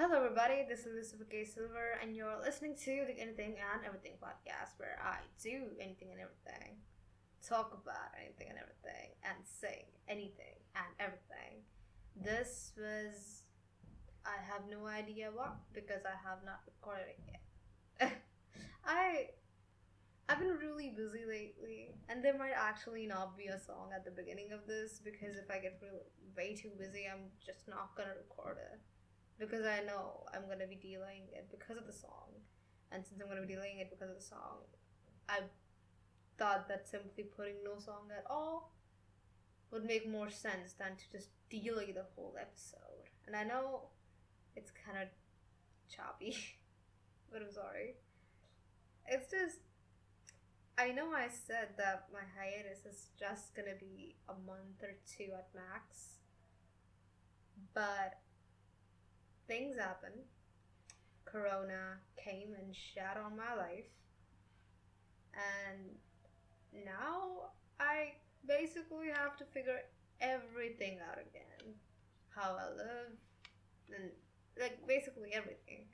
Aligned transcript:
Hello, 0.00 0.16
everybody. 0.16 0.64
This 0.66 0.86
is 0.88 0.96
Lucifer 0.96 1.28
K. 1.28 1.44
Silver, 1.44 2.00
and 2.00 2.16
you're 2.16 2.40
listening 2.40 2.74
to 2.88 3.04
the 3.04 3.20
Anything 3.20 3.60
and 3.60 3.84
Everything 3.84 4.16
podcast, 4.16 4.80
where 4.80 4.96
I 4.96 5.20
do 5.44 5.76
anything 5.76 6.08
and 6.08 6.24
everything, 6.24 6.80
talk 7.46 7.76
about 7.76 8.08
anything 8.16 8.48
and 8.48 8.56
everything, 8.56 9.12
and 9.28 9.36
sing 9.44 9.84
anything 10.08 10.56
and 10.72 10.88
everything. 10.96 11.68
This 12.16 12.72
was. 12.80 13.44
I 14.24 14.40
have 14.40 14.62
no 14.72 14.86
idea 14.86 15.28
what 15.34 15.60
because 15.74 16.00
I 16.08 16.16
have 16.24 16.40
not 16.48 16.64
recorded 16.64 17.12
it 17.12 17.20
yet. 17.28 18.16
I. 18.86 19.36
I've 20.30 20.38
been 20.38 20.56
really 20.56 20.96
busy 20.96 21.28
lately, 21.28 21.92
and 22.08 22.24
there 22.24 22.38
might 22.38 22.56
actually 22.56 23.04
not 23.04 23.36
be 23.36 23.52
a 23.52 23.60
song 23.60 23.92
at 23.94 24.06
the 24.06 24.16
beginning 24.16 24.52
of 24.56 24.64
this 24.66 24.98
because 25.04 25.36
if 25.36 25.50
I 25.52 25.60
get 25.60 25.76
really, 25.84 26.08
way 26.34 26.56
too 26.56 26.72
busy, 26.78 27.04
I'm 27.04 27.28
just 27.44 27.68
not 27.68 27.92
gonna 27.98 28.16
record 28.16 28.56
it 28.64 28.80
because 29.40 29.64
I 29.64 29.80
know 29.84 30.24
I'm 30.34 30.46
gonna 30.46 30.68
be 30.68 30.76
delaying 30.76 31.32
it 31.32 31.48
because 31.50 31.78
of 31.78 31.86
the 31.86 31.92
song, 31.92 32.28
and 32.92 33.04
since 33.04 33.20
I'm 33.20 33.28
gonna 33.28 33.46
be 33.46 33.54
delaying 33.54 33.78
it 33.78 33.90
because 33.90 34.10
of 34.10 34.16
the 34.16 34.22
song, 34.22 34.68
I 35.28 35.40
thought 36.38 36.68
that 36.68 36.86
simply 36.86 37.24
putting 37.24 37.64
no 37.64 37.78
song 37.78 38.08
at 38.16 38.24
all 38.30 38.74
would 39.70 39.84
make 39.84 40.08
more 40.08 40.30
sense 40.30 40.74
than 40.74 40.96
to 40.96 41.04
just 41.10 41.30
delay 41.48 41.92
the 41.92 42.04
whole 42.14 42.34
episode. 42.38 43.08
And 43.26 43.34
I 43.34 43.44
know 43.44 43.88
it's 44.56 44.70
kind 44.70 44.98
of 44.98 45.08
choppy, 45.88 46.36
but 47.32 47.40
I'm 47.42 47.52
sorry. 47.52 47.94
It's 49.06 49.30
just 49.30 49.58
I 50.76 50.92
know 50.92 51.12
I 51.12 51.28
said 51.28 51.76
that 51.76 52.06
my 52.12 52.24
hiatus 52.36 52.86
is 52.86 53.08
just 53.18 53.54
gonna 53.54 53.76
be 53.78 54.16
a 54.28 54.34
month 54.46 54.82
or 54.82 54.96
two 55.06 55.32
at 55.34 55.48
max, 55.54 56.20
but 57.74 58.18
things 59.50 59.76
happen. 59.76 60.12
Corona 61.24 61.98
came 62.16 62.54
and 62.54 62.74
shat 62.74 63.18
on 63.18 63.36
my 63.36 63.54
life, 63.56 63.90
and 65.34 65.90
now 66.86 67.50
I 67.80 68.14
basically 68.46 69.08
have 69.12 69.36
to 69.38 69.44
figure 69.44 69.80
everything 70.20 70.98
out 71.10 71.18
again. 71.18 71.74
How 72.28 72.56
I 72.56 72.70
live, 72.76 73.10
and 73.92 74.10
like 74.60 74.86
basically 74.86 75.30
everything. 75.34 75.86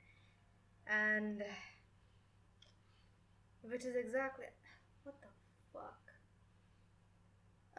And 0.85 1.43
which 3.63 3.85
is 3.85 3.95
exactly 3.95 4.45
what 5.03 5.15
the 5.21 5.27
fuck? 5.73 5.99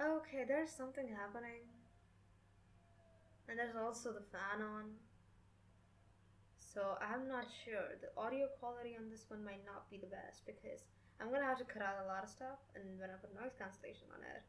Okay, 0.01 0.45
there's 0.47 0.71
something 0.71 1.09
happening. 1.09 1.71
And 3.49 3.59
there's 3.59 3.77
also 3.77 4.13
the 4.13 4.27
fan 4.31 4.61
on. 4.61 5.08
So 6.69 7.01
I'm 7.01 7.27
not 7.27 7.49
sure. 7.65 7.97
The 8.05 8.13
audio 8.21 8.47
quality 8.61 8.93
on 9.01 9.09
this 9.09 9.25
one 9.29 9.43
might 9.43 9.65
not 9.65 9.89
be 9.89 9.97
the 9.97 10.13
best 10.13 10.45
because 10.45 10.85
I'm 11.17 11.33
gonna 11.33 11.49
have 11.49 11.59
to 11.59 11.65
cut 11.65 11.81
out 11.81 12.05
a 12.05 12.07
lot 12.07 12.23
of 12.23 12.29
stuff 12.29 12.61
and 12.77 12.85
when 13.01 13.09
I 13.09 13.17
put 13.17 13.33
noise 13.33 13.57
cancellation 13.57 14.13
on 14.13 14.21
it, 14.21 14.45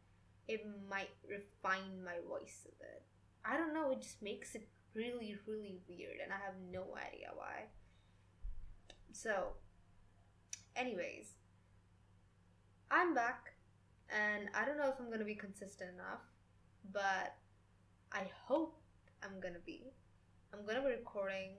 it 0.52 0.68
might 0.90 1.16
refine 1.24 2.04
my 2.04 2.20
voice 2.28 2.68
a 2.68 2.76
bit. 2.76 3.04
I 3.46 3.56
don't 3.56 3.74
know, 3.74 3.92
it 3.92 4.02
just 4.02 4.22
makes 4.22 4.54
it 4.54 4.68
really, 4.94 5.38
really 5.48 5.80
weird 5.88 6.20
and 6.22 6.34
I 6.34 6.44
have 6.44 6.60
no 6.70 6.92
idea 7.00 7.32
why. 7.34 7.72
So, 9.14 9.56
anyways, 10.76 11.34
I'm 12.92 13.14
back, 13.14 13.54
and 14.10 14.50
I 14.54 14.66
don't 14.66 14.78
know 14.78 14.90
if 14.90 15.00
I'm 15.00 15.10
gonna 15.10 15.24
be 15.24 15.36
consistent 15.36 15.92
enough, 15.94 16.22
but 16.92 17.38
I 18.12 18.28
hope 18.46 18.78
I'm 19.24 19.40
gonna 19.40 19.64
be. 19.66 19.94
I'm 20.54 20.66
gonna 20.66 20.82
be 20.82 20.92
recording 20.92 21.56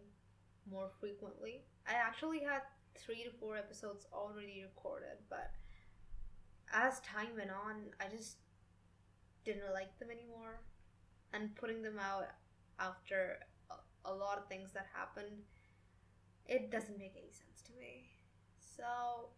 more 0.71 0.91
frequently. 1.01 1.63
I 1.89 1.95
actually 1.95 2.41
had 2.41 2.63
three 2.97 3.25
to 3.25 3.31
four 3.39 3.57
episodes 3.57 4.07
already 4.13 4.63
recorded, 4.63 5.19
but 5.29 5.51
as 6.73 7.01
time 7.01 7.37
went 7.37 7.51
on, 7.51 7.91
I 8.01 8.09
just 8.15 8.37
didn't 9.45 9.73
like 9.73 9.99
them 9.99 10.09
anymore, 10.11 10.61
and 11.33 11.55
putting 11.57 11.83
them 11.83 11.99
out 11.99 12.27
after 12.79 13.39
a, 14.05 14.13
lot 14.13 14.39
of 14.39 14.47
things 14.49 14.73
that 14.73 14.87
happened, 14.95 15.45
it 16.47 16.71
doesn't 16.71 16.99
make 16.99 17.15
any 17.17 17.31
sense 17.31 17.63
to 17.67 17.73
me. 17.79 18.09
So 18.59 19.31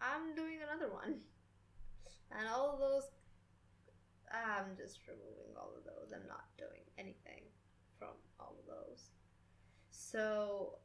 I'm 0.00 0.34
doing 0.34 0.58
another 0.62 0.92
one. 0.92 1.20
And 2.30 2.46
all 2.46 2.76
those, 2.76 3.08
I'm 4.28 4.76
just 4.76 5.00
removing 5.08 5.56
all 5.56 5.72
of 5.72 5.82
those. 5.88 6.12
I'm 6.12 6.28
not 6.28 6.44
doing 6.58 6.84
anything 6.98 7.48
from 7.98 8.12
all 8.38 8.54
of 8.60 8.66
those. 8.68 9.08
So, 10.10 10.78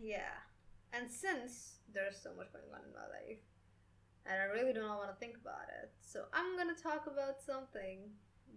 yeah. 0.00 0.46
And 0.92 1.10
since 1.10 1.78
there's 1.92 2.16
so 2.22 2.30
much 2.36 2.52
going 2.52 2.70
on 2.72 2.86
in 2.86 2.94
my 2.94 3.06
life, 3.10 3.42
and 4.26 4.40
I 4.40 4.44
really 4.44 4.72
do 4.72 4.80
not 4.80 4.98
want 4.98 5.10
to 5.10 5.16
think 5.18 5.36
about 5.40 5.66
it, 5.82 5.90
so 6.00 6.24
I'm 6.32 6.56
to 6.74 6.82
talk 6.82 7.06
about 7.06 7.42
something 7.44 8.10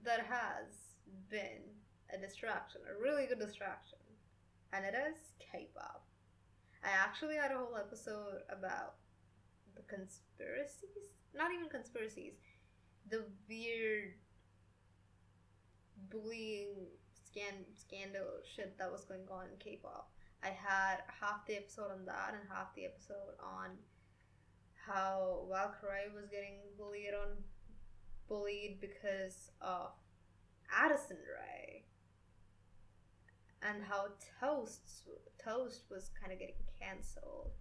that 0.03 0.25
has 0.29 0.97
been 1.29 1.65
a 2.13 2.17
distraction, 2.17 2.81
a 2.85 3.01
really 3.01 3.25
good 3.25 3.39
distraction, 3.39 3.97
and 4.73 4.85
it 4.85 4.93
is 4.93 5.17
K 5.39 5.69
pop. 5.75 6.05
I 6.83 6.89
actually 6.89 7.35
had 7.35 7.51
a 7.51 7.57
whole 7.57 7.77
episode 7.77 8.41
about 8.49 8.95
the 9.75 9.81
conspiracies. 9.83 11.13
Not 11.35 11.51
even 11.53 11.69
conspiracies. 11.69 12.33
The 13.09 13.23
weird 13.47 14.13
bullying 16.09 16.75
scan 17.31 17.65
scandal 17.75 18.43
shit 18.43 18.77
that 18.77 18.91
was 18.91 19.05
going 19.05 19.27
on 19.31 19.45
in 19.45 19.57
K-pop. 19.59 20.11
I 20.43 20.47
had 20.47 21.03
half 21.07 21.45
the 21.45 21.55
episode 21.55 21.91
on 21.91 22.05
that 22.05 22.33
and 22.33 22.49
half 22.49 22.75
the 22.75 22.85
episode 22.85 23.37
on 23.39 23.77
how 24.87 25.45
Valkyrae 25.49 26.13
was 26.13 26.27
getting 26.29 26.57
bullied 26.77 27.13
on 27.13 27.37
bullied 28.27 28.79
because 28.81 29.51
of 29.61 29.91
Addison 30.71 31.17
Rae 31.17 31.83
and 33.61 33.83
how 33.83 34.07
Toast 34.39 35.03
Toast 35.43 35.83
was 35.89 36.09
kind 36.19 36.33
of 36.33 36.39
getting 36.39 36.55
canceled. 36.79 37.51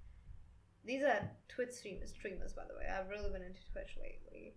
These 0.84 1.02
are 1.02 1.30
Twitch 1.48 1.72
streamers, 1.72 2.10
streamers, 2.10 2.54
by 2.54 2.62
the 2.66 2.74
way. 2.74 2.86
I've 2.88 3.10
really 3.10 3.30
been 3.30 3.42
into 3.42 3.60
Twitch 3.72 3.98
lately, 4.00 4.54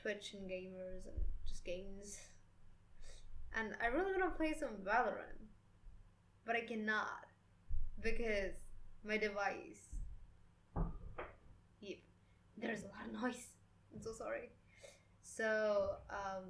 Twitch 0.00 0.34
and 0.34 0.48
gamers 0.48 1.06
and 1.06 1.16
just 1.48 1.64
games. 1.64 2.18
And 3.56 3.74
I 3.82 3.86
really 3.86 4.12
want 4.18 4.32
to 4.32 4.36
play 4.36 4.54
some 4.58 4.70
Valorant, 4.84 5.38
but 6.44 6.56
I 6.56 6.60
cannot 6.60 7.26
because 8.02 8.54
my 9.04 9.16
device. 9.16 9.90
Yep, 11.80 11.98
there's 12.58 12.82
a 12.82 12.86
lot 12.86 13.06
of 13.06 13.22
noise. 13.22 13.46
I'm 13.94 14.02
so 14.02 14.12
sorry. 14.12 14.50
So 15.22 15.96
um, 16.10 16.44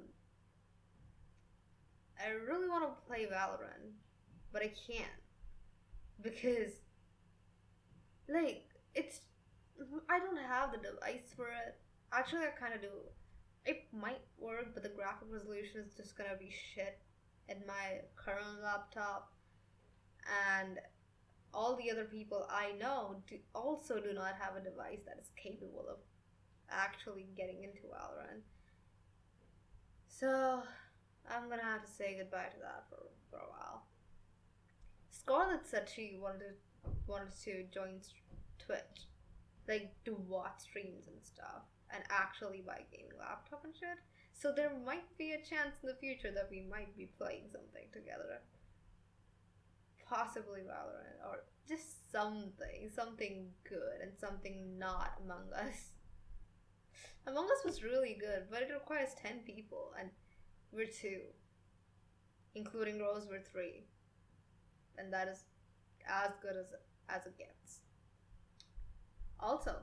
I 2.23 2.29
really 2.29 2.67
want 2.67 2.83
to 2.83 3.07
play 3.07 3.27
Valorant, 3.31 3.93
but 4.51 4.61
I 4.61 4.71
can't 4.87 5.07
because 6.21 6.71
like 8.27 8.63
it's 8.93 9.21
I 10.09 10.19
don't 10.19 10.37
have 10.37 10.71
the 10.71 10.77
device 10.77 11.33
for 11.35 11.47
it. 11.47 11.75
Actually, 12.11 12.43
I 12.43 12.59
kind 12.59 12.73
of 12.73 12.81
do. 12.81 12.87
It 13.65 13.87
might 13.91 14.21
work, 14.37 14.73
but 14.73 14.83
the 14.83 14.89
graphic 14.89 15.27
resolution 15.29 15.81
is 15.81 15.95
just 15.95 16.17
gonna 16.17 16.37
be 16.39 16.53
shit 16.73 16.99
in 17.49 17.57
my 17.67 18.01
current 18.15 18.61
laptop, 18.63 19.33
and 20.59 20.79
all 21.53 21.75
the 21.75 21.89
other 21.89 22.05
people 22.05 22.47
I 22.49 22.73
know 22.73 23.23
do, 23.27 23.37
also 23.53 23.99
do 23.99 24.13
not 24.13 24.35
have 24.39 24.55
a 24.55 24.63
device 24.63 24.99
that 25.05 25.17
is 25.19 25.29
capable 25.41 25.85
of 25.89 25.97
actually 26.69 27.27
getting 27.37 27.63
into 27.63 27.83
Valorant. 27.83 28.41
So 30.07 30.63
I'm 31.29 31.49
gonna 31.49 31.63
have 31.63 31.85
to 31.85 31.91
say 31.91 32.17
goodbye 32.17 32.49
to 32.53 32.59
that 32.59 32.85
for, 32.89 33.07
for 33.29 33.37
a 33.37 33.49
while. 33.49 33.83
Scarlett 35.09 35.65
said 35.65 35.89
she 35.93 36.17
wanted 36.21 36.39
to, 36.39 36.89
wanted 37.07 37.31
to 37.43 37.63
join 37.73 38.01
Twitch, 38.59 39.07
like 39.67 39.91
to 40.05 40.13
watch 40.27 40.59
streams 40.59 41.07
and 41.07 41.23
stuff, 41.23 41.63
and 41.95 42.03
actually 42.09 42.61
buy 42.65 42.81
gaming 42.91 43.17
laptop 43.17 43.63
and 43.63 43.73
shit. 43.73 43.97
So 44.33 44.51
there 44.51 44.71
might 44.85 45.17
be 45.17 45.31
a 45.31 45.37
chance 45.37 45.77
in 45.81 45.87
the 45.87 45.95
future 45.95 46.31
that 46.35 46.49
we 46.51 46.67
might 46.69 46.95
be 46.97 47.09
playing 47.17 47.43
something 47.51 47.87
together. 47.93 48.41
Possibly 50.07 50.61
Valorant 50.61 51.23
or 51.25 51.45
just 51.67 52.11
something, 52.11 52.89
something 52.93 53.47
good 53.67 54.01
and 54.03 54.11
something 54.19 54.77
not 54.77 55.19
Among 55.23 55.51
Us. 55.55 55.91
Among 57.27 57.45
Us 57.45 57.63
was 57.65 57.83
really 57.83 58.17
good, 58.19 58.43
but 58.51 58.61
it 58.61 58.69
requires 58.71 59.15
10 59.23 59.39
people 59.45 59.93
and 59.99 60.09
we're 60.71 60.85
two. 60.85 61.21
Including 62.53 62.99
Rose, 62.99 63.27
we're 63.29 63.39
three. 63.39 63.85
And 64.97 65.11
that 65.11 65.27
is 65.27 65.43
as 66.07 66.31
good 66.41 66.55
as 66.57 66.67
as 67.09 67.25
it 67.25 67.37
gets. 67.37 67.79
Also, 69.39 69.75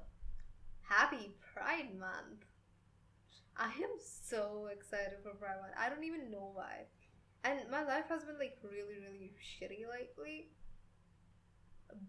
happy 0.93 1.33
Pride 1.41 1.89
Month! 1.99 2.45
I 3.57 3.69
am 3.69 3.97
so 3.97 4.69
excited 4.71 5.25
for 5.25 5.33
Pride 5.33 5.57
Month. 5.61 5.73
I 5.79 5.89
don't 5.89 6.05
even 6.05 6.31
know 6.31 6.53
why. 6.53 6.85
And 7.45 7.61
my 7.71 7.83
life 7.83 8.09
has 8.09 8.25
been 8.25 8.39
like 8.39 8.59
really, 8.61 9.01
really 9.01 9.33
shitty 9.41 9.89
lately. 9.89 10.53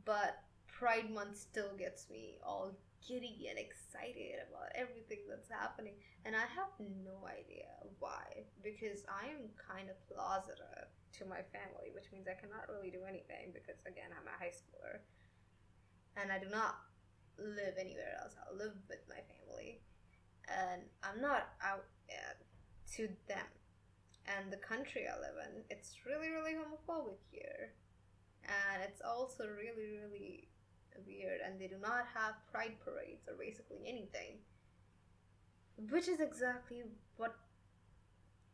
But 0.04 0.44
Pride 0.68 1.10
Month 1.12 1.38
still 1.38 1.72
gets 1.80 2.10
me 2.10 2.40
all 2.44 2.76
giddy 3.08 3.48
and 3.50 3.60
excited 3.60 4.44
about 4.52 4.76
everything 4.76 5.24
that's 5.32 5.48
happening. 5.48 5.96
And 6.26 6.36
I 6.36 6.44
have 6.44 6.76
no 6.80 7.24
idea 7.24 7.72
why. 8.00 8.44
Because 8.64 9.08
I 9.08 9.32
am 9.32 9.48
kind 9.56 9.88
of 9.88 9.96
closeted 10.12 10.92
to 11.20 11.24
my 11.24 11.40
family, 11.56 11.96
which 11.96 12.12
means 12.12 12.28
I 12.28 12.36
cannot 12.36 12.68
really 12.68 12.92
do 12.92 13.08
anything 13.08 13.56
because, 13.56 13.80
again, 13.88 14.12
I'm 14.12 14.28
a 14.28 14.36
high 14.36 14.52
schooler. 14.52 15.04
And 16.20 16.32
I 16.32 16.40
do 16.40 16.52
not 16.52 16.84
live 17.40 17.76
anywhere 17.80 18.20
else. 18.22 18.34
I'll 18.40 18.58
live 18.58 18.74
with 18.90 19.00
my 19.10 19.22
family. 19.28 19.82
And 20.48 20.82
I'm 21.04 21.22
not 21.22 21.54
out 21.64 21.86
to 22.96 23.10
them. 23.28 23.48
And 24.26 24.52
the 24.52 24.58
country 24.58 25.06
I 25.08 25.20
live 25.20 25.36
in, 25.48 25.64
it's 25.70 25.96
really, 26.06 26.30
really 26.30 26.54
homophobic 26.54 27.20
here. 27.32 27.74
And 28.44 28.84
it's 28.84 29.02
also 29.02 29.46
really, 29.46 30.00
really 30.00 30.48
weird. 31.06 31.40
And 31.46 31.60
they 31.60 31.68
do 31.68 31.78
not 31.82 32.06
have 32.14 32.36
pride 32.52 32.76
parades 32.84 33.28
or 33.28 33.36
basically 33.40 33.80
anything. 33.88 34.40
Which 35.90 36.08
is 36.08 36.20
exactly 36.20 36.84
what 37.18 37.36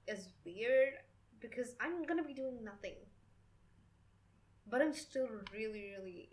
is 0.08 0.30
weird 0.46 0.94
because 1.40 1.76
I'm 1.80 2.06
gonna 2.06 2.24
be 2.24 2.34
doing 2.34 2.64
nothing. 2.64 2.96
But 4.70 4.82
I'm 4.82 4.94
still 4.94 5.28
really, 5.54 5.94
really 5.98 6.30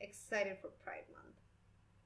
excited 0.00 0.58
for 0.60 0.68
Pride 0.84 1.06
Month. 1.12 1.25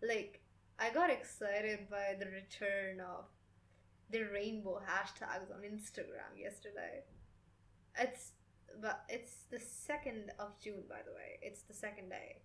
Like, 0.02 0.40
I 0.78 0.90
got 0.90 1.10
excited 1.10 1.90
by 1.90 2.16
the 2.18 2.26
return 2.26 3.00
of 3.00 3.26
the 4.10 4.22
rainbow 4.24 4.80
hashtags 4.80 5.52
on 5.54 5.62
Instagram 5.62 6.36
yesterday. 6.36 7.04
It's 7.98 8.32
but 8.80 9.04
it's 9.08 9.44
the 9.50 9.58
second 9.58 10.30
of 10.38 10.58
June, 10.62 10.84
by 10.88 11.02
the 11.04 11.12
way. 11.12 11.38
It's 11.42 11.62
the 11.62 11.74
second 11.74 12.08
day, 12.08 12.40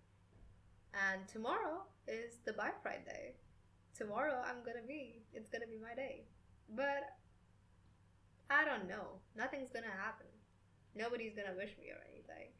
and 0.92 1.26
tomorrow 1.28 1.84
is 2.06 2.38
the 2.44 2.52
Bi 2.52 2.70
Pride 2.82 3.04
Day. 3.06 3.34
Tomorrow 3.96 4.42
I'm 4.44 4.62
gonna 4.64 4.86
be. 4.86 5.22
It's 5.32 5.48
gonna 5.48 5.66
be 5.66 5.78
my 5.80 5.94
day, 5.94 6.26
but 6.68 7.16
I 8.50 8.64
don't 8.64 8.88
know. 8.88 9.22
Nothing's 9.36 9.70
gonna 9.72 9.96
happen. 9.96 10.26
Nobody's 10.94 11.34
gonna 11.34 11.56
wish 11.56 11.72
me 11.80 11.90
or 11.90 12.02
anything. 12.12 12.52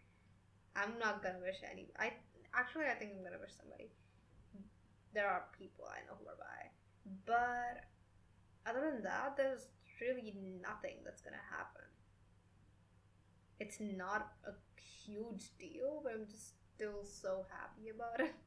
I'm 0.75 0.99
not 0.99 1.23
gonna 1.23 1.41
wish 1.41 1.61
any. 1.71 1.93
I 1.99 2.13
actually 2.55 2.87
I 2.87 2.95
think 2.95 3.13
I'm 3.17 3.25
gonna 3.25 3.41
wish 3.41 3.53
somebody. 3.61 3.91
There 5.17 5.27
are 5.27 5.45
people 5.59 5.87
I 5.89 6.05
know 6.05 6.19
who 6.21 6.29
are 6.29 6.37
bi, 6.37 6.69
but 7.25 7.89
other 8.69 8.91
than 8.93 9.03
that, 9.05 9.35
there's 9.35 9.65
really 9.99 10.37
nothing 10.61 10.97
that's 11.07 11.23
gonna 11.23 11.41
happen. 11.51 11.89
It's 13.59 13.79
not 13.81 14.35
a 14.47 14.53
huge 14.79 15.57
deal, 15.59 16.03
but 16.05 16.13
I'm 16.13 16.27
just 16.27 16.53
still 16.75 17.03
so 17.03 17.47
happy 17.49 17.89
about 17.89 18.21
it. 18.21 18.35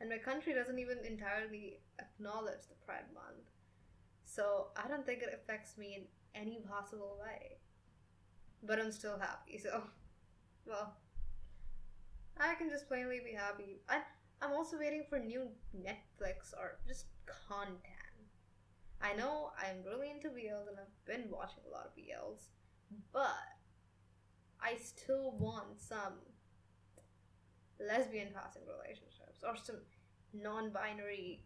And 0.00 0.08
my 0.08 0.18
country 0.18 0.54
doesn't 0.54 0.78
even 0.78 0.98
entirely 1.04 1.80
acknowledge 1.98 2.62
the 2.68 2.76
Pride 2.86 3.10
Month. 3.12 3.44
So 4.24 4.68
I 4.82 4.88
don't 4.88 5.04
think 5.04 5.22
it 5.22 5.34
affects 5.34 5.76
me 5.76 5.94
in 5.98 6.40
any 6.40 6.60
possible 6.60 7.18
way. 7.20 7.58
But 8.62 8.78
I'm 8.80 8.92
still 8.92 9.18
happy, 9.18 9.58
so 9.58 9.82
well 10.66 10.94
I 12.40 12.54
can 12.54 12.70
just 12.70 12.88
plainly 12.88 13.20
be 13.24 13.32
happy. 13.32 13.82
I 13.90 14.00
I'm 14.42 14.52
also 14.52 14.78
waiting 14.78 15.04
for 15.08 15.18
new 15.18 15.48
Netflix 15.76 16.52
or 16.58 16.78
just 16.86 17.06
content. 17.48 17.80
I 19.00 19.14
know 19.14 19.50
I'm 19.58 19.84
really 19.84 20.10
into 20.10 20.28
BLs 20.28 20.68
and 20.68 20.78
I've 20.78 21.04
been 21.06 21.30
watching 21.30 21.62
a 21.66 21.70
lot 21.70 21.86
of 21.86 21.92
BLs, 21.96 22.48
but 23.12 23.36
I 24.62 24.76
still 24.76 25.36
want 25.38 25.80
some 25.80 26.14
lesbian 27.80 28.28
passing 28.34 28.62
relationships 28.66 29.42
or 29.46 29.56
some 29.56 29.76
non-binary 30.32 31.44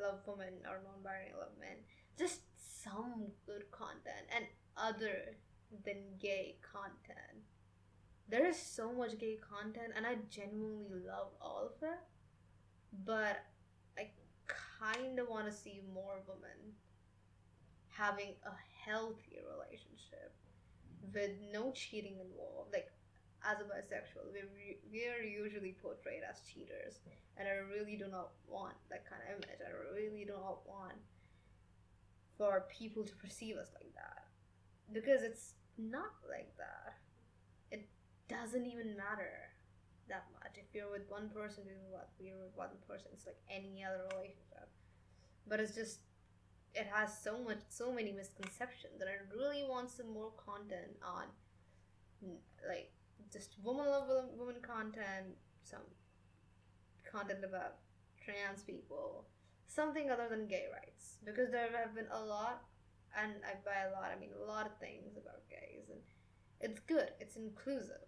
love 0.00 0.20
women 0.26 0.54
or 0.66 0.80
non-binary 0.84 1.32
love 1.38 1.52
men. 1.58 1.76
Just 2.18 2.40
some 2.82 3.32
good 3.46 3.70
content 3.70 4.26
and 4.34 4.46
other 4.76 5.36
than 5.84 6.16
gay 6.18 6.56
content. 6.62 7.44
There 8.30 8.46
is 8.46 8.56
so 8.56 8.92
much 8.92 9.18
gay 9.18 9.38
content 9.42 9.92
and 9.96 10.06
I 10.06 10.16
genuinely 10.30 11.00
love 11.06 11.28
all 11.40 11.72
of 11.74 11.82
it. 11.82 11.98
But 13.04 13.44
I 13.98 14.10
kind 14.88 15.18
of 15.18 15.28
want 15.28 15.46
to 15.46 15.52
see 15.52 15.80
more 15.92 16.22
women 16.26 16.74
having 17.88 18.34
a 18.46 18.54
healthy 18.84 19.38
relationship 19.44 20.32
with 21.12 21.32
no 21.52 21.72
cheating 21.72 22.18
involved. 22.20 22.72
Like, 22.72 22.90
as 23.44 23.58
a 23.60 23.64
bisexual, 23.64 24.32
we 24.32 24.78
we 24.92 25.06
are 25.08 25.22
usually 25.22 25.76
portrayed 25.80 26.22
as 26.28 26.42
cheaters, 26.42 27.00
and 27.36 27.48
I 27.48 27.52
really 27.72 27.96
do 27.96 28.06
not 28.08 28.32
want 28.46 28.76
that 28.90 29.08
kind 29.08 29.22
of 29.22 29.36
image. 29.36 29.60
I 29.64 29.72
really 29.94 30.24
do 30.24 30.32
not 30.32 30.60
want 30.68 31.00
for 32.36 32.66
people 32.68 33.04
to 33.04 33.14
perceive 33.16 33.56
us 33.56 33.68
like 33.74 33.92
that 33.94 34.24
because 34.92 35.22
it's 35.22 35.54
not 35.78 36.12
like 36.28 36.56
that. 36.58 36.99
Doesn't 38.30 38.64
even 38.64 38.96
matter 38.96 39.50
that 40.08 40.26
much. 40.38 40.54
If 40.54 40.72
you're 40.72 40.90
with 40.90 41.10
one 41.10 41.30
person, 41.34 41.64
you're 42.20 42.38
with 42.38 42.54
one 42.54 42.78
person. 42.86 43.08
It's 43.12 43.26
like 43.26 43.42
any 43.50 43.82
other 43.82 44.06
relationship, 44.14 44.70
but 45.48 45.58
it's 45.58 45.74
just 45.74 45.98
it 46.74 46.86
has 46.86 47.10
so 47.10 47.42
much, 47.42 47.58
so 47.68 47.92
many 47.92 48.12
misconceptions 48.12 49.00
that 49.00 49.08
I 49.08 49.18
really 49.34 49.64
want 49.68 49.90
some 49.90 50.12
more 50.12 50.30
content 50.38 50.94
on, 51.02 51.24
like 52.68 52.92
just 53.32 53.56
woman 53.64 53.86
love 53.86 54.06
woman 54.38 54.62
content, 54.62 55.34
some 55.64 55.82
content 57.10 57.44
about 57.44 57.78
trans 58.24 58.62
people, 58.62 59.26
something 59.66 60.10
other 60.10 60.28
than 60.28 60.46
gay 60.46 60.66
rights, 60.72 61.18
because 61.24 61.50
there 61.50 61.68
have 61.76 61.96
been 61.96 62.06
a 62.12 62.24
lot, 62.24 62.62
and 63.20 63.32
I 63.42 63.58
by 63.64 63.90
a 63.90 63.92
lot 63.92 64.12
I 64.16 64.20
mean 64.20 64.30
a 64.40 64.46
lot 64.46 64.66
of 64.66 64.78
things 64.78 65.16
about 65.16 65.42
gays, 65.50 65.90
and 65.90 65.98
it's 66.60 66.78
good, 66.78 67.10
it's 67.18 67.34
inclusive, 67.34 68.06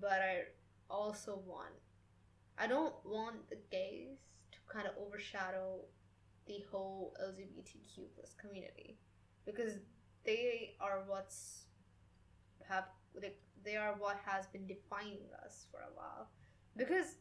but 0.00 0.20
I 0.20 0.42
also 0.90 1.40
want, 1.46 1.74
I 2.58 2.66
don't 2.66 2.94
want 3.04 3.48
the 3.50 3.58
gays 3.70 4.18
to 4.52 4.58
kind 4.72 4.86
of 4.86 4.94
overshadow 5.04 5.80
the 6.46 6.64
whole 6.70 7.14
LGBTQ 7.22 8.06
plus 8.14 8.34
community 8.40 8.98
because 9.46 9.74
they 10.24 10.74
are 10.80 11.02
what's 11.06 11.64
have 12.68 12.84
like 13.14 13.38
they 13.64 13.76
are 13.76 13.94
what 13.98 14.16
has 14.24 14.46
been 14.46 14.66
defining 14.66 15.28
us 15.44 15.66
for 15.70 15.80
a 15.80 15.94
while 15.94 16.28
because 16.76 17.16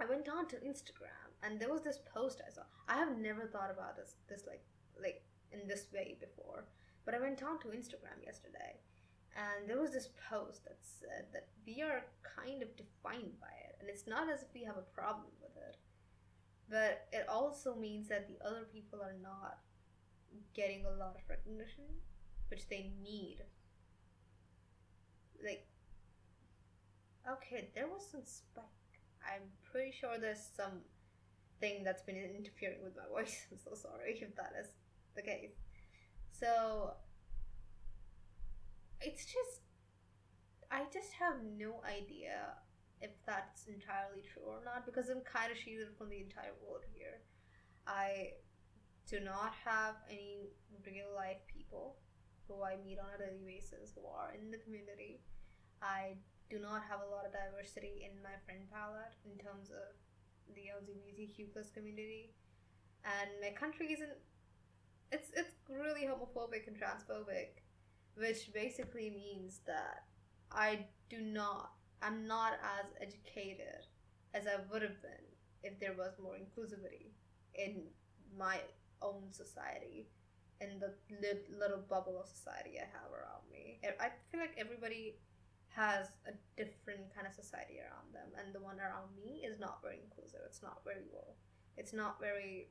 I 0.00 0.06
went 0.06 0.28
on 0.28 0.46
to 0.48 0.56
Instagram 0.56 1.28
and 1.42 1.60
there 1.60 1.70
was 1.70 1.82
this 1.82 1.98
post 2.14 2.40
I 2.46 2.52
saw. 2.52 2.62
I 2.88 2.96
have 2.96 3.18
never 3.18 3.46
thought 3.46 3.70
about 3.70 3.96
this 3.96 4.16
this 4.28 4.44
like 4.46 4.62
like 5.00 5.22
in 5.52 5.68
this 5.68 5.86
way 5.92 6.16
before. 6.20 6.64
But 7.04 7.14
I 7.14 7.20
went 7.20 7.42
on 7.42 7.58
to 7.60 7.68
Instagram 7.68 8.22
yesterday 8.24 8.78
and 9.36 9.68
there 9.68 9.80
was 9.80 9.92
this 9.92 10.08
post 10.28 10.64
that 10.64 10.78
said 10.80 11.26
that 11.32 11.48
we 11.66 11.80
are 11.82 12.04
kind 12.22 12.62
of 12.62 12.76
defined 12.76 13.40
by 13.40 13.52
it 13.68 13.76
and 13.80 13.88
it's 13.88 14.06
not 14.06 14.30
as 14.30 14.42
if 14.42 14.48
we 14.54 14.64
have 14.64 14.76
a 14.76 14.94
problem 14.94 15.32
with 15.40 15.56
it. 15.56 15.76
But 16.70 17.08
it 17.12 17.28
also 17.28 17.74
means 17.74 18.08
that 18.08 18.28
the 18.28 18.44
other 18.46 18.66
people 18.72 19.00
are 19.02 19.16
not 19.22 19.58
getting 20.54 20.84
a 20.86 20.98
lot 20.98 21.16
of 21.16 21.28
recognition 21.28 21.84
which 22.48 22.68
they 22.68 22.90
need. 23.02 23.38
Like 25.44 25.66
okay 27.30 27.68
there 27.74 27.88
was 27.88 28.06
some 28.10 28.24
spike. 28.24 28.64
I'm 29.24 29.48
pretty 29.70 29.92
sure 29.92 30.18
there's 30.20 30.46
some 30.56 30.82
thing 31.60 31.84
that's 31.84 32.02
been 32.02 32.16
interfering 32.16 32.82
with 32.82 32.96
my 32.96 33.08
voice. 33.22 33.46
I'm 33.50 33.58
so 33.58 33.74
sorry 33.74 34.18
if 34.20 34.36
that 34.36 34.52
is 34.60 34.68
the 35.16 35.22
case. 35.22 35.56
So 36.30 36.94
it's 39.04 39.24
just 39.24 39.60
i 40.70 40.84
just 40.92 41.12
have 41.12 41.36
no 41.58 41.80
idea 41.84 42.56
if 43.02 43.10
that's 43.26 43.66
entirely 43.66 44.22
true 44.22 44.46
or 44.46 44.62
not 44.64 44.86
because 44.86 45.10
I'm 45.10 45.26
kind 45.26 45.50
of 45.50 45.58
shielded 45.58 45.90
from 45.98 46.08
the 46.08 46.22
entire 46.22 46.54
world 46.62 46.86
here. 46.94 47.18
I 47.84 48.38
do 49.10 49.18
not 49.18 49.58
have 49.66 49.98
any 50.06 50.54
real 50.86 51.10
life 51.10 51.42
people 51.50 51.98
who 52.46 52.62
I 52.62 52.78
meet 52.78 53.02
on 53.02 53.10
a 53.10 53.18
daily 53.18 53.42
basis 53.42 53.90
who 53.90 54.06
are 54.06 54.30
in 54.38 54.54
the 54.54 54.62
community. 54.62 55.18
I 55.82 56.14
do 56.48 56.62
not 56.62 56.86
have 56.86 57.02
a 57.02 57.10
lot 57.10 57.26
of 57.26 57.34
diversity 57.34 58.06
in 58.06 58.22
my 58.22 58.38
friend 58.46 58.70
palette 58.70 59.18
in 59.26 59.34
terms 59.34 59.74
of 59.74 59.98
the 60.54 60.70
LGBTQ 60.70 61.50
plus 61.52 61.74
community, 61.74 62.30
and 63.02 63.30
my 63.42 63.50
country 63.50 63.90
isn't. 63.92 64.14
It's 65.10 65.30
it's 65.34 65.58
really 65.68 66.06
homophobic 66.06 66.66
and 66.70 66.76
transphobic, 66.78 67.66
which 68.16 68.52
basically 68.52 69.10
means 69.10 69.60
that 69.66 70.04
I 70.50 70.86
do 71.10 71.20
not 71.20 71.72
I'm 72.02 72.26
not 72.26 72.54
as 72.54 72.86
educated 73.00 73.86
as 74.34 74.46
I 74.46 74.56
would 74.70 74.82
have 74.82 75.00
been 75.02 75.24
if 75.62 75.78
there 75.78 75.94
was 75.96 76.12
more 76.20 76.34
inclusivity 76.34 77.12
in 77.54 77.84
my 78.36 78.58
own 79.00 79.30
society 79.30 80.08
in 80.60 80.78
the 80.80 80.94
li- 81.10 81.46
little 81.58 81.82
bubble 81.88 82.20
of 82.20 82.28
society 82.28 82.78
I 82.78 82.86
have 82.90 83.10
around 83.12 83.42
me. 83.52 83.78
I 84.00 84.08
feel 84.30 84.40
like 84.40 84.54
everybody 84.58 85.16
has 85.68 86.08
a 86.26 86.32
different 86.56 87.14
kind 87.14 87.26
of 87.26 87.32
society 87.34 87.78
around 87.80 88.12
them, 88.14 88.28
and 88.38 88.54
the 88.54 88.60
one 88.60 88.78
around 88.78 89.10
me 89.16 89.42
is 89.44 89.58
not 89.58 89.80
very 89.82 89.98
inclusive. 90.04 90.40
It's 90.46 90.62
not 90.62 90.82
very 90.84 91.06
well. 91.12 91.34
It's 91.76 91.92
not 91.92 92.20
very 92.20 92.68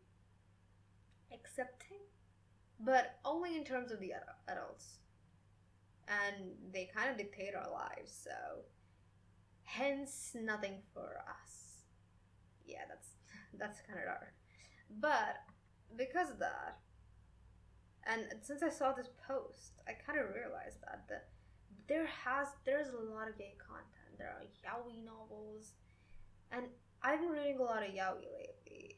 accepting, 1.34 1.98
but 2.80 3.20
only 3.26 3.56
in 3.58 3.64
terms 3.66 3.92
of 3.92 4.00
the 4.00 4.14
ad- 4.14 4.24
adults. 4.48 5.00
And 6.08 6.52
they 6.74 6.90
kind 6.94 7.10
of 7.10 7.18
dictate 7.18 7.56
our 7.56 7.72
lives, 7.72 8.12
so 8.24 8.64
hence 9.64 10.32
nothing 10.36 10.80
for 10.94 11.24
us. 11.30 11.86
Yeah, 12.66 12.84
that's 12.88 13.10
that's 13.58 13.82
kind 13.82 14.00
of 14.00 14.06
dark. 14.06 14.34
But 15.00 15.38
because 15.98 16.30
of 16.30 16.40
that, 16.40 16.80
and 18.06 18.24
since 18.42 18.64
I 18.64 18.70
saw 18.70 18.92
this 18.92 19.10
post, 19.28 19.80
I 19.88 19.94
kind 19.94 20.20
of 20.20 20.36
realized 20.36 20.82
that 20.82 21.06
that 21.10 21.30
there 21.88 22.08
has 22.08 22.48
there's 22.66 22.90
a 22.90 23.14
lot 23.14 23.30
of 23.30 23.38
gay 23.38 23.56
content. 23.60 24.18
There 24.18 24.28
are 24.28 24.44
yaoi 24.44 25.04
novels, 25.06 25.74
and 26.52 26.66
I've 27.04 27.20
been 27.20 27.30
reading 27.30 27.60
a 27.60 27.64
lot 27.64 27.84
of 27.84 27.90
yaoi 27.90 28.26
lately. 28.38 28.98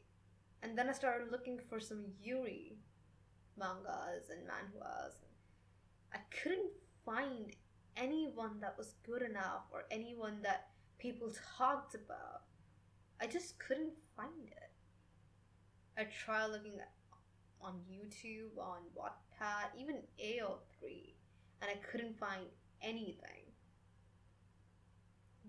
And 0.62 0.78
then 0.78 0.88
I 0.88 0.92
started 0.92 1.30
looking 1.30 1.60
for 1.68 1.78
some 1.78 2.04
yuri 2.22 2.78
mangas 3.58 4.30
and 4.30 4.46
manhwas. 4.48 5.12
I 6.12 6.18
couldn't 6.42 6.70
find 7.04 7.54
anyone 7.96 8.60
that 8.60 8.76
was 8.76 8.94
good 9.06 9.22
enough 9.22 9.64
or 9.72 9.84
anyone 9.90 10.38
that 10.42 10.68
people 10.98 11.32
talked 11.56 11.94
about. 11.94 12.42
I 13.20 13.26
just 13.26 13.58
couldn't 13.58 13.92
find 14.16 14.48
it. 14.48 14.70
I 15.96 16.04
tried 16.04 16.46
looking 16.46 16.80
on 17.60 17.74
YouTube, 17.90 18.58
on 18.58 18.78
Wattpad, 18.96 19.78
even 19.78 19.96
AO3, 20.22 21.14
and 21.62 21.70
I 21.70 21.76
couldn't 21.90 22.18
find 22.18 22.46
anything. 22.82 23.52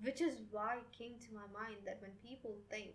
Which 0.01 0.21
is 0.21 0.35
why 0.51 0.75
it 0.75 0.97
came 0.97 1.13
to 1.19 1.33
my 1.33 1.47
mind 1.59 1.77
that 1.85 1.99
when 2.01 2.11
people 2.23 2.57
think 2.69 2.93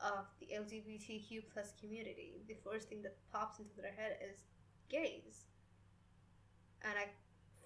of 0.00 0.26
the 0.40 0.48
LGBTQ 0.56 1.42
plus 1.52 1.72
community, 1.80 2.42
the 2.48 2.56
first 2.64 2.88
thing 2.88 3.02
that 3.02 3.16
pops 3.32 3.58
into 3.58 3.80
their 3.80 3.92
head 3.92 4.16
is 4.22 4.38
gays. 4.88 5.46
And 6.82 6.94
I 6.98 7.06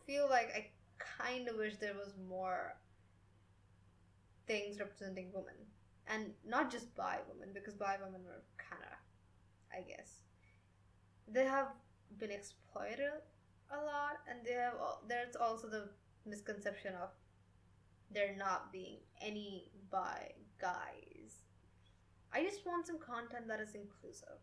feel 0.07 0.29
like 0.31 0.51
I 0.55 0.71
kind 0.99 1.49
of 1.49 1.57
wish 1.57 1.77
there 1.77 1.95
was 1.95 2.15
more 2.29 2.75
things 4.47 4.79
representing 4.79 5.31
women. 5.33 5.55
And 6.09 6.33
not 6.47 6.71
just 6.71 6.95
bi 6.95 7.19
women, 7.33 7.51
because 7.53 7.75
bi 7.75 7.97
women 8.01 8.23
were 8.25 8.43
kind 8.59 8.83
of, 8.83 8.97
I 9.77 9.83
guess. 9.83 10.21
They 11.27 11.45
have 11.45 11.69
been 12.19 12.31
exploited 12.31 13.23
a 13.73 13.77
lot, 13.77 14.19
and 14.31 14.39
they 14.47 14.53
have 14.53 14.75
there's 15.09 15.35
also 15.35 15.69
the 15.69 15.89
misconception 16.25 16.95
of 16.95 17.11
there 18.13 18.37
not 18.39 18.73
being 18.73 18.99
any 19.21 19.71
bi 19.91 20.31
guys. 20.61 21.43
I 22.33 22.45
just 22.45 22.65
want 22.65 22.87
some 22.87 22.99
content 22.99 23.49
that 23.49 23.61
is 23.61 23.75
inclusive. 23.75 24.39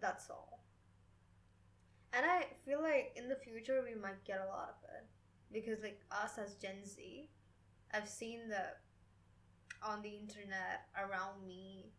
That's 0.00 0.30
all. 0.30 0.61
And 2.12 2.26
I 2.26 2.46
feel 2.64 2.82
like 2.82 3.12
in 3.16 3.28
the 3.28 3.36
future 3.36 3.82
we 3.82 4.00
might 4.00 4.24
get 4.24 4.40
a 4.40 4.46
lot 4.50 4.76
of 4.76 4.90
it. 4.96 5.06
Because 5.52 5.82
like 5.82 6.00
us 6.10 6.38
as 6.38 6.54
Gen 6.54 6.84
Z, 6.84 7.28
I've 7.92 8.08
seen 8.08 8.48
that 8.50 8.80
on 9.82 10.02
the 10.02 10.10
internet 10.10 10.88
around 10.96 11.46
me. 11.46 11.92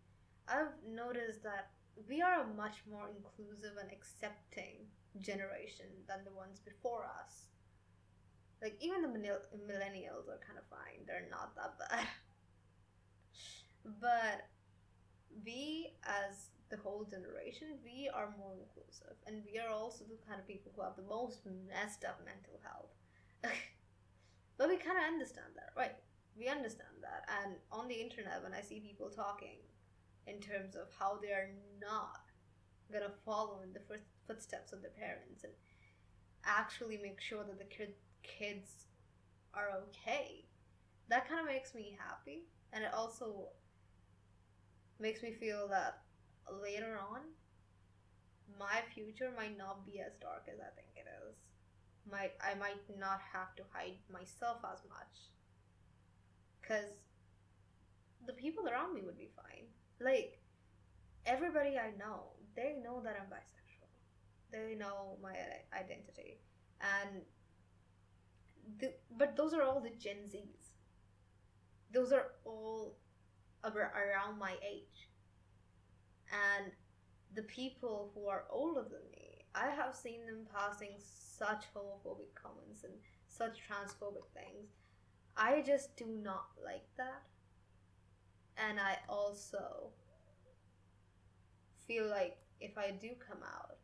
I've 0.48 0.74
noticed 0.88 1.44
that 1.44 1.70
we 2.08 2.22
are 2.22 2.42
a 2.44 2.56
much 2.56 2.78
more 2.90 3.10
inclusive 3.10 3.78
and 3.80 3.92
accepting 3.92 4.88
generation 5.20 5.86
than 6.08 6.24
the 6.26 6.34
ones 6.34 6.60
before 6.60 7.06
us. 7.06 7.46
Like 8.62 8.78
even 8.82 9.02
the 9.02 9.10
millennials 9.10 10.30
are 10.30 10.40
kind 10.46 10.58
of 10.58 10.66
fine; 10.70 11.06
they're 11.06 11.28
not 11.30 11.54
that 11.56 11.78
bad. 11.78 12.08
but 14.02 14.48
we, 15.46 15.94
as 16.04 16.50
the 16.74 16.82
whole 16.82 17.06
generation, 17.06 17.78
we 17.86 18.10
are 18.10 18.34
more 18.34 18.58
inclusive, 18.58 19.14
and 19.28 19.44
we 19.46 19.60
are 19.60 19.70
also 19.70 20.04
the 20.10 20.18
kind 20.26 20.42
of 20.42 20.48
people 20.48 20.72
who 20.76 20.82
have 20.82 20.96
the 20.98 21.06
most 21.06 21.46
messed 21.70 22.04
up 22.04 22.18
mental 22.26 22.58
health. 22.66 22.98
but 24.58 24.68
we 24.68 24.78
kind 24.78 24.98
of 24.98 25.06
understand 25.06 25.54
that, 25.54 25.70
right? 25.78 25.94
We 26.36 26.48
understand 26.48 26.98
that, 27.06 27.30
and 27.30 27.54
on 27.72 27.88
the 27.88 27.94
internet, 27.94 28.42
when 28.42 28.58
I 28.58 28.62
see 28.62 28.80
people 28.80 29.14
talking 29.14 29.62
in 30.26 30.40
terms 30.40 30.74
of 30.74 30.90
how 30.98 31.20
they 31.22 31.30
are 31.30 31.52
not 31.80 32.26
gonna 32.92 33.14
follow 33.24 33.62
in 33.62 33.72
the 33.72 33.86
first 33.88 34.10
footsteps 34.26 34.74
of 34.74 34.82
their 34.82 34.98
parents 34.98 35.44
and 35.44 35.54
actually 36.44 36.98
make 36.98 37.22
sure 37.22 37.44
that 37.44 37.60
the 37.60 37.70
kid, 37.70 37.94
kids 38.24 38.88
are 39.54 39.70
okay. 39.86 40.46
That 41.10 41.30
kind 41.30 41.40
of 41.40 41.46
makes 41.46 41.76
me 41.76 41.96
happy, 42.02 42.46
and 42.72 42.84
it 42.84 42.96
also 42.96 43.50
makes 45.00 45.22
me 45.22 45.34
feel 45.34 45.68
that 45.68 46.03
later 46.52 47.00
on, 47.00 47.22
my 48.60 48.82
future 48.94 49.32
might 49.36 49.58
not 49.58 49.86
be 49.86 50.00
as 50.00 50.14
dark 50.22 50.48
as 50.48 50.60
I 50.60 50.70
think 50.76 50.90
it 50.96 51.08
is. 51.28 51.36
Might 52.10 52.34
I 52.42 52.54
might 52.56 52.84
not 53.00 53.22
have 53.32 53.56
to 53.56 53.64
hide 53.72 53.98
myself 54.12 54.58
as 54.72 54.80
much, 54.90 55.32
because 56.62 57.00
the 58.26 58.34
people 58.34 58.68
around 58.68 58.94
me 58.94 59.02
would 59.06 59.18
be 59.18 59.30
fine. 59.36 59.68
Like 60.02 60.40
everybody 61.26 61.78
I 61.78 61.92
know, 61.98 62.36
they 62.56 62.76
know 62.84 63.02
that 63.04 63.16
I'm 63.20 63.28
bisexual. 63.28 63.88
They 64.52 64.76
know 64.76 65.18
my 65.22 65.34
identity, 65.74 66.42
and 66.82 67.22
the, 68.80 68.94
but 69.18 69.36
those 69.38 69.54
are 69.54 69.64
all 69.64 69.80
the 69.80 69.90
Gen 69.90 70.28
Zs. 70.28 70.72
Those 71.94 72.12
are 72.12 72.32
all 72.44 72.98
around 73.64 74.38
my 74.40 74.56
age, 74.68 75.10
and 76.34 76.72
the 77.36 77.44
people 77.44 78.12
who 78.14 78.28
are 78.28 78.46
older 78.50 78.82
than 78.82 79.10
me, 79.12 79.46
I 79.56 79.70
have 79.70 79.96
seen 79.96 80.26
them 80.26 80.48
passing 80.54 80.96
such 80.98 81.66
homophobic 81.76 82.34
comments 82.36 82.84
and 82.84 82.94
such 83.28 83.60
transphobic 83.70 84.28
things. 84.34 84.70
I 85.38 85.62
just 85.66 85.96
do 85.96 86.06
not 86.06 86.48
like 86.64 86.88
that. 86.98 87.24
And 88.58 88.80
I 88.80 88.98
also 89.10 89.90
feel 91.88 92.08
like 92.08 92.38
if 92.62 92.78
I 92.78 92.92
do 92.92 93.10
come 93.28 93.44
out, 93.44 93.78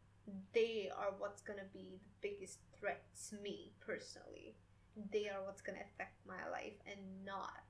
they 0.53 0.89
are 0.95 1.13
what's 1.17 1.41
gonna 1.41 1.69
be 1.73 1.99
the 2.03 2.29
biggest 2.29 2.59
threat 2.79 3.03
to 3.29 3.35
me 3.37 3.73
personally. 3.79 4.55
They 5.11 5.27
are 5.27 5.43
what's 5.43 5.61
gonna 5.61 5.79
affect 5.93 6.25
my 6.27 6.49
life 6.51 6.77
and 6.85 7.25
not 7.25 7.63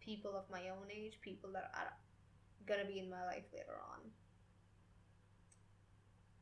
people 0.00 0.36
of 0.36 0.48
my 0.50 0.68
own 0.68 0.90
age, 0.90 1.18
people 1.20 1.50
that 1.52 1.70
are 1.74 1.92
gonna 2.66 2.84
be 2.84 2.98
in 2.98 3.10
my 3.10 3.24
life 3.24 3.44
later 3.52 3.78
on. 3.92 4.10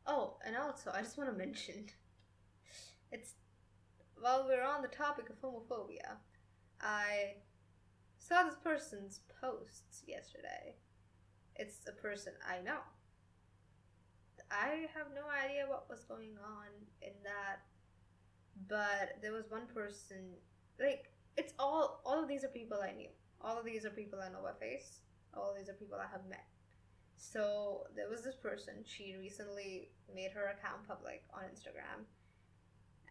Oh, 0.06 0.36
and 0.46 0.56
also, 0.56 0.90
I 0.94 1.02
just 1.02 1.18
want 1.18 1.30
to 1.30 1.36
mention 1.36 1.86
it's 3.10 3.34
while 4.20 4.46
we're 4.46 4.64
on 4.64 4.82
the 4.82 4.88
topic 4.88 5.28
of 5.30 5.40
homophobia, 5.40 6.16
I 6.80 7.34
saw 8.18 8.44
this 8.44 8.56
person's 8.62 9.20
posts 9.40 10.02
yesterday. 10.06 10.74
It's 11.56 11.80
a 11.88 11.92
person 11.92 12.32
I 12.48 12.62
know. 12.62 12.78
I 14.50 14.86
have 14.94 15.08
no 15.14 15.22
idea 15.44 15.64
what 15.66 15.88
was 15.88 16.04
going 16.04 16.36
on 16.44 16.66
in 17.02 17.12
that, 17.24 17.62
but 18.68 19.20
there 19.22 19.32
was 19.32 19.44
one 19.48 19.66
person, 19.74 20.34
like, 20.78 21.10
it's 21.36 21.52
all, 21.58 22.00
all 22.04 22.22
of 22.22 22.28
these 22.28 22.44
are 22.44 22.48
people 22.48 22.78
I 22.82 22.92
knew. 22.92 23.08
All 23.40 23.58
of 23.58 23.64
these 23.64 23.84
are 23.84 23.90
people 23.90 24.20
I 24.20 24.28
know 24.28 24.42
by 24.42 24.52
face. 24.58 25.00
All 25.36 25.54
these 25.56 25.68
are 25.68 25.74
people 25.74 25.98
I 25.98 26.10
have 26.10 26.26
met. 26.28 26.46
So 27.16 27.84
there 27.94 28.08
was 28.08 28.22
this 28.22 28.36
person, 28.36 28.74
she 28.84 29.16
recently 29.18 29.90
made 30.14 30.32
her 30.32 30.48
account 30.48 30.86
public 30.86 31.24
on 31.34 31.42
Instagram. 31.44 32.04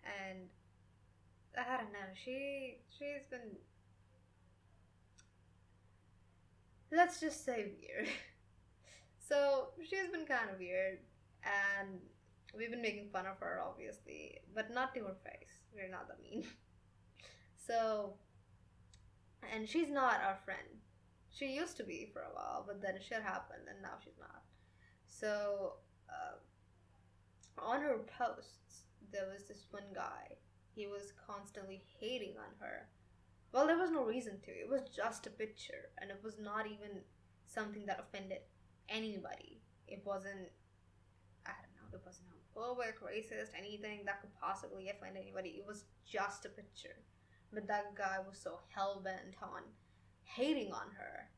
And 0.04 0.48
I 1.58 1.78
don't 1.78 1.94
know, 1.94 2.14
she 2.14 2.78
she's 2.90 3.26
been 3.30 3.58
let's 6.92 7.20
just 7.20 7.46
say 7.46 7.72
weird. 7.80 8.10
so 9.20 9.70
she's 9.82 10.10
been 10.12 10.26
kind 10.26 10.50
of 10.52 10.60
weird 10.60 11.00
and 11.44 12.00
we've 12.56 12.72
been 12.72 12.82
making 12.82 13.10
fun 13.12 13.26
of 13.26 13.38
her 13.40 13.62
obviously, 13.66 14.38
but 14.54 14.74
not 14.74 14.94
to 14.96 15.02
her 15.02 15.16
face. 15.24 15.60
We're 15.74 15.90
not 15.90 16.08
that 16.08 16.22
mean. 16.22 16.46
so 17.68 18.14
and 19.54 19.68
she's 19.68 19.90
not 19.90 20.22
our 20.24 20.38
friend. 20.46 20.85
She 21.38 21.48
used 21.48 21.76
to 21.78 21.84
be 21.84 22.10
for 22.14 22.22
a 22.22 22.34
while, 22.34 22.64
but 22.66 22.82
then 22.82 22.96
shit 23.02 23.22
happened 23.22 23.68
and 23.68 23.82
now 23.82 23.98
she's 24.02 24.18
not. 24.18 24.44
So 25.06 25.74
uh, 26.10 26.40
on 27.58 27.82
her 27.82 28.00
posts, 28.18 28.84
there 29.12 29.28
was 29.32 29.44
this 29.44 29.68
one 29.70 29.92
guy. 29.94 30.38
He 30.74 30.88
was 30.88 31.12
constantly 31.28 31.84
hating 32.00 32.36
on 32.38 32.56
her. 32.60 32.88
Well, 33.52 33.68
there 33.68 33.78
was 33.78 33.92
no 33.92 34.06
reason 34.06 34.40
to. 34.46 34.52
It 34.52 34.70
was 34.70 34.84
just 34.96 35.28
a 35.28 35.30
picture, 35.30 35.92
and 36.02 36.10
it 36.10 36.20
was 36.24 36.38
not 36.40 36.68
even 36.68 37.04
something 37.48 37.86
that 37.86 38.00
offended 38.00 38.40
anybody. 38.90 39.62
It 39.88 40.02
wasn't. 40.06 40.52
I 41.46 41.52
don't 41.52 41.76
know. 41.80 41.98
It 41.98 42.04
wasn't 42.06 42.28
homophobic, 42.32 43.00
racist, 43.04 43.58
anything 43.58 44.02
that 44.06 44.20
could 44.20 44.36
possibly 44.42 44.90
offend 44.90 45.16
anybody. 45.16 45.50
It 45.60 45.68
was 45.68 45.86
just 46.06 46.46
a 46.46 46.50
picture. 46.50 46.98
But 47.54 47.68
that 47.68 47.96
guy 47.96 48.18
was 48.26 48.38
so 48.38 48.60
hell 48.74 49.02
bent 49.04 49.36
on 49.42 49.64
hating 50.26 50.72
on 50.72 50.92
her. 50.98 51.30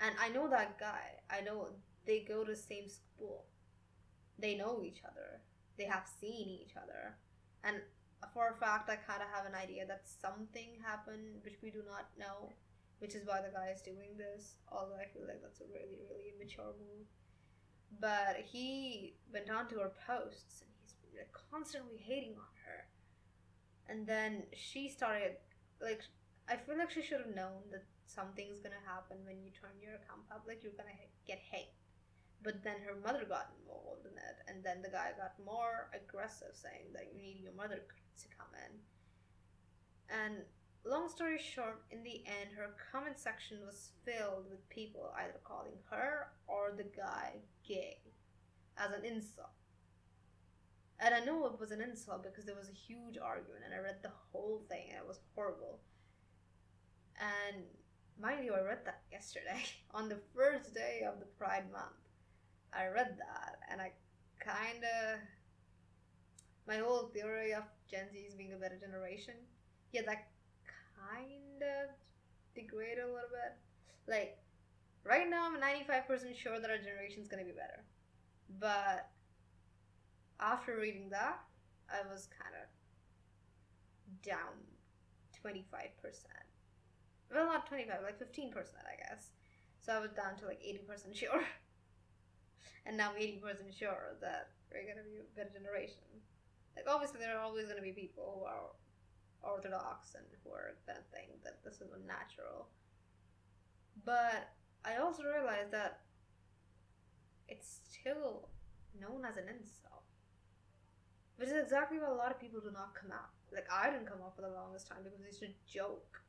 And 0.00 0.14
I 0.20 0.28
know 0.28 0.48
that 0.48 0.78
guy. 0.78 1.20
I 1.30 1.40
know 1.40 1.68
they 2.06 2.20
go 2.20 2.44
to 2.44 2.52
the 2.52 2.56
same 2.56 2.88
school. 2.88 3.44
They 4.38 4.56
know 4.56 4.82
each 4.84 5.02
other. 5.04 5.40
They 5.76 5.84
have 5.84 6.06
seen 6.20 6.48
each 6.48 6.74
other. 6.76 7.16
And 7.64 7.76
for 8.32 8.50
a 8.50 8.60
fact, 8.60 8.90
I 8.90 8.96
kind 8.96 9.22
of 9.22 9.28
have 9.34 9.46
an 9.46 9.54
idea 9.54 9.86
that 9.86 10.02
something 10.06 10.78
happened 10.82 11.42
which 11.44 11.58
we 11.62 11.70
do 11.70 11.82
not 11.88 12.08
know, 12.18 12.52
which 12.98 13.14
is 13.14 13.26
why 13.26 13.40
the 13.40 13.52
guy 13.52 13.70
is 13.74 13.82
doing 13.82 14.16
this. 14.16 14.56
Although 14.70 14.96
I 14.96 15.06
feel 15.12 15.26
like 15.26 15.42
that's 15.42 15.60
a 15.60 15.72
really, 15.72 15.98
really 16.08 16.34
immature 16.34 16.72
move. 16.78 17.06
But 18.00 18.44
he 18.44 19.14
went 19.32 19.50
on 19.50 19.68
to 19.68 19.76
her 19.76 19.92
posts 20.06 20.62
and 20.62 20.70
he's 20.82 20.94
like 21.16 21.32
constantly 21.50 21.96
hating 21.98 22.32
on 22.32 22.54
her. 22.66 22.86
And 23.88 24.06
then 24.06 24.42
she 24.54 24.88
started, 24.88 25.36
like, 25.80 26.02
I 26.48 26.56
feel 26.56 26.76
like 26.76 26.90
she 26.90 27.02
should 27.02 27.20
have 27.20 27.34
known 27.34 27.62
that 27.72 27.84
something's 28.08 28.58
gonna 28.58 28.82
happen 28.88 29.18
when 29.24 29.38
you 29.44 29.52
turn 29.52 29.76
your 29.80 30.00
account 30.00 30.26
public. 30.28 30.64
You're 30.64 30.76
gonna 30.76 30.96
get 31.26 31.38
hate. 31.38 31.76
But 32.42 32.64
then 32.64 32.80
her 32.86 32.96
mother 33.04 33.24
got 33.28 33.52
involved 33.60 34.06
in 34.06 34.16
it, 34.16 34.36
and 34.48 34.64
then 34.64 34.80
the 34.82 34.88
guy 34.90 35.12
got 35.16 35.38
more 35.44 35.90
aggressive, 35.92 36.54
saying 36.54 36.92
that 36.94 37.12
you 37.12 37.20
need 37.20 37.40
your 37.42 37.52
mother 37.52 37.82
to 37.84 38.26
come 38.36 38.50
in. 38.54 38.72
And 40.08 40.44
long 40.84 41.08
story 41.08 41.38
short, 41.38 41.82
in 41.90 42.02
the 42.02 42.22
end, 42.26 42.56
her 42.56 42.74
comment 42.92 43.18
section 43.18 43.58
was 43.66 43.90
filled 44.04 44.48
with 44.48 44.68
people 44.70 45.12
either 45.18 45.40
calling 45.44 45.76
her 45.90 46.32
or 46.46 46.72
the 46.76 46.84
guy 46.84 47.42
gay 47.66 47.98
as 48.78 48.92
an 48.92 49.04
insult. 49.04 49.50
And 51.00 51.14
I 51.14 51.20
know 51.20 51.46
it 51.46 51.60
was 51.60 51.70
an 51.70 51.80
insult 51.80 52.22
because 52.24 52.44
there 52.44 52.56
was 52.56 52.68
a 52.68 52.72
huge 52.72 53.18
argument, 53.18 53.62
and 53.64 53.74
I 53.74 53.78
read 53.78 54.02
the 54.02 54.12
whole 54.32 54.62
thing, 54.68 54.86
and 54.90 54.98
it 54.98 55.06
was 55.06 55.20
horrible. 55.34 55.80
And 57.20 57.64
mind 58.20 58.44
you, 58.44 58.54
I 58.54 58.60
read 58.62 58.84
that 58.84 59.02
yesterday 59.10 59.62
on 59.94 60.08
the 60.08 60.18
first 60.34 60.74
day 60.74 61.02
of 61.06 61.20
the 61.20 61.26
Pride 61.26 61.70
Month. 61.72 61.96
I 62.72 62.86
read 62.86 63.16
that, 63.18 63.58
and 63.70 63.80
I 63.80 63.92
kind 64.40 64.84
of 64.84 65.20
my 66.66 66.76
whole 66.76 67.10
theory 67.14 67.54
of 67.54 67.64
Gen 67.90 68.06
Zs 68.14 68.36
being 68.36 68.52
a 68.52 68.56
better 68.56 68.76
generation, 68.76 69.34
yeah, 69.92 70.02
that 70.04 70.28
kind 71.00 71.62
of 71.62 71.90
degraded 72.54 73.04
a 73.04 73.06
little 73.06 73.32
bit. 73.32 73.56
Like, 74.06 74.38
right 75.02 75.28
now, 75.28 75.46
I'm 75.46 75.56
95% 75.56 76.36
sure 76.36 76.60
that 76.60 76.70
our 76.70 76.76
generation's 76.76 77.26
gonna 77.26 77.44
be 77.44 77.52
better. 77.52 77.82
But 78.60 79.08
after 80.40 80.76
reading 80.76 81.08
that, 81.10 81.40
I 81.90 82.06
was 82.10 82.28
kind 82.38 82.54
of 82.54 82.68
down 84.22 84.52
25%. 85.42 86.47
Well, 87.32 87.46
not 87.46 87.68
25, 87.68 88.00
like 88.02 88.18
15%, 88.18 88.52
I 88.56 88.96
guess. 88.96 89.30
So 89.80 89.92
I 89.92 90.00
was 90.00 90.10
down 90.12 90.36
to 90.40 90.46
like 90.46 90.60
80% 90.60 91.14
sure. 91.14 91.44
and 92.86 92.96
now 92.96 93.10
I'm 93.10 93.20
80% 93.20 93.76
sure 93.76 94.16
that 94.20 94.50
we're 94.72 94.88
gonna 94.88 95.04
be 95.04 95.20
a 95.20 95.36
better 95.36 95.52
generation. 95.52 96.04
Like, 96.76 96.86
obviously, 96.88 97.20
there 97.20 97.36
are 97.36 97.44
always 97.44 97.66
gonna 97.66 97.82
be 97.82 97.92
people 97.92 98.40
who 98.40 98.44
are 98.44 98.72
orthodox 99.42 100.14
and 100.14 100.24
who 100.44 100.50
are 100.50 100.76
gonna 100.86 101.04
think 101.12 101.44
that 101.44 101.64
this 101.64 101.80
is 101.80 101.92
unnatural. 101.92 102.68
But 104.04 104.52
I 104.84 104.96
also 104.96 105.22
realized 105.24 105.72
that 105.72 106.00
it's 107.48 107.80
still 107.88 108.48
known 109.00 109.24
as 109.24 109.36
an 109.36 109.48
insult. 109.48 110.04
Which 111.36 111.48
is 111.48 111.56
exactly 111.62 111.98
why 111.98 112.08
a 112.08 112.14
lot 112.14 112.32
of 112.32 112.40
people 112.40 112.60
do 112.60 112.72
not 112.72 112.94
come 112.94 113.12
out. 113.12 113.30
Like, 113.52 113.66
I 113.72 113.90
didn't 113.90 114.06
come 114.06 114.18
out 114.24 114.34
for 114.34 114.42
the 114.42 114.52
longest 114.52 114.88
time 114.88 115.04
because 115.04 115.20
it's 115.22 115.42
a 115.42 115.54
joke 115.70 116.20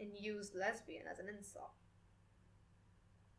and 0.00 0.10
use 0.18 0.52
lesbian 0.54 1.02
as 1.10 1.18
an 1.18 1.28
insult. 1.28 1.72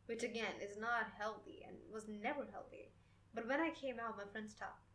Which 0.06 0.22
again 0.22 0.58
is 0.60 0.76
not 0.78 1.14
healthy 1.18 1.64
and 1.66 1.76
was 1.92 2.08
never 2.08 2.46
healthy. 2.52 2.92
But 3.34 3.48
when 3.48 3.60
I 3.60 3.70
came 3.70 4.00
out, 4.00 4.16
my 4.16 4.24
friends 4.30 4.52
stopped. 4.52 4.90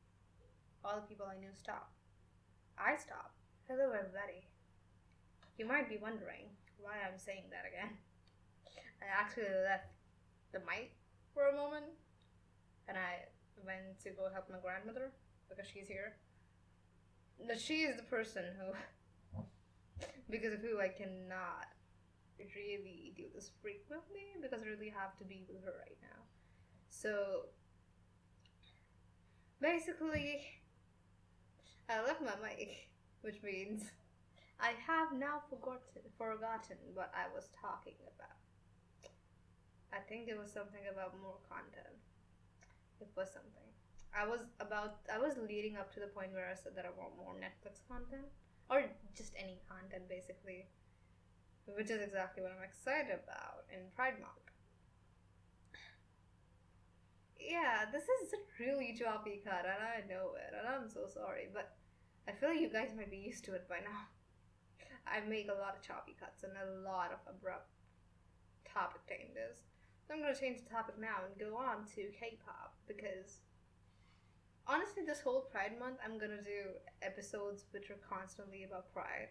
All 0.84 0.96
the 0.96 1.08
people 1.08 1.26
I 1.26 1.40
knew 1.40 1.54
stopped. 1.54 1.96
I 2.78 2.98
stopped. 2.98 3.40
Hello, 3.68 3.92
everybody. 3.96 4.46
You 5.58 5.66
might 5.66 5.90
be 5.90 5.98
wondering 5.98 6.52
why 6.78 7.00
I'm 7.02 7.18
saying 7.18 7.50
that 7.50 7.64
again. 7.66 7.96
I 9.02 9.08
actually 9.08 9.50
left 9.64 9.96
the 10.52 10.60
mic 10.60 10.92
for 11.34 11.48
a 11.48 11.56
moment 11.56 11.86
and 12.88 12.98
I 12.98 13.26
went 13.66 14.00
to 14.04 14.10
go 14.12 14.30
help 14.32 14.50
my 14.50 14.60
grandmother 14.62 15.12
because 15.50 15.66
she's 15.72 15.88
here. 15.88 16.16
She 17.58 17.84
is 17.84 17.98
the 17.98 18.04
person 18.04 18.44
who, 18.60 18.72
because 20.30 20.54
of 20.54 20.62
who 20.62 20.80
I 20.80 20.90
cannot 20.90 21.68
really 22.40 23.14
do 23.16 23.24
this 23.34 23.52
frequently 23.62 24.36
because 24.42 24.64
I 24.64 24.68
really 24.68 24.90
have 24.90 25.16
to 25.18 25.24
be 25.24 25.46
with 25.48 25.64
her 25.64 25.74
right 25.80 25.98
now. 26.02 26.22
So 26.90 27.48
basically, 29.62 30.42
I 31.90 32.04
left 32.04 32.22
my 32.22 32.36
mic, 32.42 32.90
which 33.22 33.42
means 33.44 33.86
I 34.60 34.74
have 34.88 35.14
now 35.14 35.44
forgotten 35.50 36.04
forgotten 36.18 36.78
what 36.94 37.12
I 37.14 37.28
was 37.34 37.50
talking 37.62 38.00
about. 38.16 38.40
I 39.94 40.00
think 40.10 40.28
it 40.28 40.38
was 40.38 40.52
something 40.52 40.84
about 40.92 41.16
more 41.22 41.40
content. 41.48 41.96
It 43.00 43.08
was 43.16 43.30
something. 43.32 43.70
I 44.16 44.26
was 44.26 44.40
about 44.60 45.04
I 45.12 45.20
was 45.20 45.36
leading 45.38 45.76
up 45.78 45.94
to 45.94 46.00
the 46.00 46.08
point 46.08 46.32
where 46.32 46.48
I 46.50 46.56
said 46.56 46.76
that 46.76 46.86
I 46.86 46.92
want 46.96 47.16
more 47.20 47.36
Netflix 47.36 47.84
content 47.88 48.32
or 48.70 48.84
just 49.16 49.34
any 49.38 49.62
content 49.70 50.10
basically, 50.10 50.68
which 51.68 51.90
is 51.90 52.02
exactly 52.02 52.44
what 52.44 52.52
I'm 52.52 52.64
excited 52.64 53.14
about 53.14 53.70
in 53.72 53.92
Pride 53.96 54.20
Month. 54.20 54.46
Yeah, 57.40 57.86
this 57.92 58.10
is 58.10 58.34
a 58.34 58.42
really 58.58 58.98
choppy 58.98 59.42
cut, 59.46 59.70
and 59.70 59.78
I 59.78 60.02
know 60.10 60.34
it, 60.34 60.50
and 60.58 60.66
I'm 60.66 60.90
so 60.90 61.06
sorry, 61.06 61.46
but 61.54 61.78
I 62.28 62.34
feel 62.34 62.50
like 62.50 62.60
you 62.60 62.74
guys 62.74 62.90
might 62.98 63.12
be 63.12 63.22
used 63.22 63.46
to 63.46 63.54
it 63.54 63.70
by 63.70 63.86
now. 63.86 64.10
I 65.06 65.22
make 65.22 65.50
a 65.50 65.62
lot 65.62 65.78
of 65.78 65.86
choppy 65.86 66.18
cuts 66.18 66.42
and 66.42 66.58
a 66.58 66.82
lot 66.82 67.14
of 67.14 67.22
abrupt 67.30 67.70
topic 68.66 69.06
changes. 69.06 69.62
So 70.08 70.14
I'm 70.14 70.22
gonna 70.22 70.34
change 70.34 70.66
the 70.66 70.74
topic 70.74 70.98
now 70.98 71.22
and 71.26 71.38
go 71.38 71.58
on 71.58 71.86
to 71.94 72.10
K-pop 72.18 72.74
because 72.88 73.45
honestly, 74.68 75.04
this 75.06 75.22
whole 75.22 75.42
Pride 75.52 75.78
Month, 75.80 75.98
I'm 76.04 76.18
gonna 76.18 76.42
do 76.42 76.78
episodes 77.02 77.66
which 77.72 77.90
are 77.90 78.00
constantly 78.08 78.64
about 78.64 78.92
Pride, 78.94 79.30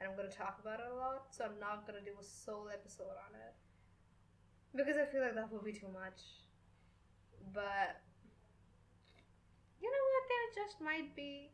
and 0.00 0.08
I'm 0.08 0.16
gonna 0.16 0.30
talk 0.30 0.58
about 0.60 0.80
it 0.80 0.86
a 0.90 0.94
lot. 0.94 1.34
So 1.34 1.44
I'm 1.44 1.58
not 1.60 1.86
gonna 1.86 2.04
do 2.04 2.14
a 2.20 2.24
sole 2.24 2.68
episode 2.72 3.16
on 3.16 3.34
it 3.34 3.54
because 4.74 4.96
I 4.96 5.06
feel 5.06 5.22
like 5.22 5.34
that 5.34 5.52
would 5.52 5.64
be 5.64 5.72
too 5.72 5.88
much. 5.92 6.20
But 7.52 8.00
you 9.80 9.88
know 9.90 10.04
what? 10.12 10.24
There 10.28 10.64
just 10.64 10.80
might 10.80 11.14
be 11.14 11.50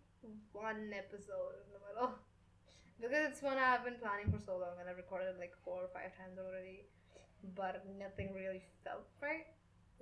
one 0.52 0.92
episode 0.94 1.58
in 1.64 1.68
the 1.72 1.80
middle 1.88 2.14
because 3.00 3.26
it's 3.28 3.42
one 3.42 3.58
I've 3.58 3.84
been 3.84 3.98
planning 4.00 4.30
for 4.30 4.38
so 4.38 4.58
long, 4.58 4.78
and 4.80 4.88
I've 4.88 4.96
recorded 4.96 5.38
like 5.38 5.52
four 5.64 5.82
or 5.82 5.90
five 5.92 6.16
times 6.16 6.38
already 6.38 6.86
but 7.56 7.84
nothing 7.98 8.32
really 8.34 8.62
felt 8.84 9.06
right. 9.22 9.46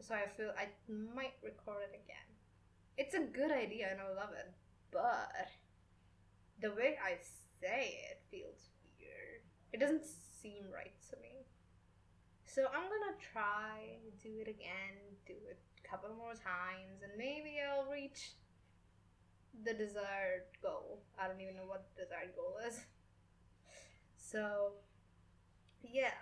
So 0.01 0.15
I 0.15 0.27
feel 0.37 0.53
I 0.57 0.69
might 1.15 1.35
record 1.43 1.83
it 1.91 2.01
again. 2.05 2.28
It's 2.99 3.15
a 3.15 3.21
good 3.21 3.53
idea 3.53 3.89
and 3.91 4.01
I 4.01 4.09
love 4.13 4.35
it, 4.37 4.51
but 4.91 5.31
the 6.61 6.75
way 6.75 6.99
I 7.01 7.17
say 7.61 7.95
it 8.11 8.21
feels 8.29 8.71
weird. 8.99 9.43
It 9.73 9.79
doesn't 9.79 10.03
seem 10.05 10.65
right 10.75 10.93
to 11.11 11.17
me. 11.23 11.47
So 12.45 12.67
I'm 12.75 12.83
gonna 12.83 13.17
try 13.33 13.99
do 14.21 14.41
it 14.41 14.49
again, 14.49 14.99
do 15.27 15.35
it 15.49 15.59
a 15.79 15.89
couple 15.89 16.11
more 16.17 16.33
times, 16.33 17.03
and 17.05 17.13
maybe 17.17 17.59
I'll 17.63 17.89
reach 17.89 18.33
the 19.65 19.75
desired 19.75 20.51
goal. 20.61 21.03
I 21.17 21.29
don't 21.29 21.41
even 21.41 21.55
know 21.55 21.67
what 21.67 21.87
the 21.95 22.03
desired 22.03 22.35
goal 22.35 22.57
is. 22.67 22.81
So, 24.17 24.73
yeah. 25.83 26.19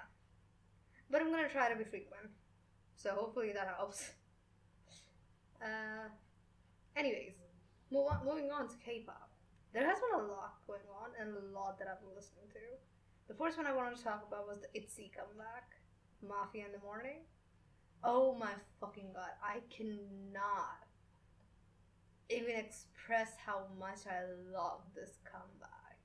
But 1.10 1.22
I'm 1.22 1.30
gonna 1.30 1.48
try 1.48 1.70
to 1.70 1.76
be 1.76 1.84
frequent. 1.84 2.28
So 2.96 3.10
hopefully 3.10 3.52
that 3.52 3.74
helps. 3.78 4.10
Uh, 5.62 6.08
anyways, 6.96 7.34
move 7.90 8.06
on, 8.10 8.24
moving 8.24 8.50
on 8.50 8.68
to 8.68 8.76
K-pop. 8.84 9.30
There 9.72 9.86
has 9.86 9.98
been 10.00 10.24
a 10.24 10.32
lot 10.32 10.54
going 10.66 10.88
on 10.90 11.10
and 11.20 11.36
a 11.36 11.56
lot 11.56 11.78
that 11.78 11.88
I've 11.88 12.00
been 12.00 12.16
listening 12.16 12.48
to. 12.52 12.60
The 13.28 13.34
first 13.34 13.58
one 13.58 13.66
I 13.66 13.74
wanted 13.74 13.96
to 13.98 14.04
talk 14.04 14.24
about 14.26 14.48
was 14.48 14.60
the 14.60 14.78
ITZY 14.78 15.12
comeback, 15.14 15.76
Mafia 16.26 16.64
in 16.66 16.72
the 16.72 16.78
Morning. 16.78 17.20
Oh 18.02 18.34
my 18.34 18.52
fucking 18.80 19.10
god, 19.14 19.30
I 19.42 19.60
cannot 19.68 20.86
even 22.30 22.56
express 22.56 23.32
how 23.44 23.66
much 23.78 24.00
I 24.06 24.24
love 24.52 24.80
this 24.94 25.18
comeback. 25.24 25.98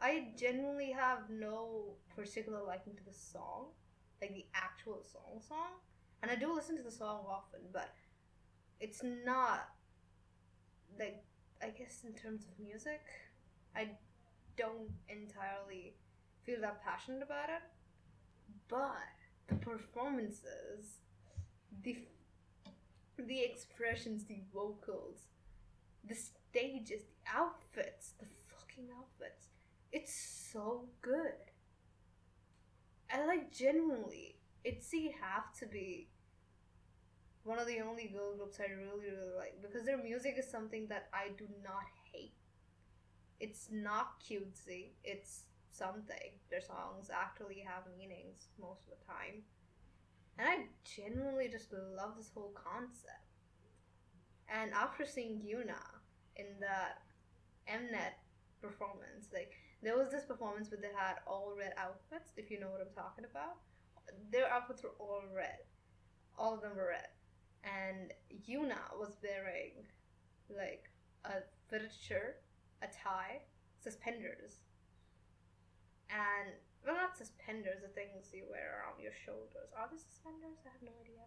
I 0.00 0.28
genuinely 0.36 0.90
have 0.92 1.30
no 1.30 1.94
particular 2.14 2.60
liking 2.66 2.94
to 2.96 3.04
the 3.04 3.14
song, 3.14 3.66
like 4.20 4.34
the 4.34 4.46
actual 4.54 5.02
song 5.02 5.40
song. 5.46 5.78
And 6.22 6.30
I 6.30 6.36
do 6.36 6.54
listen 6.54 6.76
to 6.76 6.82
the 6.82 6.90
song 6.90 7.24
often, 7.28 7.60
but 7.72 7.90
it's 8.80 9.02
not 9.02 9.68
like 10.98 11.22
I 11.62 11.68
guess 11.68 12.02
in 12.04 12.12
terms 12.14 12.44
of 12.44 12.64
music, 12.64 13.02
I 13.76 13.90
don't 14.56 14.90
entirely 15.08 15.94
feel 16.44 16.60
that 16.60 16.82
passionate 16.84 17.22
about 17.22 17.48
it. 17.48 17.62
But 18.68 19.08
the 19.48 19.54
performances, 19.56 20.98
the 21.82 21.96
the 23.18 23.40
expressions, 23.40 24.24
the 24.24 24.40
vocals, 24.52 25.28
the 26.08 26.14
stages, 26.14 27.02
the 27.02 27.30
outfits, 27.32 28.12
the 28.18 28.26
fucking 28.48 28.88
outfits. 28.96 29.48
It's 29.92 30.14
so 30.52 30.88
good. 31.00 31.34
I 33.12 33.26
like 33.26 33.52
genuinely, 33.52 34.36
ITZY 34.64 35.14
have 35.20 35.52
to 35.60 35.66
be 35.66 36.08
one 37.44 37.58
of 37.58 37.66
the 37.66 37.80
only 37.80 38.08
girl 38.08 38.36
groups 38.36 38.58
I 38.60 38.70
really 38.72 39.10
really 39.10 39.34
like 39.36 39.60
because 39.60 39.84
their 39.84 40.02
music 40.02 40.36
is 40.38 40.48
something 40.50 40.86
that 40.88 41.08
I 41.12 41.30
do 41.36 41.46
not 41.64 41.86
hate. 42.12 42.34
It's 43.40 43.68
not 43.72 44.20
cutesy. 44.22 44.92
It's 45.04 45.44
something. 45.70 46.38
Their 46.50 46.60
songs 46.60 47.10
actually 47.12 47.64
have 47.66 47.84
meanings 47.98 48.48
most 48.60 48.82
of 48.86 48.98
the 48.98 49.04
time. 49.06 49.42
And 50.38 50.48
I 50.48 50.66
genuinely 50.84 51.48
just 51.48 51.72
love 51.72 52.16
this 52.16 52.30
whole 52.34 52.54
concept. 52.54 53.26
And 54.48 54.72
after 54.72 55.04
seeing 55.04 55.40
Yuna 55.40 55.80
in 56.36 56.46
the 56.60 56.78
Mnet 57.70 58.14
performance, 58.60 59.28
like 59.32 59.52
there 59.82 59.96
was 59.96 60.10
this 60.10 60.24
performance 60.24 60.70
where 60.70 60.80
they 60.80 60.94
had 60.96 61.16
all 61.26 61.54
red 61.58 61.72
outfits, 61.76 62.30
if 62.36 62.50
you 62.50 62.60
know 62.60 62.70
what 62.70 62.80
I'm 62.80 62.94
talking 62.94 63.24
about. 63.24 63.58
Their 64.30 64.48
outfits 64.50 64.82
were 64.82 64.94
all 64.98 65.22
red. 65.34 65.58
All 66.38 66.54
of 66.54 66.62
them 66.62 66.76
were 66.76 66.88
red. 66.90 67.08
And 67.64 68.12
Yuna 68.48 68.98
was 68.98 69.16
wearing 69.22 69.86
like 70.50 70.90
a 71.24 71.46
fitted 71.70 71.92
shirt, 71.92 72.42
a 72.82 72.86
tie, 72.86 73.42
suspenders. 73.82 74.58
And 76.10 76.52
well 76.84 76.96
not 76.96 77.16
suspenders, 77.16 77.80
the 77.82 77.88
things 77.88 78.34
you 78.34 78.44
wear 78.50 78.82
around 78.82 79.00
your 79.00 79.14
shoulders. 79.24 79.70
Are 79.78 79.88
they 79.90 79.98
suspenders? 79.98 80.58
I 80.66 80.74
have 80.74 80.82
no 80.82 80.92
idea. 81.00 81.22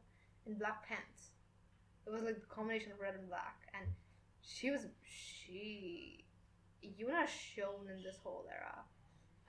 And 0.46 0.60
black 0.60 0.88
pants. 0.88 1.32
It 2.06 2.12
was 2.12 2.22
like 2.22 2.40
the 2.40 2.54
combination 2.54 2.92
of 2.92 3.00
red 3.00 3.16
and 3.16 3.28
black. 3.28 3.72
And 3.74 3.88
she 4.42 4.70
was 4.70 4.86
she 5.04 6.26
Yuna 6.84 7.28
shone 7.28 7.90
in 7.90 8.04
this 8.04 8.18
whole 8.24 8.46
era. 8.52 8.84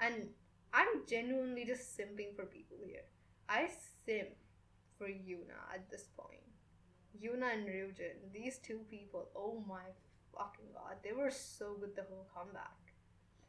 And 0.00 0.28
I'm 0.72 1.06
genuinely 1.08 1.64
just 1.64 1.98
simping 1.98 2.34
for 2.34 2.46
people 2.46 2.78
here. 2.84 3.04
I 3.48 3.68
simp 4.04 4.30
for 4.98 5.06
Yuna 5.06 5.58
at 5.72 5.90
this 5.90 6.08
point. 6.16 6.40
Yuna 7.22 7.54
and 7.54 7.66
Ryujin, 7.66 8.32
these 8.32 8.58
two 8.58 8.80
people, 8.90 9.28
oh 9.36 9.62
my 9.68 9.82
fucking 10.36 10.66
god, 10.74 10.96
they 11.02 11.12
were 11.12 11.30
so 11.30 11.74
good 11.80 11.94
the 11.96 12.02
whole 12.02 12.26
comeback. 12.34 12.76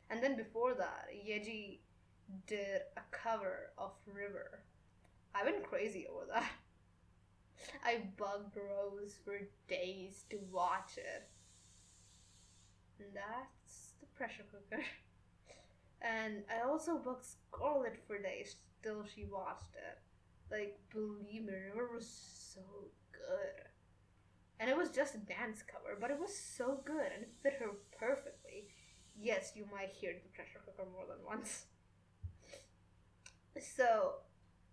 And 0.09 0.23
then 0.23 0.35
before 0.37 0.73
that, 0.75 1.09
Yeji 1.13 1.79
did 2.45 2.81
a 2.95 3.01
cover 3.11 3.71
of 3.77 3.91
River. 4.05 4.59
I 5.35 5.43
went 5.43 5.63
crazy 5.63 6.07
over 6.07 6.25
that. 6.33 6.49
I 7.85 8.03
bugged 8.17 8.55
Rose 8.55 9.15
for 9.23 9.39
days 9.67 10.23
to 10.29 10.37
watch 10.51 10.97
it. 10.97 11.27
And 12.99 13.09
that's 13.13 13.93
the 13.99 14.07
pressure 14.07 14.45
cooker. 14.51 14.83
And 15.99 16.43
I 16.47 16.67
also 16.67 16.97
bugged 16.99 17.25
Scarlet 17.25 17.97
for 18.05 18.21
days 18.21 18.57
till 18.83 19.03
she 19.03 19.25
watched 19.25 19.73
it. 19.75 19.97
Like, 20.51 20.79
believe 20.93 21.45
me, 21.45 21.53
River 21.53 21.89
was 21.93 22.07
so 22.07 22.61
good. 23.27 23.67
And 24.59 24.69
it 24.69 24.77
was 24.77 24.89
just 24.89 25.15
a 25.15 25.19
dance 25.19 25.61
cover, 25.61 25.97
but 25.99 26.09
it 26.09 26.19
was 26.19 26.35
so 26.35 26.81
good 26.83 27.11
and 27.13 27.23
it 27.23 27.29
fit 27.43 27.57
her 27.59 27.71
perfectly. 27.99 28.67
Yes, 29.19 29.51
you 29.55 29.65
might 29.71 29.91
hear 29.91 30.13
the 30.13 30.29
pressure 30.29 30.61
cooker 30.65 30.89
more 30.91 31.05
than 31.07 31.23
once. 31.25 31.65
So, 33.59 34.21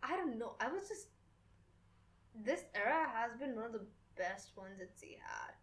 I 0.02 0.16
don't 0.16 0.38
know. 0.38 0.54
I 0.60 0.68
was 0.68 0.88
just. 0.88 1.08
This 2.34 2.64
era 2.74 3.06
has 3.14 3.38
been 3.38 3.54
one 3.54 3.64
of 3.64 3.72
the 3.72 3.86
best 4.16 4.56
ones 4.56 4.78
that 4.78 4.90
she 5.00 5.18
had. 5.22 5.54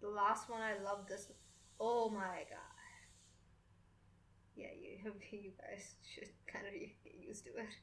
The 0.00 0.08
last 0.08 0.50
one 0.50 0.60
I 0.60 0.82
loved 0.82 1.08
this. 1.08 1.30
Oh 1.80 2.10
my 2.10 2.44
god. 2.50 2.76
Yeah, 4.56 4.68
you 4.78 5.12
you 5.30 5.52
guys 5.60 5.94
should 6.14 6.30
kind 6.46 6.66
of 6.66 6.72
get 7.04 7.14
used 7.20 7.44
to 7.44 7.50
it 7.50 7.76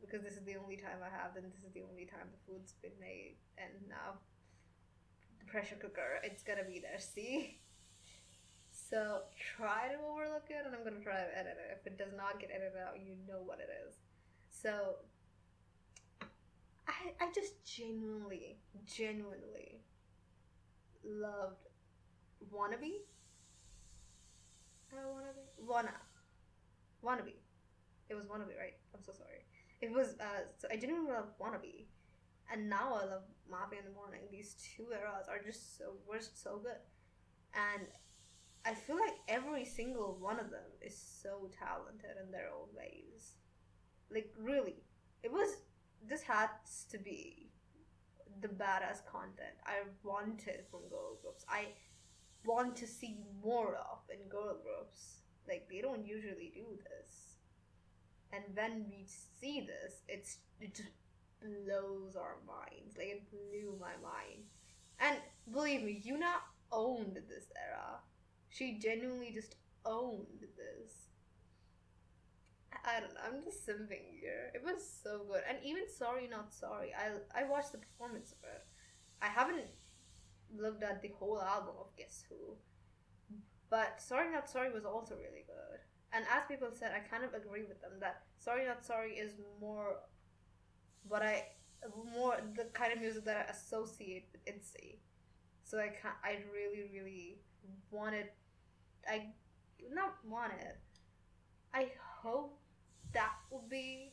because 0.00 0.22
this 0.22 0.34
is 0.34 0.44
the 0.44 0.56
only 0.56 0.76
time 0.76 1.02
I 1.02 1.10
have, 1.10 1.36
and 1.36 1.44
this 1.50 1.64
is 1.64 1.72
the 1.74 1.82
only 1.88 2.06
time 2.06 2.28
the 2.30 2.42
food's 2.46 2.72
been 2.82 2.96
made, 3.00 3.36
and 3.58 3.72
now 3.88 4.20
the 5.38 5.46
pressure 5.46 5.76
cooker, 5.76 6.20
it's 6.22 6.42
gonna 6.42 6.64
be 6.64 6.78
there. 6.78 6.98
See. 6.98 7.60
So 8.70 9.22
try 9.56 9.88
to 9.88 9.98
overlook 10.04 10.46
it, 10.50 10.64
and 10.64 10.74
I'm 10.74 10.84
gonna 10.84 11.02
try 11.02 11.16
to 11.16 11.38
edit 11.38 11.56
it. 11.58 11.80
If 11.80 11.86
it 11.86 11.98
does 11.98 12.12
not 12.16 12.38
get 12.38 12.50
edited 12.54 12.78
out, 12.78 13.00
you 13.00 13.16
know 13.26 13.40
what 13.44 13.58
it 13.58 13.68
is. 13.86 13.96
So 14.50 14.96
I 16.86 17.12
I 17.20 17.32
just 17.34 17.64
genuinely, 17.64 18.58
genuinely 18.86 19.80
loved 21.02 21.66
Wannabe. 22.52 23.02
Uh, 24.92 24.96
wannabe? 24.96 25.66
Wanna. 25.66 25.94
Wannabe. 27.04 27.34
It 28.08 28.14
was 28.14 28.26
Wannabe, 28.26 28.56
right? 28.58 28.76
I'm 28.94 29.02
so 29.02 29.12
sorry. 29.12 29.45
It 29.80 29.92
was, 29.92 30.16
uh, 30.20 30.44
so 30.56 30.68
I 30.70 30.76
genuinely 30.76 31.12
love 31.12 31.28
Wannabe. 31.40 31.86
And 32.52 32.70
now 32.70 32.94
I 32.94 33.04
love 33.06 33.22
Mafia 33.50 33.80
in 33.80 33.84
the 33.84 33.90
Morning. 33.90 34.20
These 34.30 34.56
two 34.76 34.86
eras 34.92 35.26
are 35.28 35.40
just 35.44 35.78
so, 35.78 35.94
were 36.08 36.20
so 36.20 36.58
good. 36.58 36.80
And 37.54 37.86
I 38.64 38.74
feel 38.74 38.96
like 38.96 39.14
every 39.28 39.64
single 39.64 40.16
one 40.20 40.38
of 40.38 40.50
them 40.50 40.70
is 40.80 40.96
so 40.96 41.50
talented 41.58 42.16
in 42.24 42.30
their 42.30 42.48
own 42.48 42.68
ways. 42.76 43.32
Like, 44.10 44.32
really. 44.38 44.84
It 45.22 45.32
was, 45.32 45.56
this 46.08 46.22
has 46.22 46.50
to 46.90 46.98
be 46.98 47.46
the 48.40 48.48
badass 48.48 49.04
content 49.10 49.56
I 49.64 49.82
wanted 50.02 50.64
from 50.70 50.80
girl 50.90 51.18
groups. 51.22 51.44
I 51.48 51.66
want 52.44 52.76
to 52.76 52.86
see 52.86 53.16
more 53.42 53.74
of 53.74 53.98
in 54.10 54.28
girl 54.28 54.56
groups. 54.62 55.22
Like 55.48 55.68
they 55.70 55.80
don't 55.80 56.06
usually 56.06 56.52
do 56.54 56.64
this. 56.76 57.25
And 58.36 58.44
when 58.54 58.84
we 58.90 59.06
see 59.40 59.60
this, 59.66 60.02
it's 60.08 60.38
it 60.60 60.74
just 60.74 60.90
blows 61.40 62.16
our 62.16 62.36
minds. 62.46 62.96
Like 62.98 63.08
it 63.08 63.30
blew 63.30 63.78
my 63.80 63.94
mind. 64.02 64.44
And 65.00 65.16
believe 65.50 65.82
me, 65.82 66.02
Yuna 66.06 66.34
owned 66.70 67.16
this 67.28 67.46
era. 67.56 68.00
She 68.50 68.78
genuinely 68.78 69.32
just 69.34 69.56
owned 69.84 70.26
this. 70.56 71.08
I 72.84 73.00
don't 73.00 73.14
know. 73.14 73.20
I'm 73.26 73.42
just 73.42 73.66
simping 73.66 74.20
here. 74.20 74.50
It 74.54 74.62
was 74.64 74.78
so 75.02 75.22
good, 75.28 75.42
and 75.48 75.58
even 75.64 75.88
sorry 75.88 76.28
not 76.28 76.52
sorry. 76.52 76.92
I 76.94 77.40
I 77.40 77.48
watched 77.48 77.72
the 77.72 77.78
performance 77.78 78.32
of 78.32 78.38
it. 78.44 78.64
I 79.22 79.26
haven't 79.28 79.66
looked 80.56 80.82
at 80.82 81.02
the 81.02 81.12
whole 81.18 81.40
album 81.40 81.74
of 81.80 81.96
Guess 81.96 82.24
Who, 82.28 82.56
but 83.70 84.00
sorry 84.00 84.30
not 84.30 84.48
sorry 84.50 84.70
was 84.72 84.84
also 84.84 85.14
really 85.16 85.44
good. 85.46 85.80
And 86.16 86.24
as 86.32 86.44
people 86.48 86.68
said, 86.72 86.92
I 86.96 87.00
kind 87.00 87.24
of 87.24 87.34
agree 87.34 87.64
with 87.68 87.80
them 87.82 87.92
that 88.00 88.22
sorry 88.38 88.64
not 88.66 88.86
sorry 88.86 89.12
is 89.12 89.32
more 89.60 89.96
what 91.06 91.22
I 91.22 91.44
more 92.14 92.38
the 92.56 92.64
kind 92.72 92.92
of 92.92 93.00
music 93.00 93.26
that 93.26 93.36
I 93.36 93.52
associate 93.52 94.24
with 94.32 94.42
ITZY. 94.46 94.98
So 95.62 95.78
I 95.78 95.88
can 95.88 96.12
I 96.24 96.38
really 96.50 96.88
really 96.90 97.36
wanted 97.90 98.28
I 99.06 99.26
not 99.92 100.14
wanted. 100.26 100.80
I 101.74 101.90
hope 102.22 102.58
that 103.12 103.32
will 103.50 103.64
be 103.68 104.12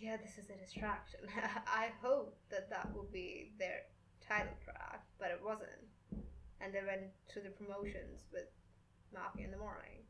yeah 0.00 0.16
this 0.16 0.36
is 0.38 0.50
a 0.50 0.56
distraction 0.62 1.20
i 1.66 1.88
hope 2.02 2.36
that 2.50 2.68
that 2.68 2.92
will 2.94 3.08
be 3.12 3.52
their 3.58 3.82
title 4.20 4.52
track 4.62 5.02
but 5.18 5.30
it 5.30 5.40
wasn't 5.42 5.70
and 6.60 6.72
they 6.74 6.80
went 6.86 7.08
to 7.28 7.40
the 7.40 7.50
promotions 7.50 8.26
with 8.32 8.48
mafia 9.14 9.44
in 9.44 9.50
the 9.50 9.56
morning 9.56 10.05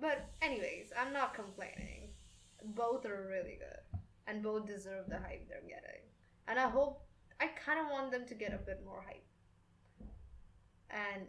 but 0.00 0.30
anyways 0.40 0.92
i'm 0.98 1.12
not 1.12 1.34
complaining 1.34 2.08
both 2.76 3.04
are 3.06 3.26
really 3.28 3.58
good 3.58 4.00
and 4.26 4.42
both 4.42 4.66
deserve 4.66 5.06
the 5.08 5.18
hype 5.18 5.48
they're 5.48 5.60
getting 5.62 6.02
and 6.48 6.58
i 6.58 6.68
hope 6.68 7.02
i 7.40 7.46
kind 7.64 7.80
of 7.80 7.86
want 7.90 8.10
them 8.10 8.24
to 8.26 8.34
get 8.34 8.52
a 8.52 8.58
bit 8.58 8.80
more 8.84 9.04
hype 9.06 9.24
and 10.90 11.26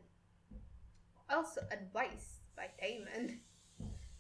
also 1.30 1.62
advice 1.72 2.40
by 2.56 2.68
Taemin. 2.82 3.38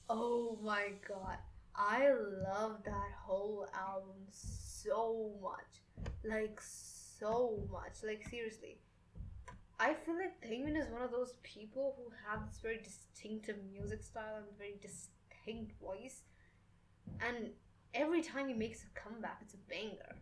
Oh 0.09 0.59
my 0.61 0.89
god. 1.07 1.37
I 1.75 2.11
love 2.11 2.83
that 2.83 3.11
whole 3.25 3.65
album 3.73 4.27
so 4.29 5.31
much. 5.41 6.11
Like, 6.25 6.59
so 6.61 7.57
much. 7.71 8.03
Like, 8.05 8.27
seriously. 8.29 8.79
I 9.83 9.93
feel 9.93 10.15
like 10.15 10.39
Taemin 10.39 10.79
is 10.79 10.87
one 10.87 11.01
of 11.01 11.11
those 11.11 11.33
people 11.43 11.95
who 11.97 12.09
have 12.25 12.47
this 12.47 12.61
very 12.61 12.79
distinctive 12.81 13.57
music 13.69 14.01
style 14.01 14.37
and 14.37 14.57
very 14.57 14.79
distinct 14.81 15.73
voice. 15.81 16.21
And 17.19 17.49
every 17.93 18.21
time 18.21 18.47
he 18.47 18.53
makes 18.53 18.85
a 18.85 18.97
comeback, 18.97 19.39
it's 19.41 19.55
a 19.55 19.69
banger. 19.69 20.15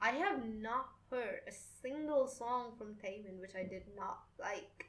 I 0.00 0.12
have 0.12 0.42
not 0.42 0.86
heard 1.10 1.40
a 1.46 1.52
single 1.52 2.26
song 2.26 2.72
from 2.78 2.94
Taemin 2.94 3.42
which 3.42 3.54
I 3.54 3.62
did 3.62 3.82
not 3.94 4.20
like. 4.40 4.86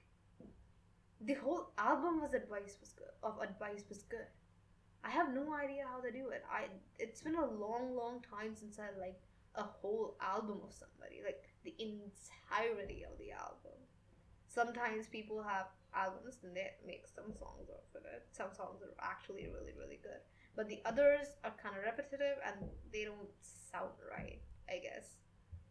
The 1.20 1.34
whole 1.34 1.72
album 1.78 2.22
was 2.22 2.34
advice 2.34 2.78
was 2.80 2.94
good. 2.94 3.12
Of 3.22 3.42
advice 3.42 3.84
was 3.90 4.04
good. 4.04 4.28
I 5.04 5.10
have 5.10 5.34
no 5.34 5.54
idea 5.54 5.84
how 5.92 6.00
they 6.00 6.12
do 6.12 6.30
it. 6.30 6.46
I 6.50 6.68
it's 7.00 7.22
been 7.22 7.36
a 7.36 7.46
long, 7.46 7.94
long 7.98 8.22
time 8.22 8.56
since 8.56 8.80
I 8.80 8.98
liked 8.98 9.26
a 9.56 9.64
whole 9.64 10.16
album 10.22 10.62
of 10.64 10.74
somebody, 10.74 11.20
like 11.26 11.44
the 11.68 11.76
entirety 11.84 13.04
of 13.04 13.20
the 13.20 13.36
album. 13.36 13.76
Sometimes 14.48 15.08
people 15.08 15.44
have 15.44 15.68
albums 15.94 16.40
and 16.44 16.56
they 16.56 16.72
make 16.86 17.04
some 17.08 17.36
songs 17.36 17.68
off 17.68 17.92
of 17.92 18.08
it. 18.08 18.24
Some 18.32 18.56
songs 18.56 18.80
are 18.80 18.96
actually 19.04 19.48
really, 19.52 19.76
really 19.78 20.00
good. 20.02 20.24
But 20.56 20.70
the 20.70 20.80
others 20.86 21.36
are 21.44 21.54
kind 21.62 21.76
of 21.76 21.84
repetitive 21.84 22.40
and 22.46 22.72
they 22.92 23.04
don't 23.04 23.36
sound 23.42 24.00
right, 24.00 24.40
I 24.70 24.80
guess. 24.80 25.20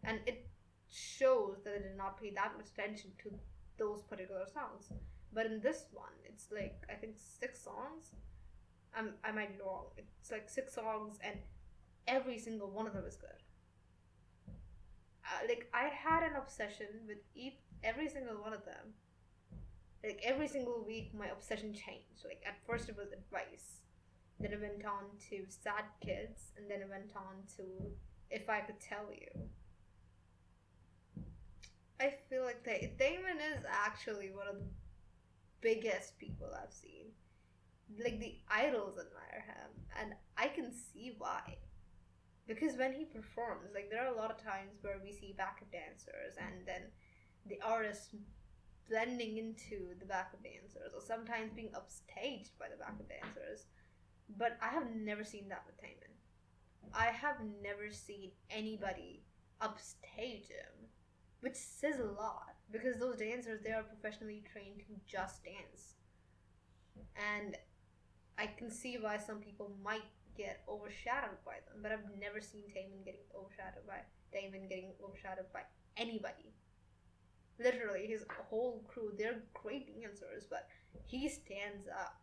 And 0.05 0.21
it 0.27 0.47
shows 0.93 1.65
that 1.65 1.73
they 1.73 1.89
did 1.89 1.97
not 1.97 2.21
pay 2.21 2.31
that 2.37 2.53
much 2.57 2.69
attention 2.77 3.11
to 3.25 3.33
those 3.79 4.03
particular 4.03 4.47
songs. 4.53 4.93
But 5.33 5.47
in 5.47 5.61
this 5.61 5.87
one, 5.93 6.15
it's 6.25 6.49
like 6.53 6.77
I 6.91 6.95
think 6.95 7.17
six 7.17 7.65
songs. 7.65 8.13
I'm 8.95 9.15
I 9.25 9.33
might 9.33 9.57
be 9.57 9.65
wrong. 9.65 9.87
It's 9.97 10.31
like 10.31 10.49
six 10.49 10.75
songs 10.75 11.19
and 11.25 11.41
every 12.07 12.39
single 12.39 12.71
one 12.71 12.87
of 12.87 12.93
them 12.93 13.05
is 13.07 13.17
good. 13.17 13.41
Uh, 15.27 15.47
like 15.49 15.69
I 15.75 15.89
had 15.89 16.23
an 16.23 16.37
obsession 16.37 16.87
with 17.07 17.19
each 17.35 17.57
every 17.83 18.09
single 18.09 18.37
one 18.41 18.53
of 18.53 18.65
them. 18.65 18.95
Like 20.05 20.21
every 20.25 20.47
single 20.49 20.85
week, 20.87 21.13
my 21.15 21.27
obsession 21.29 21.73
changed. 21.73 22.25
Like 22.25 22.43
at 22.47 22.57
first 22.67 22.89
it 22.89 22.97
was 22.97 23.09
advice, 23.13 23.81
then 24.39 24.53
it 24.53 24.61
went 24.61 24.85
on 24.87 25.05
to 25.31 25.45
sad 25.49 25.85
kids, 26.01 26.53
and 26.57 26.71
then 26.71 26.81
it 26.81 26.89
went 26.89 27.13
on 27.17 27.43
to 27.57 27.65
if 28.31 28.49
I 28.49 28.61
could 28.61 28.81
tell 28.81 29.07
you. 29.13 29.49
I 32.01 32.15
feel 32.29 32.45
like 32.45 32.63
they, 32.63 32.93
Taemin 32.99 33.39
is 33.57 33.65
actually 33.69 34.31
one 34.31 34.49
of 34.49 34.57
the 34.57 34.67
biggest 35.61 36.19
people 36.19 36.49
I've 36.55 36.73
seen. 36.73 37.07
Like 38.03 38.21
the 38.21 38.37
idols 38.51 38.99
admire 38.99 39.45
him, 39.47 39.71
and 40.01 40.15
I 40.37 40.49
can 40.49 40.73
see 40.73 41.15
why. 41.19 41.57
Because 42.47 42.77
when 42.77 42.93
he 42.93 43.05
performs, 43.05 43.71
like 43.75 43.91
there 43.91 44.07
are 44.07 44.15
a 44.15 44.17
lot 44.17 44.31
of 44.31 44.43
times 44.43 44.79
where 44.83 45.01
we 45.03 45.13
see 45.13 45.35
backup 45.37 45.71
dancers, 45.73 46.39
and 46.39 46.65
then 46.65 46.83
the 47.47 47.61
artist 47.65 48.15
blending 48.89 49.37
into 49.37 49.99
the 49.99 50.07
backup 50.07 50.43
dancers, 50.43 50.95
or 50.95 51.01
sometimes 51.01 51.53
being 51.53 51.71
upstaged 51.75 52.51
by 52.59 52.67
the 52.71 52.79
backup 52.79 53.09
dancers. 53.09 53.67
But 54.39 54.59
I 54.63 54.69
have 54.69 54.95
never 54.95 55.25
seen 55.25 55.49
that 55.49 55.65
with 55.67 55.77
Taemin. 55.77 56.15
I 56.95 57.07
have 57.07 57.37
never 57.63 57.91
seen 57.91 58.31
anybody 58.51 59.25
upstage 59.61 60.49
him, 60.49 60.89
which 61.41 61.57
says 61.57 61.99
a 61.99 62.05
lot 62.05 62.55
because 62.71 62.99
those 62.99 63.19
dancers 63.19 63.61
they 63.63 63.73
are 63.73 63.83
professionally 63.83 64.45
trained 64.53 64.81
to 64.87 64.95
just 65.07 65.43
dance, 65.45 65.95
and 67.17 67.57
I 68.39 68.47
can 68.47 68.71
see 68.71 68.99
why 69.01 69.17
some 69.17 69.39
people 69.39 69.73
might 69.83 70.05
get 70.37 70.63
overshadowed 70.69 71.41
by 71.45 71.59
them. 71.67 71.83
But 71.83 71.93
I've 71.93 72.07
never 72.19 72.41
seen 72.41 72.63
Taemin 72.69 73.05
getting 73.05 73.27
overshadowed 73.35 73.87
by 73.87 74.05
Taemin 74.35 74.69
getting 74.69 74.93
overshadowed 75.03 75.53
by 75.53 75.63
anybody. 75.97 76.55
Literally, 77.59 78.07
his 78.07 78.25
whole 78.49 78.85
crew, 78.87 79.13
they're 79.17 79.43
great 79.55 79.89
dancers, 79.89 80.45
but 80.49 80.69
he 81.07 81.29
stands 81.29 81.89
up. 81.89 82.21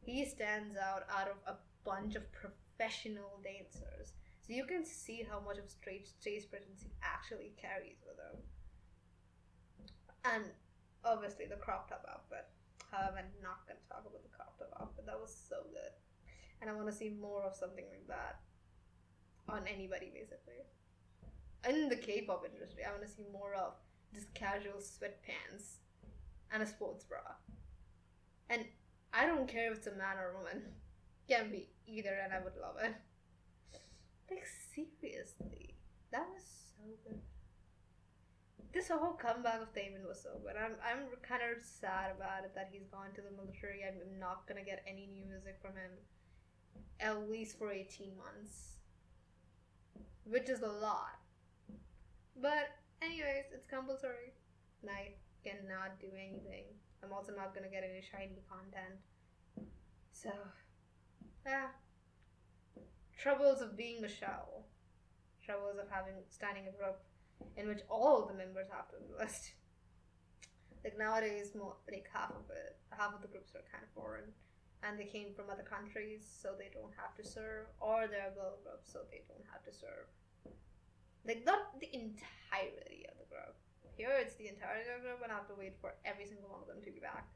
He 0.00 0.24
stands 0.24 0.76
out 0.76 1.02
out 1.10 1.28
of 1.28 1.36
a 1.46 1.58
bunch 1.84 2.14
of 2.14 2.22
professional 2.32 3.40
dancers. 3.42 4.14
So 4.46 4.52
you 4.52 4.64
can 4.64 4.84
see 4.84 5.26
how 5.28 5.40
much 5.40 5.58
of 5.58 5.68
stage, 5.68 6.06
stage 6.06 6.48
presence 6.48 6.82
he 6.82 6.90
actually 7.02 7.54
carries 7.60 7.98
with 8.06 8.14
him. 8.22 8.38
And 10.24 10.44
obviously 11.04 11.46
the 11.46 11.56
crop 11.56 11.88
top 11.88 12.06
outfit. 12.10 12.46
However, 12.90 13.18
I'm 13.18 13.34
not 13.42 13.66
going 13.66 13.78
to 13.82 13.88
talk 13.90 14.06
about 14.06 14.22
the 14.22 14.30
crop 14.30 14.58
top 14.58 14.70
outfit. 14.78 15.06
That 15.06 15.18
was 15.18 15.34
so 15.34 15.66
good. 15.74 15.94
And 16.60 16.70
I 16.70 16.74
want 16.74 16.86
to 16.86 16.92
see 16.92 17.10
more 17.10 17.42
of 17.42 17.54
something 17.54 17.84
like 17.90 18.06
that 18.08 18.40
on 19.48 19.62
anybody, 19.66 20.10
basically. 20.12 20.64
In 21.68 21.88
the 21.88 21.96
K 21.96 22.22
pop 22.22 22.44
industry, 22.44 22.84
I 22.84 22.90
want 22.90 23.02
to 23.02 23.08
see 23.08 23.24
more 23.32 23.54
of 23.54 23.74
just 24.14 24.32
casual 24.34 24.80
sweatpants 24.80 25.78
and 26.52 26.62
a 26.62 26.66
sports 26.66 27.04
bra. 27.04 27.20
And 28.48 28.64
I 29.12 29.26
don't 29.26 29.48
care 29.48 29.72
if 29.72 29.78
it's 29.78 29.86
a 29.86 29.92
man 29.92 30.18
or 30.18 30.32
a 30.32 30.38
woman. 30.38 30.62
Can 31.28 31.50
be 31.50 31.68
either, 31.86 32.16
and 32.22 32.32
I 32.32 32.38
would 32.38 32.54
love 32.60 32.76
it. 32.80 32.94
Like 34.30 34.46
seriously, 34.74 35.74
that 36.12 36.26
was 36.32 36.42
so 36.76 36.84
good. 37.02 37.18
This 38.72 38.88
whole 38.88 39.14
comeback 39.14 39.62
of 39.62 39.72
Taemin 39.72 40.06
was 40.06 40.22
so 40.22 40.38
good. 40.42 40.54
I'm 40.54 40.74
I'm 40.84 41.06
kind 41.22 41.42
of 41.42 41.64
sad 41.64 42.14
about 42.14 42.44
it 42.44 42.54
that 42.54 42.68
he's 42.70 42.86
gone 42.86 43.10
to 43.14 43.22
the 43.22 43.34
military. 43.34 43.82
I'm 43.82 44.20
not 44.20 44.46
gonna 44.46 44.62
get 44.62 44.84
any 44.86 45.06
new 45.06 45.26
music 45.26 45.58
from 45.62 45.72
him, 45.74 45.90
at 47.00 47.30
least 47.30 47.58
for 47.58 47.70
eighteen 47.70 48.12
months, 48.16 48.78
which 50.24 50.48
is 50.48 50.62
a 50.62 50.68
lot. 50.68 51.18
But 52.40 52.68
anyways, 53.02 53.46
it's 53.54 53.66
compulsory, 53.66 54.34
and 54.82 54.90
I 54.90 55.14
cannot 55.44 56.00
do 56.00 56.08
anything. 56.14 56.64
I'm 57.02 57.12
also 57.12 57.32
not 57.34 57.54
gonna 57.54 57.68
get 57.68 57.84
any 57.84 58.00
SHINee 58.00 58.42
content. 58.48 59.00
So, 60.12 60.30
yeah. 61.46 61.66
Troubles 63.16 63.60
of 63.62 63.76
being 63.76 64.04
a 64.04 64.08
Shawol. 64.08 64.64
Troubles 65.44 65.78
of 65.78 65.88
having 65.90 66.14
standing 66.30 66.64
a 66.68 66.72
group 66.72 66.98
in 67.56 67.68
which 67.68 67.80
all 67.88 68.26
the 68.26 68.34
members 68.34 68.66
have 68.70 68.88
to 68.88 68.96
enlist. 68.96 69.52
Like 70.84 70.98
nowadays, 70.98 71.54
more 71.54 71.76
like 71.90 72.08
half 72.12 72.30
of 72.30 72.50
it, 72.50 72.76
half 72.90 73.14
of 73.14 73.22
the 73.22 73.28
groups 73.28 73.54
are 73.54 73.64
kind 73.70 73.84
of 73.84 73.90
foreign, 73.94 74.32
and 74.82 74.98
they 74.98 75.08
came 75.08 75.32
from 75.32 75.48
other 75.50 75.64
countries, 75.64 76.26
so 76.26 76.52
they 76.52 76.70
don't 76.72 76.92
have 76.96 77.16
to 77.16 77.24
serve, 77.24 77.66
or 77.80 78.06
they're 78.06 78.32
a 78.32 78.36
girl 78.36 78.58
group, 78.62 78.84
so 78.84 79.00
they 79.10 79.24
don't 79.28 79.46
have 79.48 79.64
to 79.64 79.72
serve. 79.72 80.06
Like 81.26 81.44
not 81.44 81.80
the 81.80 81.90
entirety 81.90 83.08
of 83.08 83.18
the 83.18 83.26
group. 83.26 83.56
Here 83.96 84.12
it's 84.20 84.36
the 84.36 84.48
entirety 84.48 84.92
of 84.92 85.02
the 85.02 85.08
group, 85.08 85.20
and 85.24 85.32
I 85.32 85.40
have 85.40 85.48
to 85.48 85.58
wait 85.58 85.80
for 85.80 85.96
every 86.04 86.26
single 86.28 86.52
one 86.52 86.60
of 86.62 86.68
them 86.68 86.84
to 86.84 86.92
be 86.92 87.00
back. 87.00 87.26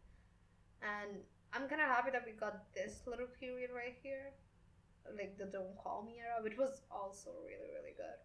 And 0.85 1.24
I'm 1.53 1.66
kind 1.66 1.81
of 1.81 1.88
happy 1.88 2.12
that 2.12 2.22
we 2.24 2.33
got 2.33 2.70
this 2.76 3.03
little 3.09 3.26
period 3.26 3.70
right 3.74 3.96
here, 4.05 4.37
like 5.16 5.37
the 5.40 5.48
"Don't 5.48 5.74
Call 5.81 6.05
Me" 6.05 6.20
era, 6.20 6.38
which 6.44 6.57
was 6.57 6.83
also 6.92 7.33
really 7.48 7.72
really 7.74 7.96
good. 7.96 8.20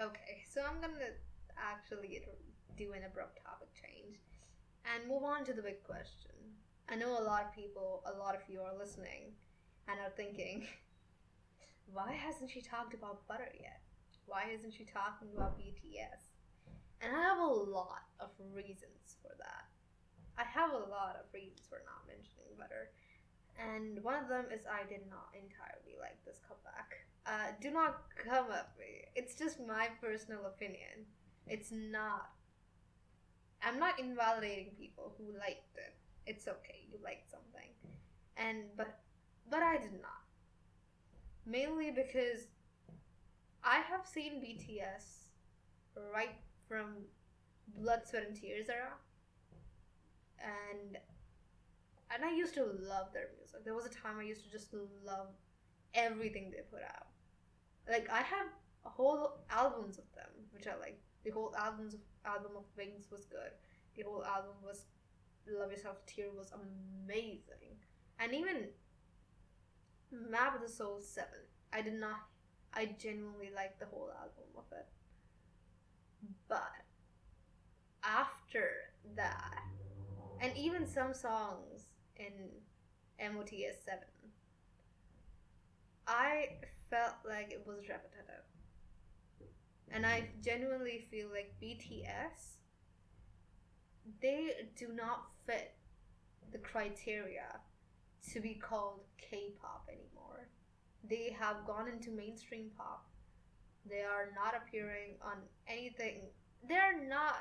Okay, 0.00 0.42
so 0.48 0.64
I'm 0.64 0.80
gonna 0.80 1.14
actually 1.60 2.24
do 2.76 2.92
an 2.96 3.04
abrupt 3.04 3.38
topic 3.44 3.68
change 3.76 4.16
and 4.84 5.08
move 5.08 5.22
on 5.22 5.44
to 5.44 5.52
the 5.52 5.62
big 5.62 5.82
question. 5.84 6.32
I 6.88 6.96
know 6.96 7.18
a 7.18 7.22
lot 7.22 7.44
of 7.46 7.54
people, 7.54 8.02
a 8.06 8.18
lot 8.18 8.34
of 8.34 8.42
you 8.48 8.60
are 8.60 8.76
listening 8.76 9.32
and 9.88 9.98
are 10.00 10.10
thinking, 10.16 10.66
why 11.92 12.12
hasn't 12.12 12.50
she 12.50 12.60
talked 12.60 12.94
about 12.94 13.26
butter 13.28 13.50
yet? 13.60 13.80
Why 14.26 14.50
isn't 14.52 14.74
she 14.74 14.84
talking 14.84 15.28
about 15.36 15.58
BTS? 15.58 16.30
And 17.00 17.16
I 17.16 17.20
have 17.22 17.38
a 17.38 17.46
lot 17.46 18.10
of 18.20 18.30
reasons 18.54 19.16
for 19.22 19.32
that. 19.38 19.66
I 20.36 20.44
have 20.44 20.72
a 20.72 20.88
lot 20.90 21.16
of 21.18 21.32
reasons 21.32 21.62
for 21.68 21.82
not 21.84 22.06
mentioning 22.06 22.54
butter. 22.58 22.90
And 23.58 24.02
one 24.02 24.14
of 24.14 24.28
them 24.28 24.46
is 24.52 24.62
I 24.64 24.88
did 24.88 25.08
not 25.08 25.28
entirely 25.34 25.98
like 26.00 26.16
this 26.24 26.40
comeback. 26.46 27.06
Uh, 27.26 27.52
do 27.60 27.70
not 27.70 28.04
come 28.16 28.50
at 28.52 28.72
me. 28.78 29.04
It's 29.14 29.34
just 29.34 29.60
my 29.60 29.88
personal 30.00 30.46
opinion. 30.46 31.04
It's 31.46 31.70
not. 31.72 32.30
I'm 33.62 33.78
not 33.78 33.98
invalidating 33.98 34.72
people 34.78 35.14
who 35.18 35.38
liked 35.38 35.76
it. 35.76 35.94
It's 36.26 36.48
okay. 36.48 36.86
You 36.90 36.98
liked 37.02 37.30
something, 37.30 37.70
and 38.36 38.64
but 38.76 39.00
but 39.50 39.62
I 39.62 39.76
did 39.78 39.92
not. 40.00 40.24
Mainly 41.46 41.90
because 41.90 42.46
I 43.64 43.80
have 43.80 44.06
seen 44.06 44.40
BTS 44.40 45.28
right 46.14 46.36
from 46.68 46.96
Blood, 47.76 48.02
Sweat, 48.06 48.26
and 48.26 48.36
Tears 48.36 48.68
era, 48.68 48.92
and 50.40 50.96
and 52.12 52.24
I 52.24 52.32
used 52.32 52.54
to 52.54 52.64
love 52.64 53.12
their 53.12 53.28
music. 53.38 53.64
There 53.64 53.74
was 53.74 53.86
a 53.86 53.90
time 53.90 54.18
I 54.18 54.24
used 54.24 54.44
to 54.44 54.50
just 54.50 54.74
love 55.04 55.28
everything 55.94 56.50
they 56.50 56.62
put 56.70 56.82
out. 56.82 57.06
Like 57.88 58.08
I 58.10 58.22
have 58.22 58.46
whole 58.82 59.38
albums 59.50 59.98
of 59.98 60.04
them, 60.14 60.30
which 60.52 60.66
are 60.66 60.78
like 60.80 60.98
the 61.24 61.30
whole 61.30 61.54
albums 61.58 61.94
of 61.94 62.00
album 62.24 62.52
of 62.56 62.64
Wings 62.76 63.06
was 63.10 63.24
good. 63.24 63.52
The 63.96 64.02
whole 64.02 64.24
album 64.24 64.54
was 64.64 64.84
Love 65.48 65.70
Yourself 65.70 66.04
Tear 66.06 66.26
was 66.36 66.52
amazing, 66.52 67.76
and 68.18 68.34
even 68.34 68.68
Map 70.12 70.54
of 70.54 70.62
the 70.62 70.68
Soul 70.68 71.00
Seven. 71.00 71.40
I 71.72 71.82
did 71.82 71.94
not. 71.94 72.20
I 72.74 72.94
genuinely 72.98 73.50
liked 73.54 73.80
the 73.80 73.86
whole 73.86 74.10
album 74.16 74.44
of 74.56 74.64
it, 74.72 74.86
but 76.48 76.70
after 78.04 78.70
that, 79.16 79.62
and 80.40 80.56
even 80.56 80.86
some 80.86 81.12
songs 81.14 81.86
in 82.16 82.32
MOTS 83.34 83.84
Seven, 83.84 84.08
I 86.06 86.50
felt 86.90 87.14
like 87.26 87.52
it 87.52 87.64
was 87.66 87.88
repetitive. 87.88 88.44
And 89.92 90.06
I 90.06 90.28
genuinely 90.42 91.06
feel 91.10 91.28
like 91.30 91.54
BTS, 91.62 92.58
they 94.20 94.52
do 94.76 94.88
not 94.94 95.26
fit 95.46 95.74
the 96.52 96.58
criteria 96.58 97.60
to 98.32 98.40
be 98.40 98.54
called 98.54 99.00
K 99.18 99.52
pop 99.60 99.88
anymore. 99.88 100.48
They 101.08 101.34
have 101.38 101.66
gone 101.66 101.88
into 101.88 102.10
mainstream 102.10 102.70
pop. 102.76 103.06
They 103.88 104.02
are 104.02 104.28
not 104.34 104.54
appearing 104.54 105.14
on 105.22 105.38
anything. 105.66 106.28
They're 106.68 107.06
not 107.08 107.36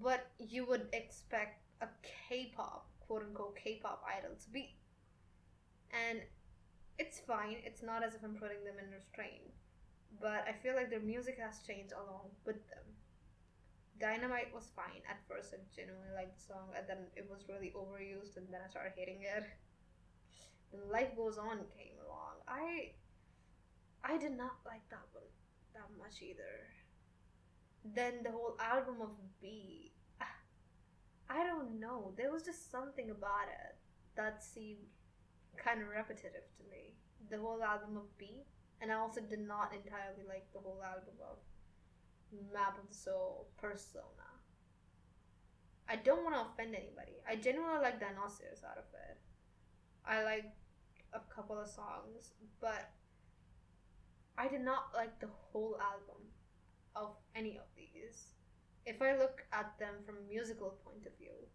what 0.00 0.30
you 0.38 0.66
would 0.66 0.86
expect 0.92 1.62
a 1.80 1.88
K 2.28 2.52
pop, 2.56 2.86
quote 3.00 3.22
unquote, 3.22 3.56
K 3.56 3.80
pop 3.82 4.04
idol 4.06 4.36
to 4.44 4.50
be. 4.50 4.76
And 6.08 6.20
it's 6.98 7.20
fine, 7.20 7.56
it's 7.64 7.82
not 7.82 8.04
as 8.04 8.14
if 8.14 8.22
I'm 8.22 8.34
putting 8.34 8.64
them 8.64 8.74
in 8.78 8.90
restraint. 8.92 9.50
But 10.20 10.46
I 10.48 10.52
feel 10.52 10.74
like 10.74 10.90
their 10.90 11.00
music 11.00 11.38
has 11.40 11.60
changed 11.66 11.92
along 11.92 12.30
with 12.44 12.60
them. 12.68 12.84
Dynamite 14.00 14.52
was 14.54 14.68
fine 14.74 15.02
at 15.08 15.20
first. 15.28 15.54
I 15.54 15.58
genuinely 15.74 16.12
liked 16.14 16.38
the 16.38 16.44
song, 16.54 16.70
and 16.76 16.86
then 16.88 17.06
it 17.16 17.28
was 17.30 17.48
really 17.48 17.72
overused, 17.76 18.36
and 18.36 18.46
then 18.50 18.60
I 18.64 18.68
started 18.68 18.92
hating 18.96 19.22
it. 19.22 19.44
Life 20.90 21.14
Goes 21.16 21.38
On 21.38 21.58
came 21.76 21.98
along. 22.06 22.40
I 22.48 22.92
I 24.04 24.18
did 24.18 24.36
not 24.36 24.58
like 24.66 24.82
that 24.90 25.06
one 25.12 25.24
that 25.74 25.88
much 25.98 26.22
either. 26.22 26.68
Then 27.84 28.22
the 28.22 28.30
whole 28.30 28.56
album 28.60 29.00
of 29.00 29.10
BE, 29.40 29.92
I 31.28 31.44
don't 31.44 31.80
know. 31.80 32.12
There 32.16 32.30
was 32.30 32.42
just 32.42 32.70
something 32.70 33.10
about 33.10 33.48
it 33.48 33.76
that 34.16 34.42
seemed 34.44 34.86
kind 35.56 35.82
of 35.82 35.88
repetitive 35.88 36.46
to 36.58 36.62
me. 36.70 36.94
The 37.30 37.38
whole 37.38 37.62
album 37.62 37.96
of 37.96 38.16
BE, 38.18 38.44
and 38.82 38.90
I 38.90 38.96
also 38.96 39.20
did 39.20 39.46
not 39.46 39.72
entirely 39.72 40.26
like 40.26 40.52
the 40.52 40.58
whole 40.58 40.82
album 40.84 41.14
of 41.22 41.38
Map 42.52 42.76
of 42.82 42.88
the 42.88 42.94
Soul, 42.94 43.46
Persona. 43.56 44.26
I 45.88 45.96
don't 45.96 46.24
want 46.24 46.34
to 46.34 46.42
offend 46.50 46.74
anybody. 46.74 47.22
I 47.28 47.36
genuinely 47.36 47.80
like 47.80 48.00
Dionysus 48.00 48.64
out 48.66 48.78
of 48.78 48.90
it. 49.08 49.18
I 50.04 50.24
like 50.24 50.50
a 51.14 51.20
couple 51.32 51.60
of 51.60 51.68
songs, 51.68 52.32
but 52.60 52.90
I 54.36 54.48
did 54.48 54.62
not 54.62 54.90
like 54.94 55.20
the 55.20 55.28
whole 55.28 55.78
album 55.80 56.26
of 56.96 57.14
any 57.36 57.58
of 57.58 57.66
these. 57.76 58.34
If 58.84 59.00
I 59.00 59.16
look 59.16 59.44
at 59.52 59.78
them 59.78 59.94
from 60.04 60.16
a 60.16 60.28
musical 60.28 60.74
point 60.84 61.06
of 61.06 61.16
view, 61.18 61.46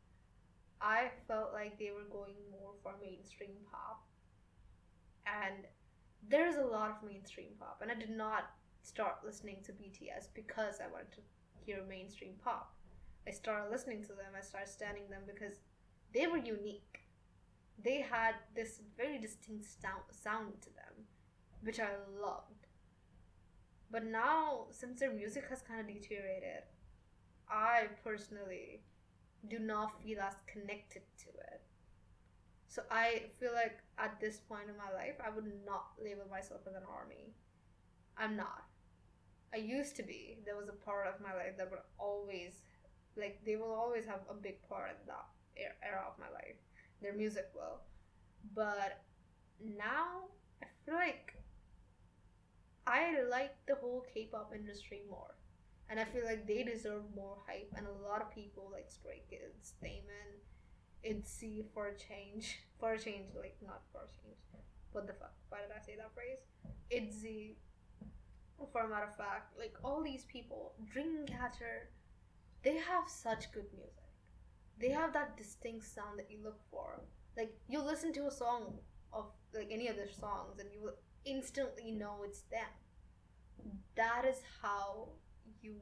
I 0.80 1.10
felt 1.28 1.52
like 1.52 1.78
they 1.78 1.92
were 1.92 2.08
going 2.10 2.36
more 2.52 2.72
for 2.84 2.94
mainstream 3.02 3.58
pop. 3.70 4.06
And 5.26 5.66
there's 6.28 6.56
a 6.56 6.66
lot 6.66 6.92
of 6.92 7.08
mainstream 7.08 7.50
pop, 7.60 7.80
and 7.82 7.92
I 7.92 7.96
did 7.96 8.10
not 8.10 8.52
start 8.84 9.18
listening 9.26 9.58
to 9.66 9.72
BTS 9.72 10.28
because 10.34 10.76
I 10.82 10.92
wanted 10.92 11.12
to 11.14 11.22
hear 11.66 11.84
mainstream 11.88 12.34
pop. 12.44 12.74
I 13.28 13.32
started 13.32 13.72
listening 13.72 14.02
to 14.04 14.10
them, 14.10 14.34
I 14.38 14.42
started 14.42 14.70
standing 14.70 15.10
them 15.10 15.24
because 15.26 15.58
they 16.14 16.28
were 16.28 16.38
unique. 16.38 17.00
They 17.84 18.02
had 18.02 18.36
this 18.56 18.80
very 18.96 19.20
distinct 19.20 19.66
sound 19.66 20.62
to 20.62 20.70
them, 20.70 21.06
which 21.62 21.80
I 21.80 21.90
loved. 22.20 22.68
But 23.92 24.06
now, 24.06 24.68
since 24.72 25.00
their 25.00 25.14
music 25.14 25.46
has 25.50 25.62
kind 25.62 25.82
of 25.82 25.88
deteriorated, 25.88 26.64
I 27.50 27.88
personally 28.04 28.82
do 29.48 29.60
not 29.60 30.02
feel 30.02 30.20
as 30.20 30.34
connected 30.52 31.04
to 31.20 31.30
it. 31.30 31.57
So 32.68 32.84
I 32.92 33.24
feel 33.40 33.54
like 33.54 33.80
at 33.98 34.20
this 34.20 34.38
point 34.38 34.70
in 34.70 34.78
my 34.78 34.92
life, 34.94 35.16
I 35.26 35.30
would 35.30 35.52
not 35.66 35.94
label 36.04 36.28
myself 36.30 36.62
as 36.68 36.76
an 36.76 36.84
army. 36.88 37.34
I'm 38.18 38.36
not. 38.36 38.66
I 39.54 39.58
used 39.58 39.96
to 39.96 40.04
be. 40.04 40.40
There 40.46 40.58
was 40.58 40.68
a 40.68 40.86
part 40.86 41.08
of 41.08 41.22
my 41.22 41.34
life 41.34 41.58
that 41.58 41.72
would 41.72 41.80
always, 41.98 42.62
like, 43.16 43.40
they 43.46 43.56
will 43.56 43.74
always 43.74 44.06
have 44.06 44.22
a 44.30 44.34
big 44.34 44.62
part 44.68 44.90
in 44.92 45.08
that 45.08 45.26
era 45.82 46.04
of 46.08 46.20
my 46.20 46.30
life. 46.34 46.58
Their 47.02 47.14
music 47.14 47.50
will. 47.56 47.80
But 48.54 49.04
now, 49.60 50.26
I 50.62 50.68
feel 50.86 50.96
like 50.96 51.34
I 52.86 53.22
like 53.30 53.56
the 53.68 53.76
whole 53.76 54.06
K-pop 54.14 54.54
industry 54.54 55.02
more, 55.10 55.36
and 55.90 56.00
I 56.00 56.06
feel 56.06 56.26
like 56.26 56.48
they 56.48 56.64
deserve 56.64 57.04
more 57.16 57.38
hype. 57.48 57.74
And 57.76 57.88
a 57.88 58.08
lot 58.08 58.22
of 58.22 58.32
people 58.34 58.70
like 58.72 58.90
Stray 58.90 59.24
Kids, 59.30 59.74
Taemin, 61.08 61.24
ITZY 61.24 61.65
for 61.74 61.88
a 61.88 61.98
change, 61.98 62.60
for 62.80 62.93
a 62.93 63.00
change, 63.00 63.26
like 63.36 63.56
not 63.65 63.82
for 63.91 64.00
a 64.00 64.08
change. 64.08 64.38
What 64.91 65.08
the 65.08 65.13
fuck? 65.13 65.34
Why 65.50 65.60
did 65.60 65.72
I 65.76 65.86
say 65.86 65.96
that 65.98 66.13
phrase? 66.13 66.39
ITZY, 66.91 67.56
for 68.72 68.82
a 68.82 68.89
matter 68.89 69.06
of 69.06 69.17
fact, 69.17 69.58
like 69.58 69.76
all 69.84 70.04
these 70.04 70.26
people, 70.26 70.74
Dreamcatcher, 70.93 71.89
they 72.63 72.78
have 72.78 73.08
such 73.08 73.52
good 73.52 73.65
music. 73.74 73.93
They 74.80 74.89
have 74.89 75.13
that 75.13 75.38
distinct 75.38 75.86
sound 75.86 76.20
that 76.20 76.30
you 76.30 76.38
look 76.43 76.60
for. 76.72 77.02
Like 77.36 77.56
you 77.67 77.82
listen 77.82 78.13
to 78.13 78.28
a 78.28 78.32
song 78.32 78.80
of 79.13 79.26
like 79.54 79.70
any 79.72 79.88
of 79.88 79.96
their 79.96 80.12
songs, 80.12 80.60
and 80.60 80.70
you 80.74 80.82
will 80.82 80.98
instantly 81.26 81.91
know 81.91 82.24
it's 82.24 82.41
them. 82.52 82.74
That 83.96 84.26
is 84.28 84.38
how 84.62 85.10
you 85.62 85.76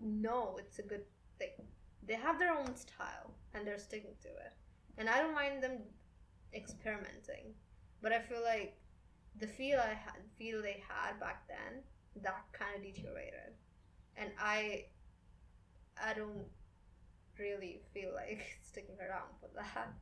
know 0.00 0.56
it's 0.58 0.78
a 0.78 0.82
good 0.82 1.04
thing. 1.38 1.66
They 2.06 2.14
have 2.14 2.38
their 2.38 2.52
own 2.52 2.74
style 2.76 3.34
and 3.54 3.66
they're 3.66 3.78
sticking 3.78 4.14
to 4.22 4.28
it. 4.28 4.52
And 4.98 5.08
I 5.08 5.18
don't 5.18 5.34
mind 5.34 5.62
them 5.62 5.78
experimenting, 6.54 7.54
but 8.00 8.12
I 8.12 8.20
feel 8.20 8.42
like 8.42 8.76
the 9.38 9.46
feel 9.46 9.78
I 9.78 9.88
had, 9.94 10.20
feel 10.38 10.62
they 10.62 10.82
had 10.86 11.18
back 11.18 11.48
then, 11.48 11.82
that 12.22 12.44
kind 12.52 12.76
of 12.76 12.82
deteriorated, 12.82 13.54
and 14.16 14.30
I, 14.38 14.84
I 16.02 16.12
don't 16.14 16.44
really 17.38 17.80
feel 17.94 18.10
like 18.14 18.42
sticking 18.62 18.96
around 19.00 19.30
for 19.40 19.48
that. 19.54 19.92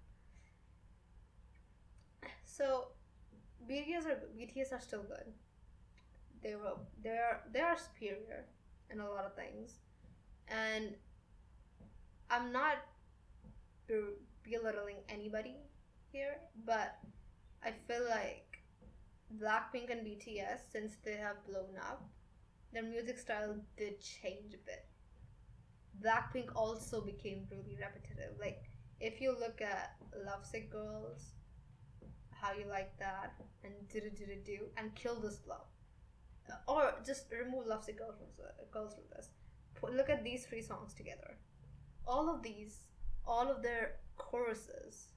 So 2.44 2.88
BTS 3.68 4.06
are 4.06 4.20
BTS 4.36 4.72
are 4.72 4.80
still 4.80 5.02
good. 5.02 5.32
They 6.42 6.56
were 6.56 6.76
they 7.02 7.10
are 7.10 7.42
they 7.52 7.60
are 7.60 7.76
superior 7.78 8.46
in 8.90 9.00
a 9.00 9.08
lot 9.08 9.24
of 9.24 9.34
things, 9.34 9.78
and 10.48 10.94
I'm 12.30 12.52
not 12.52 12.78
belittling 14.44 14.96
anybody 15.08 15.56
here, 16.12 16.36
but 16.64 16.98
I 17.62 17.72
feel 17.86 18.04
like 18.08 18.46
Blackpink 19.40 19.90
and 19.90 20.06
BTS, 20.06 20.70
since 20.72 20.96
they 21.04 21.16
have 21.16 21.44
blown 21.46 21.76
up, 21.80 22.08
their 22.72 22.82
music 22.82 23.18
style 23.18 23.56
did 23.76 24.00
change 24.00 24.54
a 24.54 24.64
bit. 24.64 24.86
Blackpink 26.02 26.54
also 26.54 27.00
became 27.00 27.46
really 27.50 27.76
repetitive. 27.80 28.38
Like 28.38 28.70
if 29.00 29.20
you 29.20 29.30
look 29.38 29.60
at 29.60 29.96
Lovesick 30.26 30.70
Girls, 30.70 31.34
how 32.30 32.52
you 32.52 32.66
like 32.68 32.98
that, 32.98 33.34
and 33.64 33.72
do 33.92 34.00
do 34.00 34.10
do 34.10 34.26
do, 34.44 34.58
and 34.76 34.94
kill 34.94 35.20
this 35.20 35.40
love, 35.46 35.66
or 36.66 36.94
just 37.04 37.26
remove 37.30 37.66
lovesick 37.66 37.98
girls 37.98 38.16
from 38.18 38.46
girls 38.72 38.94
from 38.94 39.04
this. 39.14 39.28
Look 39.82 40.10
at 40.10 40.24
these 40.24 40.46
three 40.46 40.62
songs 40.62 40.94
together. 40.94 41.36
All 42.06 42.28
of 42.34 42.42
these, 42.42 42.86
all 43.26 43.50
of 43.50 43.62
their 43.62 43.96
choruses, 44.16 45.08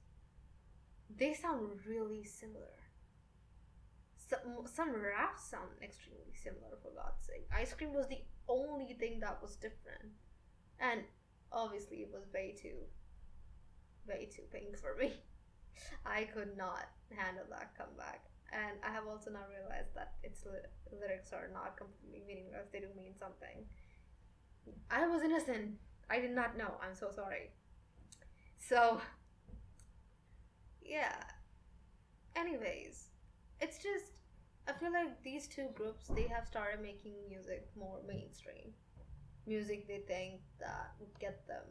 they 1.16 1.34
sound 1.34 1.68
really 1.86 2.24
similar. 2.24 2.78
Some 4.16 4.66
some 4.66 4.94
raps 4.94 5.50
sound 5.50 5.70
extremely 5.82 6.34
similar. 6.34 6.78
For 6.82 6.90
God's 6.90 7.26
sake, 7.26 7.46
Ice 7.54 7.74
Cream 7.74 7.92
was 7.92 8.08
the 8.08 8.22
only 8.48 8.94
thing 8.94 9.20
that 9.20 9.40
was 9.42 9.56
different, 9.56 10.12
and 10.80 11.02
obviously 11.52 11.98
it 11.98 12.10
was 12.12 12.24
way 12.32 12.54
too, 12.60 12.88
way 14.08 14.28
too 14.34 14.42
pink 14.50 14.78
for 14.78 14.96
me. 14.98 15.12
I 16.06 16.24
could 16.24 16.56
not 16.56 16.88
handle 17.10 17.44
that 17.50 17.76
comeback. 17.76 18.24
And 18.52 18.78
I 18.86 18.92
have 18.92 19.06
also 19.08 19.30
now 19.30 19.46
realized 19.50 19.94
that 19.96 20.14
its 20.22 20.46
lyrics 20.92 21.32
are 21.32 21.50
not 21.52 21.76
completely 21.76 22.22
meaningless. 22.26 22.68
They 22.72 22.80
do 22.80 22.86
mean 22.96 23.14
something. 23.18 23.66
I 24.90 25.06
was 25.08 25.22
innocent. 25.22 25.74
I 26.08 26.20
did 26.20 26.30
not 26.30 26.56
know. 26.56 26.74
I'm 26.80 26.94
so 26.94 27.10
sorry. 27.10 27.50
So, 28.68 29.00
yeah. 30.80 31.16
Anyways, 32.34 33.10
it's 33.60 33.76
just 33.78 34.22
I 34.66 34.72
feel 34.72 34.92
like 34.92 35.22
these 35.22 35.46
two 35.46 35.68
groups 35.74 36.06
they 36.08 36.26
have 36.28 36.46
started 36.46 36.80
making 36.80 37.12
music 37.28 37.68
more 37.78 37.98
mainstream. 38.08 38.72
Music 39.46 39.86
they 39.86 39.98
think 40.08 40.40
that 40.60 40.92
would 40.98 41.18
get 41.20 41.46
them 41.46 41.64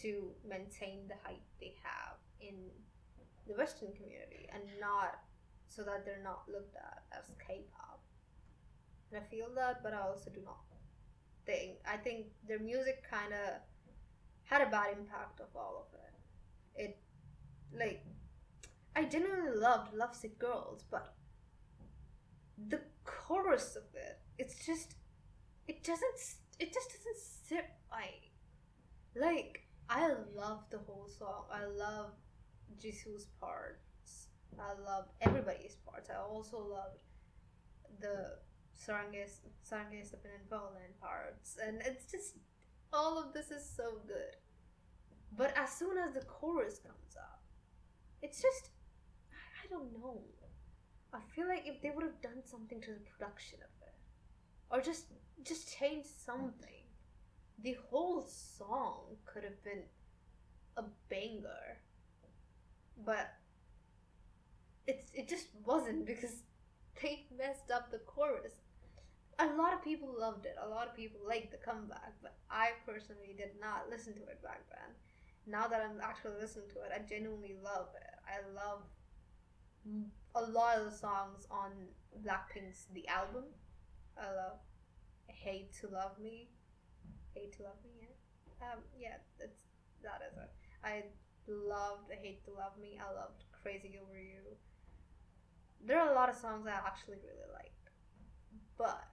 to 0.00 0.30
maintain 0.48 1.06
the 1.06 1.14
hype 1.22 1.44
they 1.60 1.74
have 1.82 2.16
in 2.40 2.54
the 3.46 3.54
Western 3.54 3.92
community 3.92 4.48
and 4.52 4.62
not 4.80 5.20
so 5.68 5.82
that 5.82 6.06
they're 6.06 6.22
not 6.24 6.42
looked 6.48 6.76
at 6.76 7.02
as 7.12 7.26
K-pop. 7.46 8.00
And 9.12 9.22
I 9.22 9.26
feel 9.30 9.48
that, 9.56 9.82
but 9.82 9.92
I 9.92 10.00
also 10.00 10.30
do 10.30 10.40
not 10.44 10.60
think. 11.44 11.76
I 11.86 11.98
think 11.98 12.26
their 12.46 12.58
music 12.58 13.04
kind 13.10 13.32
of 13.34 13.60
had 14.48 14.62
a 14.62 14.70
bad 14.70 14.96
impact 14.98 15.40
of 15.40 15.48
all 15.54 15.86
of 15.86 15.94
it. 15.94 16.84
It, 16.84 16.98
like, 17.78 18.04
I 18.96 19.04
genuinely 19.04 19.58
loved 19.58 19.94
Lovesick 19.94 20.38
Girls, 20.38 20.84
but 20.90 21.14
the 22.68 22.80
chorus 23.04 23.76
of 23.76 23.84
it 23.94 24.18
it's 24.38 24.64
just 24.64 24.94
it 25.66 25.82
doesn't 25.84 26.18
it 26.58 26.72
just 26.72 26.88
doesn't 26.88 27.18
sit 27.48 27.66
right. 27.92 28.30
Like 29.14 29.66
I 29.90 30.12
love 30.34 30.64
the 30.70 30.78
whole 30.78 31.08
song. 31.08 31.44
I 31.52 31.64
love 31.64 32.10
Jisoo's 32.80 33.26
parts. 33.40 34.28
I 34.58 34.80
love 34.84 35.06
everybody's 35.20 35.76
parts. 35.86 36.10
I 36.10 36.18
also 36.18 36.58
loved 36.58 37.02
the 38.00 38.38
Saranges 38.76 39.40
Saranges 39.68 40.12
and 40.12 40.48
Violin 40.48 40.94
parts. 41.00 41.56
And 41.64 41.80
it's 41.84 42.10
just 42.10 42.36
all 42.92 43.18
of 43.18 43.32
this 43.32 43.50
is 43.50 43.64
so 43.64 43.98
good. 44.06 44.36
But 45.36 45.56
as 45.56 45.70
soon 45.70 45.98
as 45.98 46.14
the 46.14 46.20
chorus 46.20 46.78
comes 46.78 47.16
up, 47.16 47.40
it's 48.22 48.40
just 48.40 48.70
I 49.32 49.68
don't 49.68 49.92
know. 49.92 50.20
I 51.12 51.20
feel 51.34 51.48
like 51.48 51.66
if 51.66 51.80
they 51.80 51.90
would 51.90 52.04
have 52.04 52.20
done 52.20 52.42
something 52.44 52.80
to 52.80 52.90
the 52.92 53.00
production 53.00 53.58
of 53.60 53.86
it, 53.86 53.94
or 54.70 54.80
just 54.80 55.06
just 55.44 55.76
change 55.78 56.04
something, 56.04 56.84
the 57.62 57.76
whole 57.88 58.26
song 58.26 59.16
could 59.24 59.44
have 59.44 59.62
been 59.62 59.82
a 60.76 60.84
banger. 61.08 61.78
But 63.04 63.34
it's 64.86 65.10
it 65.14 65.28
just 65.28 65.48
wasn't 65.64 66.06
because 66.06 66.42
they 67.02 67.26
messed 67.36 67.70
up 67.70 67.90
the 67.90 67.98
chorus. 67.98 68.52
A 69.40 69.46
lot 69.56 69.72
of 69.72 69.82
people 69.82 70.08
loved 70.18 70.46
it. 70.46 70.56
A 70.60 70.68
lot 70.68 70.88
of 70.88 70.96
people 70.96 71.20
liked 71.26 71.52
the 71.52 71.58
comeback, 71.58 72.14
but 72.22 72.34
I 72.50 72.70
personally 72.84 73.34
did 73.36 73.50
not 73.60 73.86
listen 73.88 74.14
to 74.14 74.22
it 74.22 74.42
back 74.42 74.62
then. 74.68 74.94
Now 75.46 75.68
that 75.68 75.80
I'm 75.80 76.00
actually 76.02 76.40
listening 76.40 76.68
to 76.74 76.82
it, 76.82 76.90
I 76.94 76.98
genuinely 77.08 77.54
love 77.62 77.88
it. 77.94 78.14
I 78.26 78.42
love 78.52 78.82
a 80.34 80.42
lot 80.42 80.78
of 80.78 80.84
the 80.84 80.96
songs 80.96 81.46
on 81.50 81.70
Blackpink's 82.22 82.86
The 82.92 83.06
Album. 83.08 83.44
I 84.18 84.26
love 84.34 84.58
Hate 85.28 85.72
to 85.80 85.88
Love 85.88 86.18
Me. 86.18 86.48
Hate 87.34 87.56
to 87.56 87.62
Love 87.62 87.78
Me, 87.84 87.90
yeah. 88.02 88.72
Um, 88.72 88.80
yeah, 88.98 89.16
it's 89.38 89.62
that 90.02 90.20
is 90.30 90.36
it. 90.36 90.50
I 90.84 91.04
loved 91.46 92.10
Hate 92.20 92.44
to 92.44 92.50
Love 92.50 92.72
Me. 92.80 92.98
I 92.98 93.12
loved 93.14 93.44
Crazy 93.62 93.98
Over 94.02 94.18
You. 94.18 94.42
There 95.84 96.00
are 96.00 96.10
a 96.10 96.14
lot 96.14 96.28
of 96.28 96.34
songs 96.34 96.66
I 96.66 96.72
actually 96.72 97.18
really 97.22 97.48
liked, 97.54 97.90
but 98.76 99.06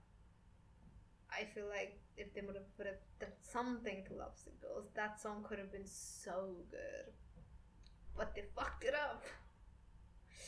I 1.36 1.44
feel 1.44 1.68
like 1.68 2.00
if 2.16 2.32
they 2.34 2.40
would 2.40 2.56
have 2.56 2.96
done 3.20 3.28
something 3.42 4.04
to 4.08 4.14
Love 4.14 4.32
Sick 4.34 4.60
Girls, 4.60 4.86
that 4.94 5.20
song 5.20 5.44
could 5.46 5.58
have 5.58 5.70
been 5.70 5.86
so 5.86 6.56
good. 6.70 7.12
But 8.16 8.34
they 8.34 8.44
fucked 8.56 8.84
it 8.84 8.94
up. 8.94 9.24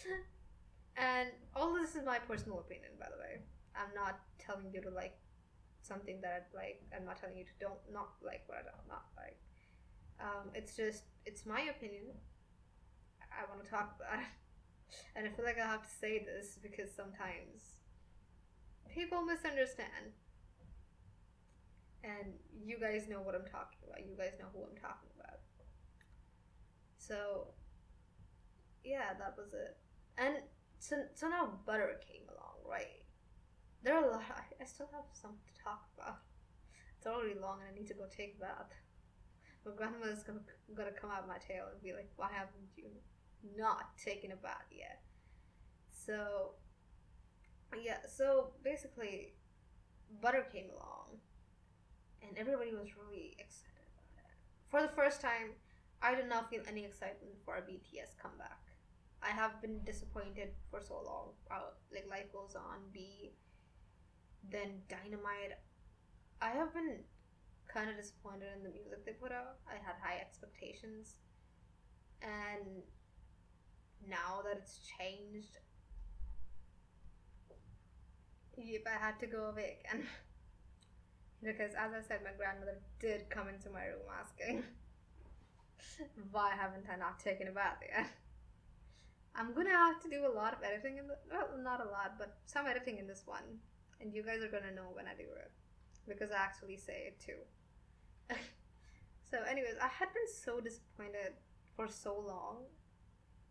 and 0.96 1.28
all 1.54 1.74
this 1.74 1.94
is 1.94 2.04
my 2.04 2.18
personal 2.18 2.60
opinion, 2.60 2.92
by 2.98 3.06
the 3.12 3.20
way. 3.20 3.42
I'm 3.76 3.94
not 3.94 4.20
telling 4.38 4.72
you 4.72 4.80
to 4.80 4.90
like 4.90 5.18
something 5.82 6.20
that 6.22 6.48
I'd 6.48 6.56
like. 6.56 6.82
I'm 6.96 7.04
not 7.04 7.20
telling 7.20 7.36
you 7.36 7.44
to 7.44 7.56
don't 7.60 7.80
not 7.92 8.16
like 8.24 8.42
what 8.46 8.58
I 8.58 8.62
don't 8.62 8.88
not 8.88 9.06
like. 9.16 9.36
Um, 10.20 10.50
it's 10.54 10.74
just 10.76 11.04
it's 11.26 11.44
my 11.46 11.60
opinion. 11.68 12.16
I 13.28 13.44
want 13.48 13.62
to 13.62 13.70
talk 13.70 13.94
about 14.00 14.20
it, 14.20 14.26
and 15.16 15.26
I 15.26 15.30
feel 15.30 15.44
like 15.44 15.58
I 15.60 15.66
have 15.66 15.82
to 15.82 15.94
say 16.00 16.24
this 16.24 16.58
because 16.60 16.90
sometimes 16.90 17.76
people 18.92 19.22
misunderstand. 19.22 20.16
And 22.04 22.32
you 22.64 22.78
guys 22.78 23.08
know 23.08 23.20
what 23.20 23.34
I'm 23.34 23.46
talking 23.46 23.78
about. 23.86 24.06
You 24.06 24.16
guys 24.16 24.32
know 24.38 24.46
who 24.52 24.62
I'm 24.62 24.76
talking 24.76 25.10
about. 25.18 25.40
So, 26.98 27.48
yeah, 28.84 29.14
that 29.18 29.34
was 29.36 29.52
it. 29.54 29.76
And 30.16 30.36
so, 30.78 30.96
so 31.14 31.28
now 31.28 31.58
Butter 31.66 32.00
came 32.06 32.22
along, 32.28 32.56
right? 32.68 33.02
There 33.82 33.94
are 33.96 34.04
a 34.04 34.10
lot. 34.10 34.22
I, 34.30 34.62
I 34.62 34.66
still 34.66 34.88
have 34.92 35.04
some 35.12 35.32
to 35.32 35.62
talk 35.62 35.86
about. 35.98 36.18
It's 36.98 37.06
already 37.06 37.38
long, 37.38 37.60
and 37.60 37.70
I 37.70 37.78
need 37.78 37.88
to 37.88 37.94
go 37.94 38.04
take 38.10 38.36
a 38.38 38.40
bath. 38.40 38.72
My 39.64 39.72
grandmother's 39.76 40.22
gonna 40.22 40.40
gonna 40.74 40.92
come 40.92 41.10
out 41.10 41.22
of 41.22 41.28
my 41.28 41.38
tail 41.38 41.66
and 41.72 41.82
be 41.82 41.92
like, 41.92 42.10
"Why 42.16 42.28
haven't 42.32 42.70
you 42.76 42.90
not 43.56 43.96
taken 43.98 44.32
a 44.32 44.36
bath 44.36 44.66
yet?" 44.70 45.02
So, 45.90 46.54
yeah. 47.82 47.98
So 48.08 48.52
basically, 48.64 49.34
Butter 50.20 50.46
came 50.52 50.70
along, 50.70 51.20
and 52.22 52.36
everybody 52.38 52.72
was 52.72 52.96
really 52.96 53.36
excited 53.38 53.88
about 54.02 54.24
it. 54.24 54.36
For 54.70 54.82
the 54.82 54.94
first 54.94 55.20
time, 55.20 55.54
I 56.02 56.14
did 56.14 56.28
not 56.28 56.50
feel 56.50 56.62
any 56.68 56.84
excitement 56.84 57.34
for 57.44 57.56
a 57.56 57.62
BTS 57.62 58.16
comeback. 58.20 58.60
I 59.22 59.30
have 59.30 59.60
been 59.60 59.82
disappointed 59.84 60.50
for 60.70 60.80
so 60.80 60.94
long. 61.04 61.30
Uh, 61.50 61.74
like 61.92 62.06
Life 62.08 62.32
Goes 62.32 62.54
On, 62.54 62.78
BE, 62.92 63.32
then 64.50 64.82
Dynamite. 64.88 65.58
I 66.40 66.50
have 66.50 66.72
been 66.74 67.00
kind 67.72 67.90
of 67.90 67.96
disappointed 67.96 68.48
in 68.56 68.62
the 68.62 68.70
music 68.70 69.04
they 69.04 69.12
put 69.12 69.32
out. 69.32 69.58
I 69.68 69.74
had 69.74 69.96
high 70.02 70.18
expectations, 70.20 71.16
and 72.22 72.82
now 74.08 74.42
that 74.44 74.56
it's 74.58 74.80
changed, 74.98 75.58
yep, 78.56 78.82
I 78.86 78.98
had 79.04 79.18
to 79.20 79.26
go 79.26 79.46
away 79.46 79.78
again. 79.84 80.06
because, 81.42 81.72
as 81.74 81.92
I 81.94 82.02
said, 82.06 82.20
my 82.24 82.32
grandmother 82.36 82.78
did 83.00 83.30
come 83.30 83.48
into 83.48 83.70
my 83.70 83.84
room 83.86 84.08
asking, 84.20 84.64
"Why 86.32 86.50
haven't 86.54 86.86
I 86.90 86.96
not 86.96 87.18
taken 87.20 87.48
a 87.48 87.52
bath 87.52 87.78
yet?" 87.82 88.08
I'm 89.34 89.54
gonna 89.54 89.70
have 89.70 90.00
to 90.02 90.08
do 90.10 90.26
a 90.26 90.32
lot 90.34 90.52
of 90.52 90.62
editing 90.64 90.98
in 90.98 91.06
the 91.06 91.16
well, 91.30 91.48
not 91.62 91.80
a 91.80 91.88
lot, 91.90 92.14
but 92.18 92.38
some 92.46 92.66
editing 92.66 92.98
in 92.98 93.06
this 93.06 93.22
one, 93.26 93.60
and 94.00 94.12
you 94.12 94.22
guys 94.22 94.42
are 94.42 94.48
gonna 94.48 94.72
know 94.74 94.90
when 94.92 95.06
I 95.06 95.14
do 95.14 95.22
it 95.22 95.50
because 96.08 96.30
I 96.30 96.36
actually 96.36 96.76
say 96.76 97.12
it 97.12 97.20
too. 97.20 97.38
so, 99.30 99.38
anyways, 99.48 99.76
I 99.82 99.88
had 99.88 100.12
been 100.12 100.28
so 100.42 100.60
disappointed 100.60 101.34
for 101.76 101.88
so 101.88 102.18
long. 102.18 102.64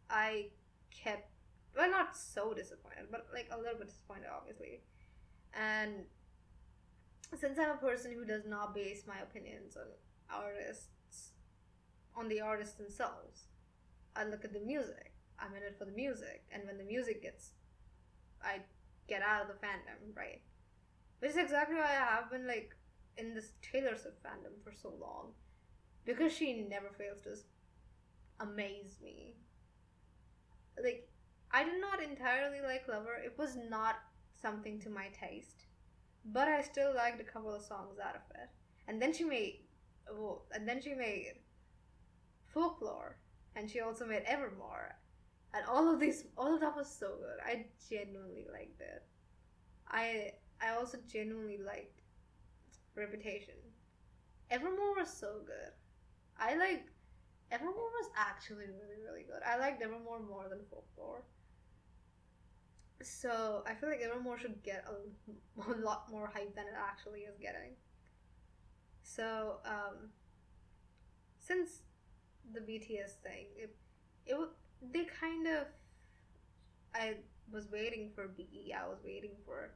I 0.09 0.47
kept 0.91 1.29
well, 1.75 1.89
not 1.91 2.17
so 2.17 2.53
disappointed, 2.53 3.07
but 3.11 3.27
like 3.33 3.47
a 3.51 3.57
little 3.57 3.77
bit 3.77 3.87
disappointed, 3.87 4.27
obviously. 4.35 4.81
And 5.53 6.05
since 7.35 7.59
I'm 7.59 7.71
a 7.71 7.77
person 7.77 8.13
who 8.13 8.25
does 8.25 8.45
not 8.45 8.73
base 8.73 9.03
my 9.07 9.19
opinions 9.21 9.75
on 9.75 9.87
artists 10.29 11.31
on 12.15 12.27
the 12.27 12.41
artists 12.41 12.75
themselves, 12.75 13.43
I 14.15 14.23
look 14.23 14.43
at 14.43 14.53
the 14.53 14.59
music. 14.59 15.13
I'm 15.39 15.55
in 15.55 15.61
it 15.61 15.75
for 15.77 15.85
the 15.85 15.91
music, 15.91 16.43
and 16.51 16.65
when 16.65 16.79
the 16.79 16.83
music 16.83 17.21
gets, 17.21 17.51
I 18.43 18.61
get 19.07 19.21
out 19.21 19.43
of 19.43 19.47
the 19.47 19.53
fandom, 19.53 20.15
right? 20.15 20.41
Which 21.19 21.31
is 21.31 21.37
exactly 21.37 21.75
why 21.75 21.83
I 21.83 22.15
have 22.15 22.31
been 22.31 22.47
like 22.47 22.75
in 23.17 23.35
this 23.35 23.51
Taylor 23.61 23.95
Swift 23.95 24.23
fandom 24.23 24.63
for 24.63 24.71
so 24.71 24.93
long, 24.99 25.33
because 26.05 26.33
she 26.33 26.65
never 26.67 26.89
fails 26.89 27.21
to 27.21 27.35
amaze 28.39 28.97
me. 29.03 29.35
Like, 30.83 31.07
I 31.51 31.63
did 31.63 31.79
not 31.79 32.01
entirely 32.01 32.61
like 32.61 32.87
Lover. 32.87 33.15
It 33.23 33.37
was 33.37 33.55
not 33.69 33.97
something 34.41 34.79
to 34.81 34.89
my 34.89 35.09
taste, 35.09 35.66
but 36.31 36.47
I 36.47 36.61
still 36.61 36.93
liked 36.95 37.21
a 37.21 37.23
couple 37.23 37.53
of 37.53 37.61
songs 37.61 37.99
out 38.03 38.15
of 38.15 38.21
it. 38.35 38.49
And 38.87 39.01
then 39.01 39.13
she 39.13 39.23
made, 39.23 39.61
oh, 40.09 40.41
and 40.53 40.67
then 40.67 40.81
she 40.81 40.93
made 40.93 41.33
Folklore, 42.53 43.17
and 43.55 43.69
she 43.69 43.79
also 43.81 44.05
made 44.05 44.23
Evermore, 44.25 44.95
and 45.53 45.65
all 45.67 45.91
of 45.91 45.99
these, 45.99 46.25
all 46.37 46.53
of 46.53 46.61
that 46.61 46.75
was 46.75 46.89
so 46.89 47.15
good. 47.17 47.39
I 47.45 47.65
genuinely 47.89 48.45
liked 48.51 48.81
it. 48.81 49.03
I 49.89 50.31
I 50.61 50.75
also 50.75 50.97
genuinely 51.11 51.57
liked 51.57 52.01
Reputation. 52.95 53.55
Evermore 54.49 54.95
was 54.95 55.11
so 55.11 55.41
good. 55.45 55.71
I 56.39 56.55
like 56.55 56.85
Evermore 57.51 57.73
was 57.73 58.09
actually 58.17 58.65
really 58.65 59.01
really 59.05 59.23
good. 59.23 59.41
I 59.45 59.57
liked 59.57 59.81
Evermore 59.81 60.19
more 60.19 60.47
than 60.49 60.59
Folklore. 60.69 61.23
So 63.01 63.63
I 63.67 63.73
feel 63.75 63.89
like 63.89 64.01
Evermore 64.01 64.39
should 64.39 64.61
get 64.63 64.85
a, 64.87 65.71
a 65.71 65.77
lot 65.77 66.09
more 66.11 66.31
hype 66.33 66.55
than 66.55 66.65
it 66.65 66.73
actually 66.77 67.21
is 67.21 67.37
getting. 67.39 67.75
So 69.03 69.57
um, 69.65 70.09
since 71.39 71.81
the 72.53 72.59
BTS 72.59 73.21
thing, 73.23 73.45
it 73.55 73.75
it 74.25 74.37
they 74.91 75.05
kind 75.05 75.47
of 75.47 75.67
I 76.93 77.17
was 77.51 77.71
waiting 77.71 78.11
for 78.13 78.27
BE. 78.27 78.73
I 78.73 78.87
was 78.87 78.99
waiting 79.03 79.31
for 79.45 79.71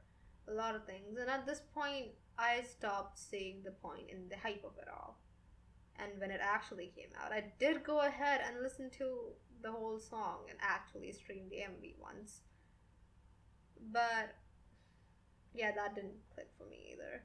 a 0.48 0.52
lot 0.52 0.74
of 0.74 0.84
things, 0.84 1.18
and 1.18 1.30
at 1.30 1.46
this 1.46 1.62
point, 1.74 2.08
I 2.38 2.62
stopped 2.62 3.18
seeing 3.18 3.62
the 3.62 3.70
point 3.70 4.10
in 4.10 4.28
the 4.28 4.36
hype 4.36 4.64
of 4.64 4.76
it 4.80 4.88
all. 4.88 5.18
And 5.98 6.12
when 6.18 6.30
it 6.30 6.40
actually 6.42 6.90
came 6.96 7.10
out, 7.22 7.32
I 7.32 7.52
did 7.58 7.84
go 7.84 8.00
ahead 8.00 8.40
and 8.46 8.62
listen 8.62 8.90
to 8.98 9.32
the 9.62 9.70
whole 9.70 9.98
song 9.98 10.46
and 10.48 10.58
actually 10.60 11.12
stream 11.12 11.44
the 11.48 11.56
MV 11.56 11.94
once. 12.00 12.40
But 13.90 14.34
yeah, 15.54 15.72
that 15.72 15.94
didn't 15.94 16.20
click 16.34 16.48
for 16.56 16.64
me 16.68 16.92
either. 16.92 17.22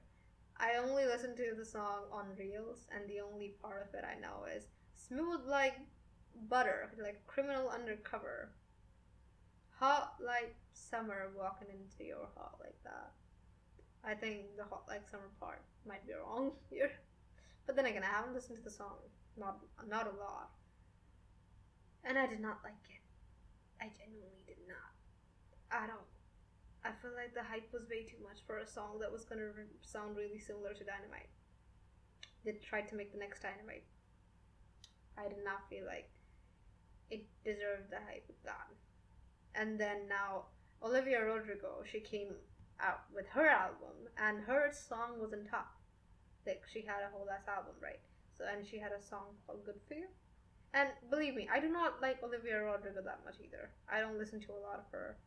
I 0.58 0.78
only 0.78 1.06
listened 1.06 1.38
to 1.38 1.54
the 1.56 1.66
song 1.66 2.06
on 2.12 2.36
Reels, 2.38 2.88
and 2.92 3.08
the 3.08 3.22
only 3.22 3.54
part 3.62 3.88
of 3.88 3.94
it 3.94 4.04
I 4.04 4.20
know 4.20 4.46
is 4.54 4.66
smooth 4.96 5.42
like 5.46 5.76
butter, 6.50 6.92
like 7.02 7.26
criminal 7.28 7.70
undercover. 7.70 8.50
Hot 9.80 10.16
like 10.20 10.56
summer 10.74 11.30
walking 11.38 11.68
into 11.70 12.04
your 12.04 12.28
heart 12.36 12.56
like 12.60 12.78
that. 12.84 13.12
I 14.04 14.16
think 14.16 14.58
the 14.58 14.64
hot 14.64 14.84
like 14.88 15.08
summer 15.08 15.30
part 15.40 15.62
might 15.88 16.06
be 16.08 16.14
wrong 16.14 16.52
here. 16.70 16.92
But 17.66 17.76
then 17.76 17.86
again, 17.86 18.04
I 18.04 18.08
haven't 18.08 18.34
listened 18.34 18.58
to 18.58 18.64
the 18.64 18.72
song, 18.72 18.98
not 19.38 19.60
not 19.88 20.08
a 20.08 20.18
lot, 20.18 20.50
and 22.04 22.18
I 22.18 22.26
did 22.26 22.40
not 22.40 22.60
like 22.64 22.74
it. 22.90 23.04
I 23.80 23.92
genuinely 23.96 24.44
did 24.48 24.58
not 24.68 25.84
at 25.84 25.90
all. 25.90 26.08
I 26.88 26.96
feel 27.02 27.12
like 27.12 27.36
the 27.36 27.44
hype 27.44 27.68
was 27.74 27.84
way 27.92 28.08
too 28.08 28.24
much 28.24 28.40
for 28.48 28.60
a 28.60 28.68
song 28.68 29.00
that 29.04 29.12
was 29.12 29.26
gonna 29.26 29.52
re- 29.52 29.76
sound 29.82 30.16
really 30.16 30.40
similar 30.40 30.74
to 30.74 30.88
Dynamite. 30.88 31.28
They 32.46 32.54
tried 32.64 32.88
to 32.88 32.96
make 32.96 33.12
the 33.12 33.20
next 33.20 33.42
Dynamite. 33.42 33.84
I 35.18 35.28
did 35.28 35.44
not 35.44 35.68
feel 35.70 35.86
like 35.86 36.10
it 37.12 37.28
deserved 37.44 37.92
the 37.92 38.00
hype 38.08 38.24
it 38.30 38.40
got. 38.46 38.72
And 39.54 39.78
then 39.78 40.08
now 40.08 40.46
Olivia 40.82 41.26
Rodrigo, 41.26 41.84
she 41.84 42.00
came 42.00 42.36
out 42.80 43.02
with 43.14 43.28
her 43.36 43.50
album, 43.50 44.08
and 44.18 44.40
her 44.46 44.72
song 44.72 45.20
was 45.20 45.34
on 45.34 45.44
top. 45.44 45.76
Like 46.46 46.64
she 46.72 46.86
had 46.86 47.04
a 47.04 47.12
whole 47.12 47.28
ass 47.30 47.50
album, 47.50 47.76
right? 47.84 48.00
So 48.38 48.46
and 48.48 48.66
she 48.66 48.80
had 48.80 48.94
a 48.94 49.04
song 49.04 49.36
called 49.46 49.66
"Good 49.66 49.82
for 49.90 49.96
You." 49.96 50.08
And 50.74 50.90
believe 51.10 51.36
me, 51.36 51.50
I 51.52 51.60
do 51.60 51.68
not 51.68 52.02
like 52.02 52.24
Olivia 52.24 52.64
Rodrigo 52.64 53.02
that 53.02 53.26
much 53.26 53.36
either. 53.44 53.72
I 53.92 54.00
don't 54.00 54.18
listen 54.18 54.40
to 54.40 54.52
a 54.54 54.64
lot 54.64 54.80
of 54.80 54.88
her. 54.92 55.18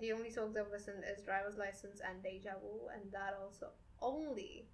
The 0.00 0.12
only 0.12 0.30
songs 0.30 0.56
I've 0.56 0.70
listened 0.70 1.02
is 1.10 1.22
Driver's 1.22 1.56
License 1.56 2.00
and 2.06 2.22
Deja 2.22 2.52
Vu, 2.60 2.88
and 2.94 3.10
that 3.12 3.36
also 3.42 3.68
only 4.00 4.68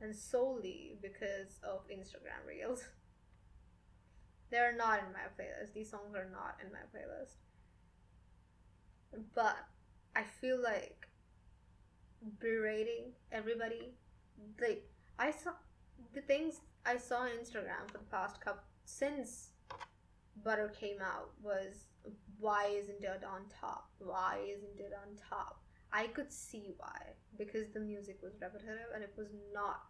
and 0.00 0.14
solely 0.14 0.98
because 1.00 1.58
of 1.62 1.88
Instagram 1.88 2.46
Reels. 2.46 2.84
They're 4.50 4.76
not 4.76 5.00
in 5.00 5.12
my 5.12 5.26
playlist. 5.38 5.72
These 5.74 5.90
songs 5.90 6.14
are 6.14 6.28
not 6.30 6.58
in 6.64 6.72
my 6.72 6.78
playlist. 6.94 7.36
But 9.34 9.56
I 10.14 10.22
feel 10.22 10.62
like 10.62 11.08
berating 12.40 13.12
everybody. 13.32 13.94
Like 14.60 14.88
I 15.18 15.30
saw 15.30 15.52
the 16.14 16.20
things 16.20 16.60
I 16.86 16.96
saw 16.96 17.20
on 17.20 17.30
Instagram 17.30 17.86
for 17.90 17.98
the 17.98 18.04
past 18.10 18.40
couple 18.40 18.62
since 18.84 19.50
Butter 20.44 20.72
came 20.78 20.98
out 21.02 21.30
was 21.42 21.84
why 22.38 22.66
isn't 22.70 23.02
it 23.02 23.24
on 23.24 23.42
top? 23.60 23.90
Why 23.98 24.38
isn't 24.44 24.78
it 24.78 24.92
on 24.94 25.16
top? 25.28 25.62
I 25.92 26.06
could 26.08 26.32
see 26.32 26.74
why 26.76 27.14
because 27.36 27.68
the 27.72 27.80
music 27.80 28.18
was 28.22 28.34
repetitive 28.40 28.92
and 28.94 29.02
it 29.02 29.14
was 29.16 29.28
not. 29.52 29.82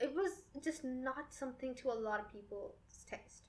It 0.00 0.14
was 0.14 0.42
just 0.62 0.84
not 0.84 1.32
something 1.32 1.74
to 1.76 1.90
a 1.90 1.98
lot 1.98 2.20
of 2.20 2.32
people's 2.32 2.74
taste. 3.10 3.42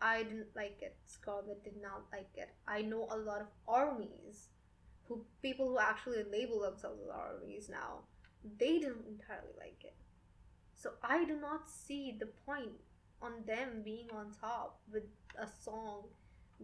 I 0.00 0.22
didn't 0.22 0.54
like 0.54 0.78
it. 0.80 0.96
Scarlett 1.06 1.64
did 1.64 1.80
not 1.80 2.04
like 2.12 2.30
it. 2.36 2.50
I 2.68 2.82
know 2.82 3.08
a 3.10 3.16
lot 3.16 3.40
of 3.40 3.48
armies 3.66 4.48
who 5.04 5.24
people 5.42 5.68
who 5.68 5.78
actually 5.78 6.24
label 6.30 6.60
themselves 6.60 7.00
as 7.02 7.10
armies 7.10 7.68
now, 7.68 8.00
they 8.58 8.78
didn't 8.78 9.06
entirely 9.06 9.52
like 9.58 9.82
it. 9.84 9.94
So 10.74 10.90
I 11.02 11.24
do 11.24 11.38
not 11.40 11.68
see 11.68 12.16
the 12.18 12.28
point 12.46 12.80
on 13.22 13.32
them 13.46 13.82
being 13.84 14.08
on 14.14 14.32
top 14.40 14.80
with 14.92 15.04
a 15.38 15.46
song 15.62 16.04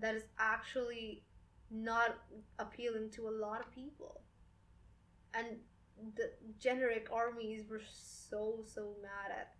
that 0.00 0.14
is 0.14 0.24
actually 0.38 1.22
not 1.70 2.18
appealing 2.58 3.10
to 3.10 3.28
a 3.28 3.30
lot 3.30 3.60
of 3.60 3.72
people. 3.72 4.22
And 5.34 5.46
the 6.16 6.30
generic 6.58 7.08
armies 7.12 7.64
were 7.68 7.82
so 7.92 8.64
so 8.66 8.94
mad 9.02 9.30
at 9.30 9.54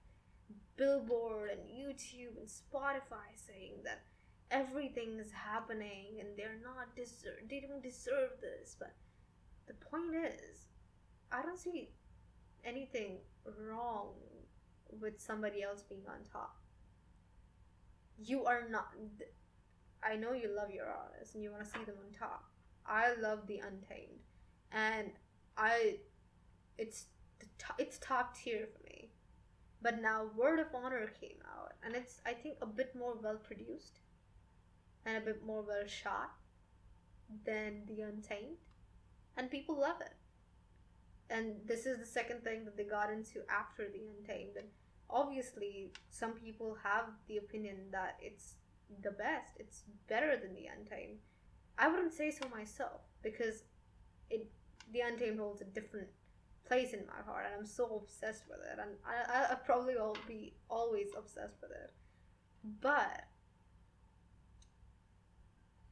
Billboard 0.76 1.51
and 1.51 1.61
YouTube 1.68 2.38
and 2.38 2.49
Spotify 2.49 3.28
saying 3.36 3.74
that 3.84 4.01
everything 4.51 5.18
is 5.18 5.30
happening 5.32 6.18
and 6.18 6.28
they're 6.36 6.61
not 6.62 6.95
deserve 6.97 7.38
they 7.49 7.61
don't 7.61 7.82
deserve 7.82 8.30
this 8.41 8.76
but 8.78 8.95
the 9.66 9.74
point 9.74 10.14
is 10.14 10.66
i 11.30 11.41
don't 11.43 11.59
see 11.59 11.88
anything 12.64 13.18
wrong 13.61 14.09
with 15.01 15.20
somebody 15.20 15.62
else 15.62 15.84
being 15.88 16.03
on 16.09 16.18
top 16.32 16.57
you 18.18 18.45
are 18.45 18.64
not 18.68 18.88
i 20.03 20.17
know 20.17 20.33
you 20.33 20.55
love 20.55 20.71
your 20.71 20.87
artists 20.87 21.35
and 21.35 21.43
you 21.43 21.51
want 21.51 21.65
to 21.65 21.71
see 21.71 21.85
them 21.85 21.97
on 22.05 22.13
top 22.19 22.45
i 22.87 23.15
love 23.21 23.47
the 23.47 23.59
untamed 23.59 24.21
and 24.73 25.11
i 25.57 25.97
it's 26.79 27.07
it's 27.79 27.99
top 27.99 28.37
tier 28.37 28.67
for 28.73 28.83
me 28.85 29.11
but 29.83 30.01
now 30.01 30.27
word 30.37 30.59
of 30.59 30.67
honor 30.75 31.11
came 31.21 31.39
out 31.57 31.73
and 31.85 31.95
it's 31.95 32.21
i 32.27 32.33
think 32.33 32.57
a 32.63 32.67
bit 32.67 32.95
more 32.97 33.15
well 33.23 33.37
produced 33.37 34.01
and 35.05 35.17
a 35.17 35.21
bit 35.21 35.45
more 35.45 35.63
well 35.63 35.87
shot 35.87 36.33
than 37.45 37.83
The 37.87 38.03
Untamed, 38.03 38.59
and 39.37 39.51
people 39.51 39.79
love 39.79 40.01
it. 40.01 40.15
And 41.29 41.57
this 41.67 41.87
is 41.87 41.99
the 41.99 42.07
second 42.07 42.43
thing 42.43 42.65
that 42.65 42.77
they 42.77 42.85
got 42.85 43.11
into 43.11 43.41
after 43.49 43.85
The 43.89 44.01
Untamed. 44.19 44.57
And 44.57 44.67
obviously, 45.09 45.93
some 46.11 46.33
people 46.33 46.77
have 46.83 47.05
the 47.29 47.37
opinion 47.37 47.77
that 47.93 48.17
it's 48.21 48.55
the 49.03 49.11
best, 49.11 49.53
it's 49.59 49.82
better 50.09 50.36
than 50.36 50.55
The 50.55 50.66
Untamed. 50.66 51.18
I 51.78 51.88
wouldn't 51.88 52.12
say 52.12 52.30
so 52.30 52.49
myself 52.49 53.03
because 53.22 53.64
it 54.28 54.51
The 54.93 55.01
Untamed 55.01 55.38
holds 55.38 55.61
a 55.61 55.64
different 55.64 56.09
place 56.66 56.93
in 56.93 57.07
my 57.07 57.22
heart, 57.24 57.47
and 57.47 57.55
I'm 57.59 57.66
so 57.66 58.01
obsessed 58.03 58.45
with 58.49 58.61
it, 58.61 58.78
and 58.78 58.93
I 59.05 59.53
I 59.53 59.55
probably 59.55 59.95
will 59.95 60.16
be 60.26 60.55
always 60.68 61.09
obsessed 61.16 61.57
with 61.61 61.70
it. 61.70 61.93
But 62.80 63.24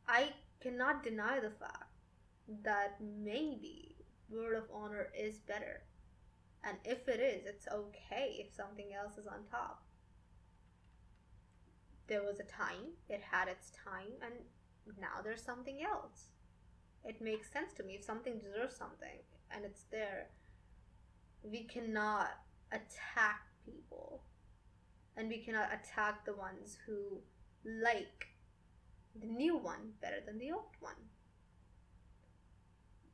I 0.07 0.31
cannot 0.61 1.03
deny 1.03 1.41
the 1.41 1.51
fact 1.51 1.93
that 2.63 2.97
maybe 3.01 3.97
Word 4.31 4.57
of 4.57 4.65
Honor 4.73 5.09
is 5.19 5.39
better. 5.39 5.83
And 6.65 6.77
if 6.85 7.09
it 7.09 7.21
is, 7.21 7.47
it's 7.47 7.69
okay 7.69 8.37
if 8.39 8.55
something 8.55 8.93
else 8.95 9.17
is 9.17 9.27
on 9.27 9.45
top. 9.51 9.83
There 12.09 12.23
was 12.23 12.41
a 12.41 12.45
time, 12.45 12.97
it 13.09 13.21
had 13.21 13.49
its 13.49 13.71
time, 13.85 14.13
and 14.23 14.33
now 14.99 15.21
there's 15.23 15.43
something 15.43 15.83
else. 15.83 16.31
It 17.05 17.21
makes 17.21 17.53
sense 17.53 17.73
to 17.75 17.83
me. 17.83 17.95
If 17.95 18.05
something 18.05 18.39
deserves 18.39 18.77
something 18.77 19.21
and 19.51 19.65
it's 19.65 19.85
there, 19.91 20.31
we 21.43 21.65
cannot 21.65 22.31
attack 22.73 23.43
people. 23.65 24.23
And 25.17 25.29
we 25.29 25.39
cannot 25.39 25.69
attack 25.73 26.25
the 26.25 26.35
ones 26.35 26.79
who 26.87 27.21
like 27.65 28.29
the 29.21 29.27
new 29.27 29.57
one 29.57 29.93
better 30.01 30.21
than 30.25 30.39
the 30.39 30.53
old 30.53 30.77
one. 30.81 30.95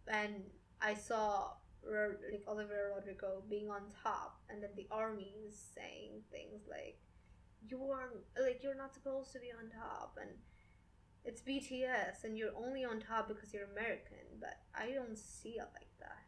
And 0.07 0.45
I 0.81 0.95
saw 0.95 1.53
like 1.87 2.45
Olivia 2.49 2.95
Rodrigo 2.95 3.43
being 3.49 3.71
on 3.71 3.83
top, 4.03 4.41
and 4.49 4.63
then 4.63 4.71
the 4.77 4.87
army 4.91 5.35
is 5.47 5.59
saying 5.75 6.23
things 6.31 6.63
like, 6.69 6.99
"You 7.69 7.91
are 7.91 8.11
like 8.41 8.62
you're 8.62 8.75
not 8.75 8.95
supposed 8.95 9.33
to 9.33 9.41
be 9.41 9.53
on 9.53 9.71
top," 9.71 10.19
and 10.21 10.31
it's 11.25 11.41
BTS, 11.41 12.25
and 12.25 12.37
you're 12.37 12.57
only 12.57 12.85
on 12.85 13.01
top 13.01 13.29
because 13.29 13.53
you're 13.53 13.71
American. 13.71 14.39
But 14.41 14.61
I 14.75 14.91
don't 14.93 15.19
see 15.19 15.57
it 15.59 15.69
like 15.73 15.93
that. 16.01 16.25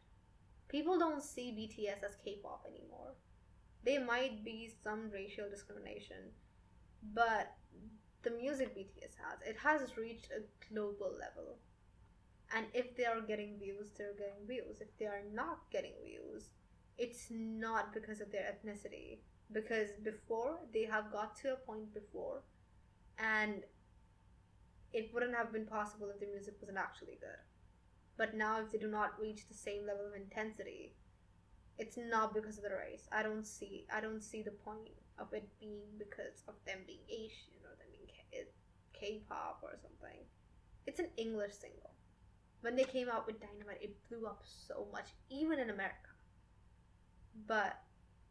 People 0.67 0.97
don't 0.99 1.23
see 1.23 1.51
BTS 1.51 2.03
as 2.03 2.15
K-pop 2.23 2.65
anymore. 2.67 3.13
There 3.83 4.03
might 4.03 4.43
be 4.43 4.69
some 4.83 5.09
racial 5.11 5.49
discrimination, 5.49 6.33
but 7.13 7.55
the 8.23 8.31
music 8.31 8.75
BTS 8.75 9.15
has, 9.23 9.39
it 9.45 9.57
has 9.57 9.95
reached 9.97 10.29
a 10.31 10.43
global 10.73 11.11
level. 11.17 11.59
And 12.53 12.65
if 12.73 12.95
they 12.95 13.05
are 13.05 13.21
getting 13.21 13.59
views, 13.59 13.91
they're 13.97 14.13
getting 14.17 14.47
views. 14.47 14.81
If 14.81 14.97
they 14.97 15.05
are 15.05 15.23
not 15.33 15.69
getting 15.71 15.93
views, 16.03 16.49
it's 16.97 17.27
not 17.29 17.93
because 17.93 18.19
of 18.21 18.31
their 18.31 18.43
ethnicity. 18.43 19.19
Because 19.51 19.91
before, 20.03 20.59
they 20.73 20.83
have 20.83 21.11
got 21.11 21.35
to 21.37 21.53
a 21.53 21.55
point 21.55 21.93
before, 21.93 22.43
and 23.17 23.63
it 24.93 25.11
wouldn't 25.13 25.35
have 25.35 25.51
been 25.51 25.65
possible 25.65 26.09
if 26.09 26.19
the 26.19 26.27
music 26.27 26.55
wasn't 26.61 26.77
actually 26.77 27.17
good. 27.19 27.39
But 28.17 28.35
now, 28.35 28.59
if 28.59 28.71
they 28.71 28.77
do 28.77 28.87
not 28.87 29.19
reach 29.19 29.47
the 29.47 29.53
same 29.53 29.85
level 29.85 30.07
of 30.07 30.15
intensity, 30.15 30.95
it's 31.77 31.97
not 31.97 32.33
because 32.33 32.57
of 32.57 32.63
the 32.63 32.71
race. 32.71 33.07
I 33.11 33.23
don't 33.23 33.45
see. 33.45 33.85
I 33.93 34.01
don't 34.01 34.23
see 34.23 34.41
the 34.41 34.51
point 34.51 34.89
of 35.19 35.33
it 35.33 35.47
being 35.59 35.81
because 35.97 36.43
of 36.47 36.55
them 36.65 36.79
being 36.87 37.05
Asian 37.09 37.61
or 37.63 37.75
them 37.77 37.87
being 37.91 38.07
K- 38.07 38.49
K-pop 38.93 39.59
or 39.63 39.77
something. 39.81 40.25
It's 40.87 40.99
an 40.99 41.09
English 41.17 41.53
single. 41.53 41.91
When 42.61 42.75
they 42.75 42.85
came 42.85 43.09
out 43.09 43.27
with 43.27 43.39
Dynamite, 43.39 43.81
it 43.81 43.97
blew 44.09 44.25
up 44.25 44.41
so 44.43 44.87
much, 44.91 45.09
even 45.29 45.59
in 45.59 45.69
America. 45.69 46.09
But 47.45 47.79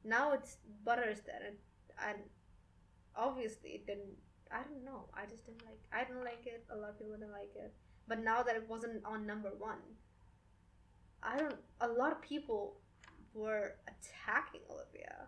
now 0.07 0.32
it's 0.32 0.57
Butters 0.84 1.20
there, 1.26 1.42
and, 1.46 1.57
and 2.09 2.18
obviously 3.16 3.70
it 3.70 3.86
didn't. 3.86 4.16
I 4.50 4.62
don't 4.62 4.84
know. 4.84 5.07
I 5.14 5.26
just 5.26 5.44
didn't 5.46 5.64
like. 5.64 5.80
I 5.92 6.04
didn't 6.04 6.24
like 6.24 6.46
it. 6.46 6.64
A 6.70 6.76
lot 6.76 6.90
of 6.90 6.98
people 6.98 7.14
didn't 7.14 7.32
like 7.32 7.52
it. 7.57 7.74
But 8.09 8.22
now 8.22 8.42
that 8.42 8.54
it 8.54 8.68
wasn't 8.68 9.04
on 9.04 9.26
number 9.26 9.50
one, 9.59 9.82
I 11.22 11.38
don't. 11.38 11.57
A 11.80 11.88
lot 11.88 12.12
of 12.12 12.22
people 12.22 12.76
were 13.34 13.74
attacking 13.88 14.61
Olivia, 14.70 15.26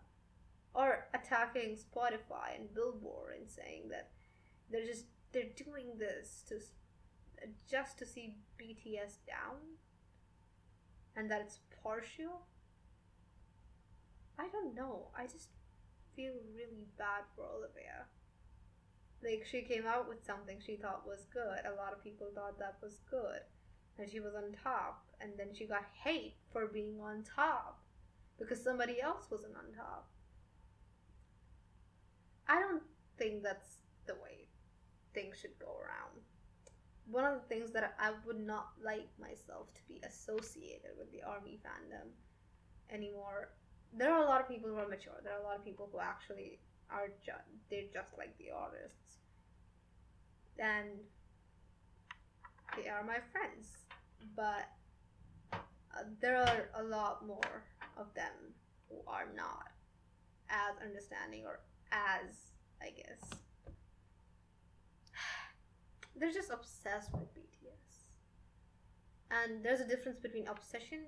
or 0.75 1.09
attacking 1.13 1.77
Spotify 1.77 2.57
and 2.59 2.73
Billboard 2.73 3.35
and 3.41 3.51
saying 3.51 3.89
that 3.91 4.11
they're 4.71 4.87
just 4.87 5.07
they're 5.33 5.51
doing 5.57 5.99
this 5.99 6.45
to 6.49 6.61
just 7.71 7.99
to 7.99 8.07
see 8.07 8.37
BTS 8.61 9.19
down 9.27 9.59
and 11.17 11.31
that 11.31 11.41
it's 11.41 11.59
partial 11.83 12.47
I 14.39 14.49
don't 14.49 14.75
know. 14.75 15.09
I 15.17 15.25
just 15.25 15.49
feel 16.15 16.35
really 16.55 16.87
bad 16.97 17.25
for 17.35 17.45
Olivia. 17.45 18.07
Like 19.23 19.45
she 19.51 19.63
came 19.63 19.87
out 19.87 20.09
with 20.09 20.25
something 20.25 20.59
she 20.65 20.77
thought 20.77 21.07
was 21.07 21.27
good. 21.33 21.67
A 21.67 21.77
lot 21.77 21.93
of 21.93 22.05
people 22.05 22.29
thought 22.35 22.59
that 22.59 22.77
was 22.83 23.01
good. 23.11 23.41
And 23.99 24.09
she 24.09 24.21
was 24.21 24.35
on 24.35 24.55
top. 24.63 25.05
And 25.21 25.33
then 25.37 25.49
she 25.53 25.67
got 25.67 25.85
hate 26.05 26.37
for 26.53 26.67
being 26.67 27.01
on 27.01 27.25
top. 27.25 27.81
Because 28.39 28.63
somebody 28.63 29.01
else 29.03 29.27
wasn't 29.31 29.57
on 29.57 29.75
top. 29.77 30.09
I 32.47 32.61
don't 32.61 32.83
think 33.19 33.43
that's 33.43 33.79
the 34.07 34.15
way 34.15 34.47
things 35.13 35.37
should 35.41 35.59
go 35.59 35.77
around. 35.77 36.23
One 37.11 37.25
of 37.25 37.35
the 37.41 37.49
things 37.49 37.73
that 37.73 37.95
I 37.99 38.13
would 38.27 38.39
not 38.39 38.69
like 38.83 39.09
myself 39.21 39.75
to 39.75 39.81
be 39.89 40.01
associated 40.07 40.93
with 40.97 41.11
the 41.11 41.23
army 41.23 41.59
fandom 41.65 42.09
anymore. 42.91 43.51
There 43.97 44.13
are 44.13 44.23
a 44.23 44.27
lot 44.27 44.41
of 44.41 44.49
people 44.49 44.71
who 44.71 44.77
are 44.77 44.89
mature. 44.89 45.15
There 45.23 45.33
are 45.33 45.41
a 45.41 45.45
lot 45.45 45.57
of 45.57 45.65
people 45.65 45.89
who 45.93 45.99
actually 46.01 46.61
are 46.91 47.09
just 47.25 47.45
they're 47.71 47.91
just 47.93 48.17
like 48.17 48.37
the 48.39 48.51
artists, 48.55 49.19
and 50.59 50.89
they 52.77 52.89
are 52.89 53.03
my 53.03 53.19
friends. 53.33 53.87
But 54.37 54.69
uh, 55.53 56.05
there 56.21 56.37
are 56.37 56.71
a 56.75 56.83
lot 56.83 57.27
more 57.27 57.65
of 57.97 58.13
them 58.15 58.55
who 58.89 58.97
are 59.07 59.27
not 59.35 59.69
as 60.51 60.77
understanding 60.83 61.45
or 61.45 61.61
as 61.93 62.53
I 62.81 62.91
guess 62.91 63.41
they're 66.17 66.33
just 66.33 66.51
obsessed 66.51 67.13
with 67.13 67.35
BTS. 67.35 68.07
And 69.31 69.65
there's 69.65 69.81
a 69.81 69.87
difference 69.87 70.19
between 70.19 70.47
obsession 70.49 71.01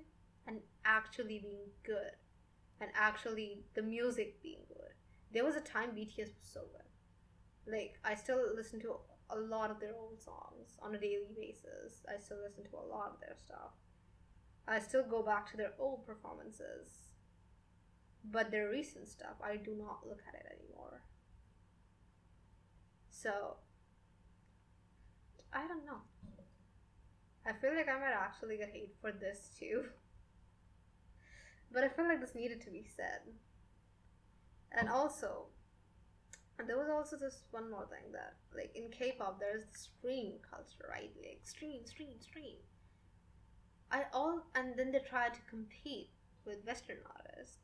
and 0.46 0.60
actually 0.84 1.38
being 1.38 1.68
good 1.84 2.12
and 2.80 2.90
actually 2.94 3.64
the 3.74 3.82
music 3.82 4.42
being 4.42 4.62
good. 4.68 4.94
There 5.32 5.44
was 5.44 5.56
a 5.56 5.60
time 5.60 5.90
BTS 5.90 6.34
was 6.38 6.50
so 6.52 6.60
good. 6.72 7.72
Like 7.72 7.98
I 8.04 8.14
still 8.14 8.40
listen 8.54 8.80
to 8.80 8.96
a 9.30 9.38
lot 9.38 9.70
of 9.70 9.78
their 9.78 9.94
old 9.94 10.20
songs 10.20 10.76
on 10.82 10.94
a 10.94 10.98
daily 10.98 11.34
basis. 11.36 12.04
I 12.08 12.20
still 12.20 12.38
listen 12.42 12.64
to 12.64 12.76
a 12.76 12.86
lot 12.86 13.12
of 13.14 13.20
their 13.20 13.36
stuff. 13.36 13.72
I 14.66 14.78
still 14.78 15.04
go 15.04 15.22
back 15.22 15.50
to 15.50 15.56
their 15.56 15.72
old 15.78 16.06
performances. 16.06 17.10
But 18.24 18.50
their 18.50 18.68
recent 18.68 19.08
stuff, 19.08 19.36
I 19.42 19.56
do 19.56 19.74
not 19.78 20.06
look 20.06 20.20
at 20.28 20.34
it 20.34 20.46
anymore. 20.58 21.02
So 23.10 23.56
I 25.52 25.66
don't 25.66 25.86
know. 25.86 26.02
I 27.46 27.52
feel 27.52 27.74
like 27.74 27.88
I 27.88 27.98
might 27.98 28.12
actually 28.12 28.58
get 28.58 28.70
hate 28.70 28.94
for 29.00 29.12
this 29.12 29.50
too. 29.58 29.84
But 31.72 31.84
I 31.84 31.88
felt 31.88 32.08
like 32.08 32.20
this 32.20 32.34
needed 32.34 32.60
to 32.62 32.70
be 32.70 32.84
said. 32.96 33.20
And 34.72 34.88
also, 34.88 35.46
there 36.66 36.78
was 36.78 36.88
also 36.88 37.16
this 37.16 37.42
one 37.50 37.70
more 37.70 37.86
thing 37.86 38.12
that, 38.12 38.34
like, 38.54 38.70
in 38.74 38.90
K 38.90 39.14
pop, 39.18 39.38
there's 39.40 39.64
the 39.64 39.78
stream 39.78 40.34
culture, 40.48 40.88
right? 40.88 41.10
Like, 41.16 41.40
stream, 41.44 41.86
stream, 41.86 42.20
stream. 42.20 42.56
I 43.90 44.04
all, 44.12 44.42
and 44.54 44.76
then 44.76 44.92
they 44.92 45.00
try 45.00 45.28
to 45.28 45.40
compete 45.48 46.10
with 46.44 46.64
Western 46.64 46.98
artists. 47.16 47.58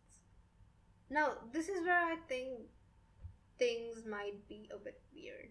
Now, 1.08 1.34
this 1.52 1.68
is 1.68 1.84
where 1.84 1.98
I 1.98 2.16
think 2.28 2.60
things 3.58 4.04
might 4.04 4.48
be 4.48 4.68
a 4.74 4.78
bit 4.78 5.00
weird 5.14 5.50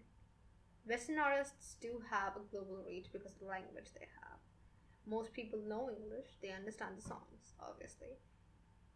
Western 0.86 1.18
artists 1.18 1.74
do 1.80 2.00
have 2.10 2.36
a 2.36 2.50
global 2.50 2.78
reach 2.86 3.08
because 3.12 3.32
of 3.32 3.38
the 3.40 3.46
language 3.46 3.90
they 3.92 4.06
have. 4.22 4.38
Most 5.04 5.32
people 5.32 5.58
know 5.66 5.90
English, 5.90 6.38
they 6.40 6.52
understand 6.52 6.96
the 6.96 7.02
songs, 7.02 7.54
obviously. 7.60 8.14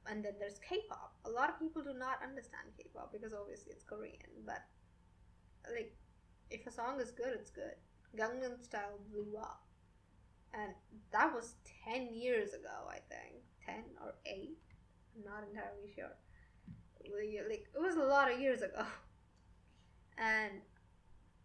And 0.07 0.25
then 0.25 0.35
there's 0.39 0.59
K 0.59 0.81
pop. 0.89 1.15
A 1.25 1.31
lot 1.31 1.51
of 1.51 1.59
people 1.59 1.83
do 1.83 1.93
not 1.97 2.23
understand 2.23 2.73
K 2.77 2.87
pop 2.95 3.13
because 3.13 3.33
obviously 3.33 3.73
it's 3.73 3.85
Korean, 3.85 4.45
but 4.47 4.65
like, 5.73 5.95
if 6.51 6.67
a 6.67 6.73
song 6.73 7.01
is 7.01 7.11
good, 7.11 7.33
it's 7.35 7.51
good. 7.51 7.75
Gangnam 8.17 8.63
Style 8.63 8.99
blew 9.11 9.37
up. 9.39 9.63
And 10.53 10.73
that 11.13 11.33
was 11.33 11.55
10 11.85 12.13
years 12.13 12.55
ago, 12.55 12.89
I 12.89 12.99
think. 13.09 13.45
10 13.65 13.75
or 14.03 14.15
8? 14.27 14.59
I'm 15.17 15.25
not 15.25 15.45
entirely 15.49 15.93
sure. 15.95 16.17
Like, 17.49 17.67
it 17.75 17.81
was 17.81 17.97
a 17.97 18.05
lot 18.05 18.33
of 18.33 18.41
years 18.41 18.63
ago. 18.63 18.85
And 20.19 20.61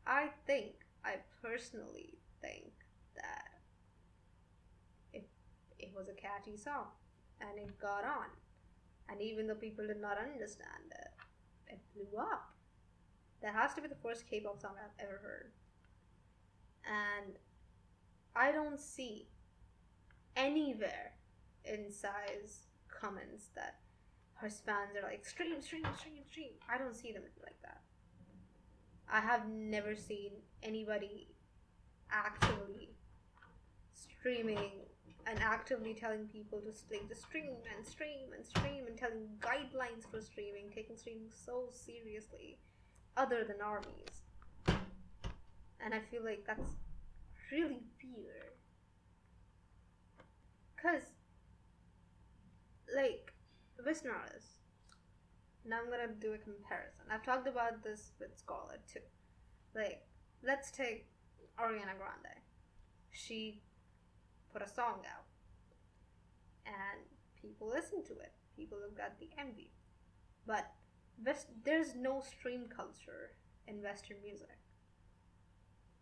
I 0.06 0.28
think, 0.45 0.74
I 1.06 1.16
personally 1.41 2.18
think 2.41 2.74
that 3.16 3.62
it, 5.14 5.30
it 5.80 5.93
was 5.95 6.10
a 6.10 6.14
catchy 6.14 6.58
song 6.58 6.88
and 7.39 7.58
it 7.58 7.80
got 7.80 8.03
on. 8.03 8.28
And 9.10 9.22
even 9.22 9.47
though 9.47 9.56
people 9.56 9.88
did 9.88 10.01
not 10.01 10.18
understand 10.18 10.91
it, 10.91 11.74
it 11.74 11.80
blew 11.93 12.20
up. 12.20 12.49
That 13.41 13.53
has 13.53 13.74
to 13.76 13.82
be 13.82 13.88
the 13.88 13.95
first 13.95 14.28
K 14.30 14.39
pop 14.39 14.60
song 14.60 14.72
I've 14.78 15.06
ever 15.06 15.20
heard. 15.22 15.51
And 16.86 17.36
I 18.36 18.51
don't 18.51 18.80
see 18.80 19.28
anywhere 20.36 21.14
in 21.64 21.91
Psy's 21.91 22.68
comments 22.89 23.49
that 23.56 23.80
her 24.36 24.49
fans 24.49 24.95
are 25.01 25.08
like 25.08 25.26
stream, 25.26 25.62
stream, 25.62 25.86
stream, 25.97 26.24
stream. 26.30 26.51
I 26.70 26.78
don't 26.78 26.95
see 26.95 27.12
them 27.12 27.24
like 27.43 27.62
that. 27.64 27.82
I 29.12 29.20
have 29.22 29.47
never 29.47 29.95
seen 29.95 30.32
anybody 30.64 31.28
actively 32.12 32.89
streaming 33.93 34.72
and 35.28 35.39
actively 35.39 35.93
telling 35.93 36.28
people 36.28 36.59
to 36.59 36.73
like 36.73 37.07
to 37.09 37.15
stream 37.15 37.57
and 37.76 37.86
stream 37.86 38.34
and 38.36 38.45
stream 38.45 38.86
and 38.88 38.97
telling 38.97 39.28
guidelines 39.39 40.09
for 40.09 40.21
streaming, 40.21 40.69
taking 40.73 40.97
streaming 40.97 41.30
so 41.34 41.69
seriously, 41.71 42.59
other 43.17 43.43
than 43.43 43.57
armies. 43.63 44.23
And 45.84 45.93
I 45.93 45.99
feel 45.99 46.23
like 46.23 46.43
that's 46.45 46.76
really 47.51 47.84
weird. 48.03 48.53
Cause 50.82 51.11
like 52.95 53.34
artists 53.84 54.55
now 55.67 55.78
I'm 55.82 55.89
gonna 55.89 56.13
do 56.19 56.34
a 56.34 56.38
comparison. 56.38 57.05
I've 57.11 57.26
talked 57.26 57.47
about 57.47 57.84
this 57.84 58.11
with 58.19 58.38
Scarlett 58.38 58.82
too. 58.88 58.99
Like, 59.73 60.05
let's 60.43 60.69
take 60.69 61.07
Ariana 61.59 61.97
Grande. 61.97 62.38
She 63.11 63.61
put 64.56 64.62
a 64.62 64.74
song 64.74 65.03
out, 65.14 65.28
and 66.66 67.03
people 67.41 67.68
listen 67.68 68.03
to 68.06 68.14
it. 68.14 68.32
People 68.56 68.78
have 68.82 68.97
got 68.97 69.20
the 69.20 69.30
MV, 69.39 69.68
but 70.47 70.72
West, 71.26 71.47
there's 71.64 71.95
no 71.95 72.22
stream 72.22 72.66
culture 72.74 73.32
in 73.68 73.84
Western 73.84 74.18
music. 74.24 74.58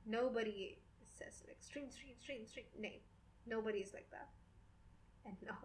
Nobody 0.06 0.78
says 1.18 1.44
like 1.48 1.58
stream, 1.62 1.90
stream, 1.90 2.16
stream, 2.22 2.46
stream. 2.46 2.66
No, 2.80 2.90
nobody's 3.48 3.94
like 3.94 4.10
that. 4.12 4.30
And 5.26 5.36
no, 5.46 5.56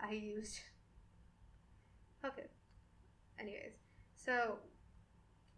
I 0.00 0.12
used. 0.12 0.60
Okay, 2.26 2.48
anyways 3.38 3.78
so 4.16 4.58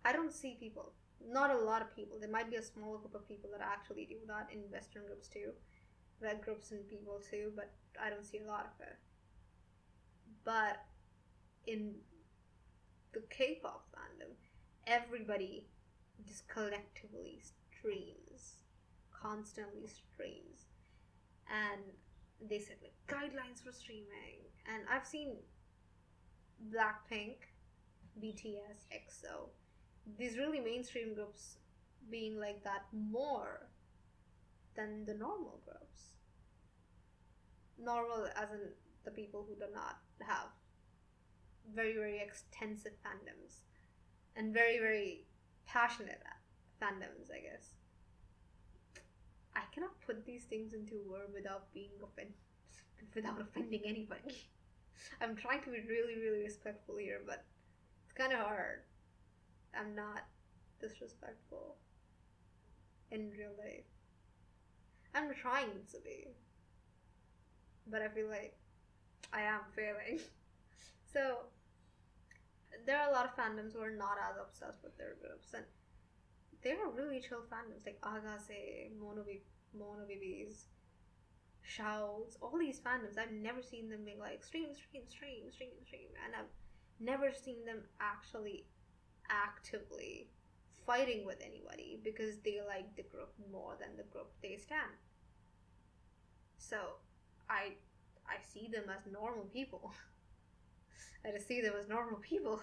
i 0.05 0.13
don't 0.13 0.33
see 0.33 0.57
people 0.61 0.93
not 1.27 1.51
a 1.51 1.59
lot 1.59 1.83
of 1.83 1.95
people 1.95 2.19
there 2.21 2.31
might 2.31 2.51
be 2.51 2.57
a 2.57 2.63
small 2.63 2.99
group 2.99 3.15
of 3.15 3.27
people 3.29 3.51
that 3.51 3.67
actually 3.67 4.07
do 4.07 4.17
that 4.27 4.49
in 4.53 4.61
western 4.71 5.05
groups 5.07 5.29
too 5.29 5.53
red 6.21 6.43
groups 6.43 6.71
and 6.71 6.87
people 6.89 7.21
too 7.31 7.53
but 7.57 7.71
i 8.03 8.11
don't 8.11 8.27
see 8.27 8.39
a 8.39 8.47
lot 8.47 8.73
of 8.75 8.87
it. 8.87 8.97
But 10.45 10.83
in 11.67 11.95
the 13.13 13.23
k-pop 13.31 13.87
fandom 13.95 14.33
everybody 14.87 15.67
just 16.27 16.49
collectively 16.49 17.41
streams 17.43 18.61
constantly 19.23 19.87
streams. 19.87 20.67
And 21.49 21.81
they 22.49 22.59
said 22.59 22.77
like 22.83 22.95
guidelines 23.09 23.63
for 23.63 23.73
streaming. 23.73 24.47
And 24.73 24.85
i've 24.91 25.07
seen 25.07 25.37
blackpink 26.73 27.37
BTS, 28.23 28.87
EXO, 28.93 29.49
these 30.19 30.37
really 30.37 30.61
mainstream 30.61 31.15
groups 31.15 31.57
being 32.11 32.39
like 32.39 32.63
that 32.65 32.85
more 32.93 33.69
than 34.77 35.05
the 35.05 35.15
normal 35.15 35.61
groups. 35.65 36.15
Normal 37.79 38.27
as 38.37 38.51
in 38.53 38.61
the 39.05 39.11
people 39.11 39.47
who 39.49 39.55
do 39.55 39.73
not 39.73 39.99
have 40.21 40.49
very, 41.75 41.95
very 41.95 42.19
extensive 42.21 42.93
fandoms 43.05 43.63
and 44.37 44.53
very, 44.53 44.79
very 44.79 45.25
passionate 45.67 46.23
fandoms, 46.81 47.31
I 47.33 47.41
guess. 47.41 47.75
I 49.55 49.63
cannot 49.75 50.01
put 50.07 50.25
these 50.25 50.45
things 50.45 50.73
into 50.75 50.95
word 51.09 51.33
without 51.35 51.73
being 51.73 51.91
offended, 52.03 52.35
without 53.15 53.41
offending 53.41 53.83
anybody. 53.85 54.37
I'm 55.21 55.37
trying 55.37 55.63
to 55.63 55.71
be 55.71 55.81
really, 55.89 56.17
really 56.17 56.43
respectful 56.45 56.97
here, 56.97 57.21
but 57.27 57.45
it's 58.05 58.13
kind 58.13 58.33
of 58.33 58.41
hard. 58.41 58.83
I'm 59.75 59.95
not 59.95 60.25
disrespectful 60.81 61.77
in 63.11 63.31
real 63.31 63.53
life. 63.59 63.85
I'm 65.15 65.35
trying 65.35 65.85
to 65.93 65.99
be. 66.05 66.29
But 67.87 68.03
I 68.03 68.09
feel 68.09 68.29
like 68.29 68.57
I 69.33 69.43
am 69.43 69.61
failing. 69.75 70.21
So, 71.13 71.39
there 72.87 73.01
are 73.01 73.11
a 73.11 73.13
lot 73.13 73.25
of 73.25 73.35
fandoms 73.35 73.73
who 73.73 73.81
are 73.81 73.91
not 73.91 74.15
as 74.31 74.37
obsessed 74.41 74.85
with 74.85 74.97
their 74.97 75.17
groups, 75.21 75.55
and 75.55 75.65
they 76.63 76.71
are 76.71 76.89
really 76.89 77.21
chill 77.21 77.43
fandoms 77.51 77.85
like 77.85 78.01
Ahgase, 78.03 78.93
Monobi, 79.03 79.41
Monobibis, 79.77 80.67
Shouts, 81.63 82.37
all 82.41 82.57
these 82.57 82.79
fandoms. 82.79 83.19
I've 83.19 83.33
never 83.33 83.61
seen 83.61 83.89
them 83.89 84.05
being 84.05 84.21
like 84.21 84.45
stream, 84.45 84.69
stream, 84.73 85.03
stream, 85.09 85.51
stream, 85.51 85.71
stream, 85.85 86.11
and 86.25 86.35
I've 86.37 86.53
never 87.01 87.33
seen 87.33 87.65
them 87.65 87.83
actually 88.01 88.67
actively 89.29 90.29
fighting 90.87 91.25
with 91.27 91.39
anybody 91.45 92.01
because 92.03 92.39
they 92.45 92.61
like 92.67 92.97
the 92.97 93.03
group 93.03 93.33
more 93.53 93.77
than 93.79 93.97
the 93.97 94.03
group 94.05 94.31
they 94.43 94.57
stand. 94.57 94.91
So 96.59 96.77
I 97.49 97.73
I 98.27 98.37
see 98.53 98.69
them 98.73 98.85
as 98.89 99.11
normal 99.11 99.45
people. 99.45 99.93
I 101.25 101.31
just 101.33 101.49
see 101.49 101.61
them 101.61 101.75
as 101.79 101.89
normal 101.89 102.19
people. 102.21 102.61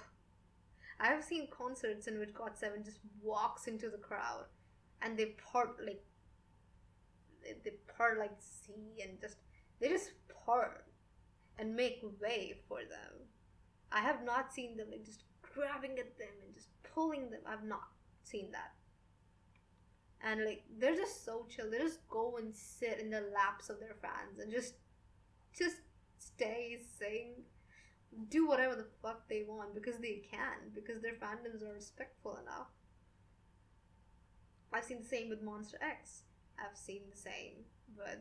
I 1.00 1.08
have 1.08 1.24
seen 1.24 1.48
concerts 1.52 2.08
in 2.08 2.18
which 2.18 2.34
GOT7 2.34 2.84
just 2.84 3.00
walks 3.22 3.68
into 3.68 3.90
the 3.90 3.98
crowd 3.98 4.46
and 5.02 5.18
they 5.18 5.36
part 5.52 5.78
like 5.86 6.04
they 7.44 7.72
part 7.96 8.18
like 8.18 8.32
sea 8.40 9.04
and 9.04 9.22
just 9.22 9.38
they 9.80 9.90
just 9.90 10.12
part 10.46 10.86
and 11.60 11.76
make 11.76 12.02
way 12.20 12.56
for 12.68 12.80
them. 12.80 13.28
I 13.92 14.02
have 14.02 14.24
not 14.24 14.54
seen 14.54 14.76
them 14.76 14.88
like 14.92 15.06
just 15.06 15.24
grabbing 15.42 15.98
at 16.00 16.18
them 16.18 16.34
and 16.44 16.54
just 16.54 16.70
pulling 16.94 17.30
them. 17.30 17.42
I've 17.48 17.64
not 17.64 17.90
seen 18.30 18.52
that. 18.52 18.74
And 20.22 20.46
like 20.46 20.64
they're 20.80 20.96
just 20.96 21.24
so 21.24 21.46
chill. 21.50 21.70
They 21.70 21.78
just 21.80 22.08
go 22.10 22.38
and 22.38 22.54
sit 22.56 23.00
in 23.00 23.10
the 23.10 23.30
laps 23.34 23.70
of 23.70 23.80
their 23.80 23.96
fans 24.02 24.40
and 24.40 24.52
just 24.52 24.74
just 25.58 25.78
stay, 26.18 26.80
sing, 27.00 27.44
do 28.30 28.48
whatever 28.48 28.76
the 28.76 28.88
fuck 29.02 29.28
they 29.30 29.44
want 29.48 29.74
because 29.74 29.98
they 30.00 30.22
can, 30.30 30.72
because 30.74 31.02
their 31.02 31.14
fandoms 31.14 31.64
are 31.64 31.74
respectful 31.74 32.38
enough. 32.42 32.68
I've 34.74 34.84
seen 34.84 35.00
the 35.00 35.08
same 35.08 35.30
with 35.30 35.44
Monsta 35.44 35.76
X. 35.82 36.24
I've 36.60 36.78
seen 36.78 37.02
the 37.10 37.18
same 37.18 37.66
with 37.96 38.20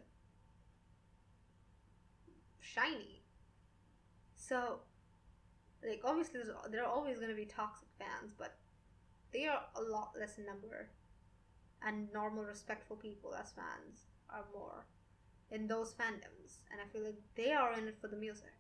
SHINee. 2.63 3.21
So, 4.37 4.81
like, 5.87 6.03
obviously, 6.05 6.41
there 6.71 6.85
are 6.85 6.93
always 6.93 7.17
going 7.17 7.31
to 7.31 7.37
be 7.37 7.47
toxic 7.47 7.89
fans, 7.99 8.33
but 8.39 8.57
they 9.37 9.47
are 9.47 9.65
a 9.77 9.83
lot 9.83 10.13
less 10.19 10.39
in 10.39 10.47
number. 10.47 10.89
And 11.87 12.09
normal, 12.13 12.45
respectful 12.45 12.97
people 12.97 13.35
as 13.35 13.53
fans 13.53 14.07
are 14.31 14.45
more 14.53 14.87
in 15.51 15.69
those 15.69 15.93
fandoms. 15.93 16.59
And 16.73 16.81
I 16.81 16.91
feel 16.91 17.05
like 17.05 17.21
they 17.37 17.53
are 17.53 17.75
in 17.79 17.87
it 17.87 17.99
for 18.01 18.09
the 18.09 18.17
music. 18.17 18.55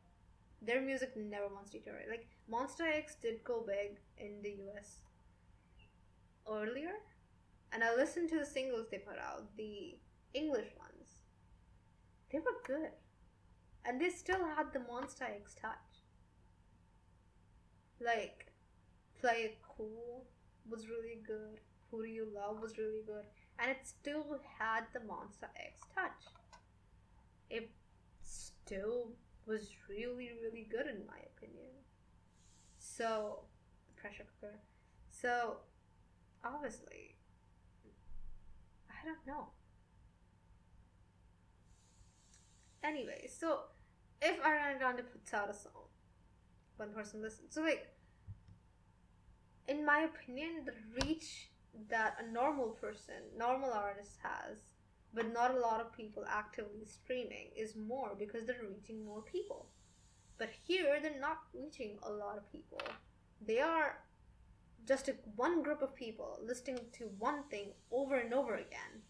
Their 0.60 0.82
music 0.82 1.16
never 1.16 1.48
wants 1.48 1.70
to 1.70 1.78
deteriorate. 1.78 2.10
Like, 2.10 2.26
Monsta 2.50 2.86
X 2.94 3.16
did 3.22 3.42
go 3.42 3.64
big 3.66 3.96
in 4.18 4.42
the 4.42 4.56
US 4.68 4.96
earlier. 6.50 6.92
And 7.72 7.82
I 7.82 7.94
listened 7.94 8.28
to 8.30 8.38
the 8.38 8.46
singles 8.46 8.86
they 8.90 8.98
put 8.98 9.18
out, 9.18 9.56
the 9.56 9.96
English 10.34 10.68
ones. 10.78 11.24
They 12.30 12.38
were 12.38 12.60
good. 12.66 12.90
And 13.84 14.00
they 14.00 14.10
still 14.10 14.44
had 14.56 14.72
the 14.72 14.80
Monsta 14.80 15.22
X 15.22 15.54
touch. 15.54 16.04
Like, 17.98 18.52
Play 19.18 19.42
It 19.44 19.58
Cool 19.76 20.26
was 20.70 20.88
really 20.88 21.20
good. 21.26 21.60
Who 21.90 22.02
Do 22.02 22.08
You 22.08 22.26
Love 22.34 22.60
was 22.60 22.78
really 22.78 23.02
good. 23.06 23.24
And 23.58 23.70
it 23.70 23.78
still 23.84 24.38
had 24.58 24.84
the 24.92 25.00
Monsta 25.00 25.48
X 25.56 25.80
touch. 25.94 26.32
It 27.48 27.70
still 28.22 29.12
was 29.46 29.70
really, 29.88 30.32
really 30.42 30.66
good 30.70 30.86
in 30.86 31.06
my 31.06 31.18
opinion. 31.36 31.70
So, 32.78 33.44
the 33.86 34.00
pressure 34.00 34.24
cooker. 34.40 34.54
So, 35.10 35.58
obviously, 36.44 37.16
I 38.90 39.06
don't 39.06 39.26
know. 39.26 39.48
Anyway, 42.82 43.28
so 43.28 43.60
if 44.22 44.40
Ariana 44.42 44.78
Grande 44.78 45.02
puts 45.10 45.32
out 45.34 45.50
a 45.50 45.54
song, 45.54 45.88
one 46.76 46.90
person 46.90 47.22
listens. 47.22 47.54
So, 47.54 47.62
like, 47.62 47.86
in 49.68 49.84
my 49.84 50.00
opinion, 50.00 50.64
the 50.64 50.74
reach 51.04 51.50
that 51.88 52.16
a 52.20 52.32
normal 52.32 52.70
person, 52.70 53.16
normal 53.36 53.72
artist 53.72 54.18
has, 54.22 54.58
but 55.12 55.32
not 55.32 55.54
a 55.54 55.60
lot 55.60 55.80
of 55.80 55.92
people 55.92 56.24
actively 56.28 56.84
streaming 56.86 57.48
is 57.56 57.76
more 57.76 58.14
because 58.18 58.46
they're 58.46 58.66
reaching 58.68 59.04
more 59.04 59.22
people. 59.22 59.66
But 60.38 60.50
here, 60.66 60.98
they're 61.00 61.20
not 61.20 61.38
reaching 61.54 61.98
a 62.02 62.10
lot 62.10 62.36
of 62.36 62.50
people. 62.52 62.80
They 63.44 63.60
are 63.60 63.98
just 64.86 65.08
a, 65.08 65.16
one 65.36 65.62
group 65.62 65.82
of 65.82 65.94
people 65.94 66.38
listening 66.44 66.78
to 66.92 67.04
one 67.18 67.42
thing 67.50 67.72
over 67.90 68.16
and 68.16 68.32
over 68.32 68.54
again, 68.54 69.02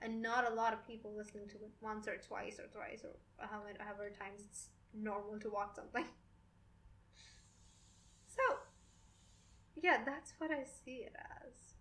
and 0.00 0.22
not 0.22 0.50
a 0.50 0.54
lot 0.54 0.72
of 0.72 0.86
people 0.86 1.12
listening 1.16 1.48
to 1.48 1.56
it 1.56 1.70
once 1.80 2.08
or 2.08 2.16
twice 2.16 2.58
or 2.58 2.66
thrice 2.72 3.04
or 3.04 3.46
however, 3.46 3.76
however 3.78 4.10
times 4.10 4.42
it's 4.48 4.68
normal 4.94 5.38
to 5.40 5.50
watch 5.50 5.74
something. 5.76 6.04
So, 8.34 8.56
yeah, 9.80 9.98
that's 10.04 10.34
what 10.38 10.50
I 10.50 10.64
see 10.64 11.06
it 11.06 11.14
as. 11.16 11.74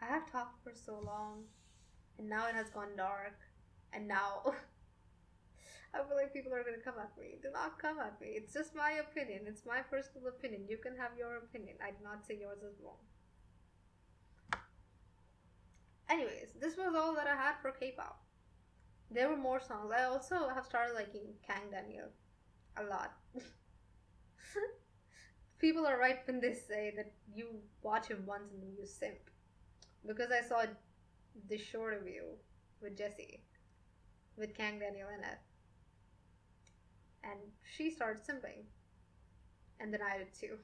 I 0.00 0.06
have 0.06 0.30
talked 0.30 0.62
for 0.62 0.72
so 0.74 1.00
long, 1.04 1.44
and 2.18 2.28
now 2.28 2.46
it 2.48 2.54
has 2.54 2.70
gone 2.70 2.96
dark, 2.96 3.38
and 3.92 4.06
now 4.06 4.42
I 5.94 5.98
feel 5.98 6.16
like 6.16 6.32
people 6.32 6.54
are 6.54 6.62
gonna 6.62 6.84
come 6.84 6.98
at 7.00 7.16
me. 7.18 7.38
Do 7.42 7.48
not 7.52 7.78
come 7.78 7.98
at 7.98 8.20
me. 8.20 8.28
It's 8.28 8.52
just 8.52 8.74
my 8.74 8.92
opinion. 8.92 9.42
It's 9.46 9.64
my 9.66 9.80
personal 9.80 10.28
opinion. 10.28 10.66
You 10.68 10.76
can 10.78 10.96
have 10.96 11.12
your 11.18 11.36
opinion. 11.38 11.76
I 11.82 11.90
did 11.90 12.02
not 12.02 12.26
say 12.26 12.38
yours 12.40 12.62
is 12.62 12.78
wrong. 12.82 13.00
Anyways, 16.08 16.54
this 16.60 16.76
was 16.76 16.94
all 16.96 17.14
that 17.14 17.26
I 17.26 17.36
had 17.36 17.54
for 17.60 17.70
K-pop. 17.70 18.20
There 19.10 19.28
were 19.28 19.36
more 19.36 19.60
songs. 19.60 19.92
I 19.94 20.04
also 20.04 20.48
have 20.54 20.64
started 20.64 20.94
liking 20.94 21.34
Kang 21.46 21.70
Daniel 21.70 22.08
a 22.76 22.84
lot. 22.84 23.12
people 25.58 25.86
are 25.86 25.98
right 25.98 26.20
when 26.26 26.40
they 26.40 26.54
say 26.54 26.92
that 26.96 27.12
you 27.34 27.46
watch 27.82 28.08
him 28.08 28.24
once 28.26 28.52
and 28.52 28.62
then 28.62 28.74
you 28.78 28.86
simp 28.86 29.18
because 30.06 30.30
I 30.30 30.46
saw 30.46 30.62
the 31.48 31.56
Showterview 31.56 32.24
with 32.80 32.96
Jessi, 32.96 33.40
with 34.36 34.54
Kang 34.54 34.78
Daniel 34.78 35.08
in 35.16 35.24
it, 35.24 35.38
and 37.24 37.38
she 37.76 37.90
started 37.90 38.22
simping, 38.22 38.64
and 39.80 39.92
then 39.92 40.00
I 40.02 40.18
did 40.18 40.34
too. 40.34 40.58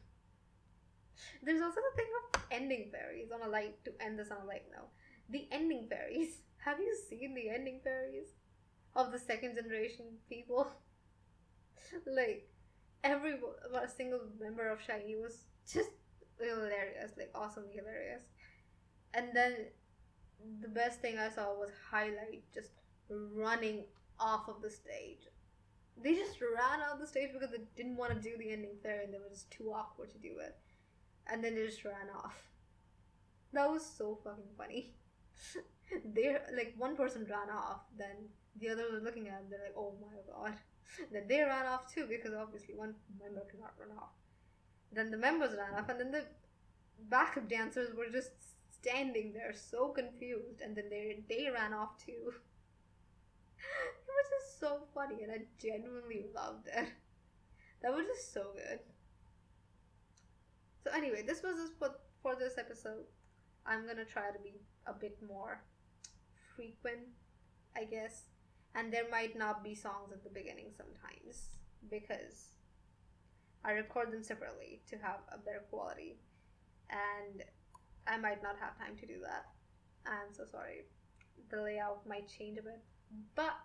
There's 1.42 1.61
also 1.61 1.80
the 1.80 1.97
thing 1.97 2.11
of 2.34 2.42
ending 2.51 2.90
fairies 2.90 3.30
on 3.32 3.47
a 3.47 3.51
light 3.51 3.84
to 3.84 3.92
end 4.01 4.18
this 4.18 4.30
on 4.30 4.38
a 4.42 4.47
light 4.47 4.64
note. 4.72 4.88
The 5.30 5.49
ending 5.53 5.86
fairies. 5.88 6.38
Have 6.64 6.80
you 6.80 6.97
seen 7.11 7.34
the 7.34 7.51
ending 7.51 7.80
fairies 7.84 8.28
of 8.97 9.12
the 9.12 9.18
second 9.18 9.55
generation 9.57 10.07
people? 10.28 10.66
like 12.07 12.49
every 13.05 13.35
about 13.69 13.85
a 13.85 13.89
single 13.89 14.21
member 14.41 14.69
of 14.69 14.81
SHINee 14.81 15.21
was 15.23 15.45
just 15.73 15.91
hilarious, 16.41 17.13
like 17.17 17.31
awesomely 17.35 17.75
hilarious. 17.77 18.23
And 19.13 19.29
then 19.35 19.67
the 20.61 20.69
best 20.69 21.01
thing 21.01 21.19
I 21.19 21.29
saw 21.31 21.55
was 21.55 21.71
Highlight 21.91 22.43
just 22.53 22.71
running 23.09 23.85
off 24.19 24.49
of 24.49 24.63
the 24.63 24.71
stage. 24.71 25.29
They 26.03 26.15
just 26.15 26.41
ran 26.41 26.81
off 26.81 26.99
the 26.99 27.07
stage 27.07 27.31
because 27.33 27.51
they 27.51 27.63
didn't 27.77 27.97
want 27.97 28.13
to 28.13 28.19
do 28.21 28.37
the 28.37 28.51
ending 28.51 28.77
fair 28.83 29.03
and 29.03 29.15
they 29.15 29.19
were 29.19 29.31
just 29.31 29.51
too 29.51 29.73
awkward 29.73 30.11
to 30.11 30.19
do 30.19 30.39
it. 30.41 30.57
And 31.29 31.43
then 31.43 31.55
they 31.55 31.67
just 31.67 31.85
ran 31.85 32.11
off. 32.17 32.35
That 33.53 33.71
was 33.71 33.87
so 33.87 34.19
fucking 34.25 34.51
funny. 34.59 34.95
they 36.15 36.37
like 36.57 36.75
one 36.77 36.97
person 36.97 37.27
ran 37.31 37.51
off, 37.51 37.83
then 37.97 38.29
the 38.61 38.71
other 38.71 38.85
were 38.93 39.01
looking 39.01 39.29
at 39.29 39.39
them, 39.39 39.51
they're 39.51 39.61
like, 39.61 39.77
oh 39.77 39.95
my 40.01 40.17
god. 40.33 40.55
Then 41.12 41.24
they 41.28 41.41
ran 41.43 41.66
off 41.66 41.93
too 41.93 42.07
because 42.09 42.35
obviously 42.35 42.74
one 42.74 42.95
member 43.20 43.43
cannot 43.51 43.74
run 43.78 43.97
off. 43.99 44.12
Then 44.93 45.11
the 45.11 45.16
members 45.16 45.57
ran 45.57 45.78
off 45.80 45.89
and 45.89 46.01
then 46.01 46.11
the 46.12 46.24
backup 47.09 47.49
dancers 47.49 47.95
were 47.97 48.09
just 48.11 48.30
standing 48.70 49.32
there 49.32 49.55
so 49.55 49.89
confused 49.89 50.61
and 50.61 50.76
then 50.76 50.85
they 50.91 51.24
they 51.28 51.51
ran 51.51 51.72
off 51.72 51.99
too. 51.99 52.32
it 53.59 54.12
was 54.18 54.28
just 54.30 54.61
so 54.61 54.80
funny 54.95 55.22
and 55.22 55.32
I 55.32 55.43
genuinely 55.61 56.26
loved 56.35 56.68
it. 56.68 56.89
That 57.82 57.93
was 57.93 58.07
just 58.07 58.32
so 58.32 58.47
good. 58.55 58.80
So 60.82 60.91
anyway, 60.91 61.22
this 61.22 61.43
was 61.43 61.57
just 61.57 61.78
for 61.78 61.91
for 62.22 62.35
this 62.35 62.59
episode. 62.59 63.05
I'm 63.66 63.87
gonna 63.87 64.05
try 64.05 64.30
to 64.30 64.39
be 64.39 64.61
a 64.87 64.93
bit 64.93 65.16
more 65.26 65.62
frequent, 66.55 67.09
I 67.76 67.85
guess. 67.85 68.34
And 68.75 68.93
there 68.93 69.09
might 69.11 69.37
not 69.39 69.62
be 69.62 69.75
songs 69.75 70.12
at 70.12 70.25
the 70.25 70.31
beginning 70.31 70.72
sometimes 70.77 71.51
because 71.91 72.57
I 73.64 73.72
record 73.72 74.12
them 74.12 74.22
separately 74.22 74.83
to 74.91 74.97
have 74.97 75.20
a 75.33 75.39
better 75.39 75.62
quality. 75.70 76.16
And 76.91 77.43
I 78.07 78.18
might 78.18 78.43
not 78.43 78.57
have 78.61 78.77
time 78.79 78.97
to 79.01 79.07
do 79.07 79.20
that. 79.22 79.47
I'm 80.07 80.33
so 80.33 80.45
sorry. 80.51 80.85
The 81.51 81.62
layout 81.62 82.07
might 82.07 82.29
change 82.29 82.59
a 82.59 82.62
bit, 82.62 82.81
but 83.35 83.57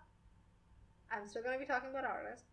I'm 1.10 1.28
still 1.28 1.42
going 1.42 1.58
to 1.58 1.64
be 1.64 1.70
talking 1.70 1.90
about 1.90 2.04
artists. 2.04 2.46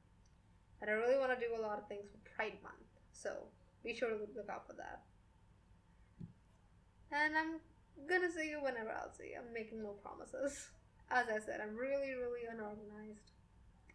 And 0.82 0.90
I 0.90 0.94
really 0.94 1.18
want 1.18 1.38
to 1.38 1.40
do 1.40 1.54
a 1.58 1.62
lot 1.62 1.78
of 1.78 1.88
things 1.88 2.06
for 2.12 2.18
Pride 2.36 2.58
Month. 2.64 2.88
So 3.12 3.48
be 3.84 3.96
sure 3.96 4.10
to 4.10 4.16
look 4.16 4.50
out 4.50 4.68
for 4.68 4.74
that. 4.74 5.02
And 7.12 7.38
I'm 7.38 7.60
gonna 8.08 8.32
see 8.32 8.50
you 8.50 8.62
whenever 8.62 8.92
I'll 8.92 9.14
see 9.14 9.32
you. 9.32 9.40
I'm 9.40 9.54
making 9.54 9.82
no 9.82 9.92
promises. 10.04 10.68
As 11.10 11.28
I 11.30 11.40
said, 11.40 11.62
I'm 11.62 11.76
really, 11.76 12.12
really 12.14 12.46
unorganized. 12.52 13.32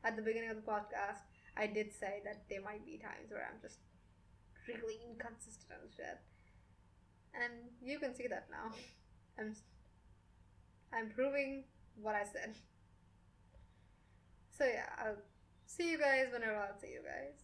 At 0.04 0.16
the 0.16 0.22
beginning 0.22 0.50
of 0.50 0.56
the 0.56 0.62
podcast, 0.62 1.22
I 1.56 1.66
did 1.66 1.92
say 1.92 2.22
that 2.24 2.48
there 2.48 2.62
might 2.62 2.84
be 2.84 2.96
times 2.96 3.30
where 3.30 3.46
I'm 3.46 3.60
just 3.60 3.78
really 4.66 4.98
inconsistent 5.08 5.80
and 5.82 5.90
shit. 5.94 6.18
And 7.34 7.52
you 7.82 7.98
can 7.98 8.14
see 8.14 8.26
that 8.28 8.48
now. 8.50 8.74
I'm 9.38 9.54
I'm 10.92 11.10
proving 11.10 11.64
what 12.00 12.14
I 12.14 12.24
said. 12.24 12.54
So 14.56 14.64
yeah, 14.64 14.88
I'll 14.98 15.22
see 15.66 15.90
you 15.90 15.98
guys 15.98 16.26
whenever 16.32 16.56
I'll 16.56 16.78
see 16.78 16.92
you 16.92 17.00
guys. 17.02 17.41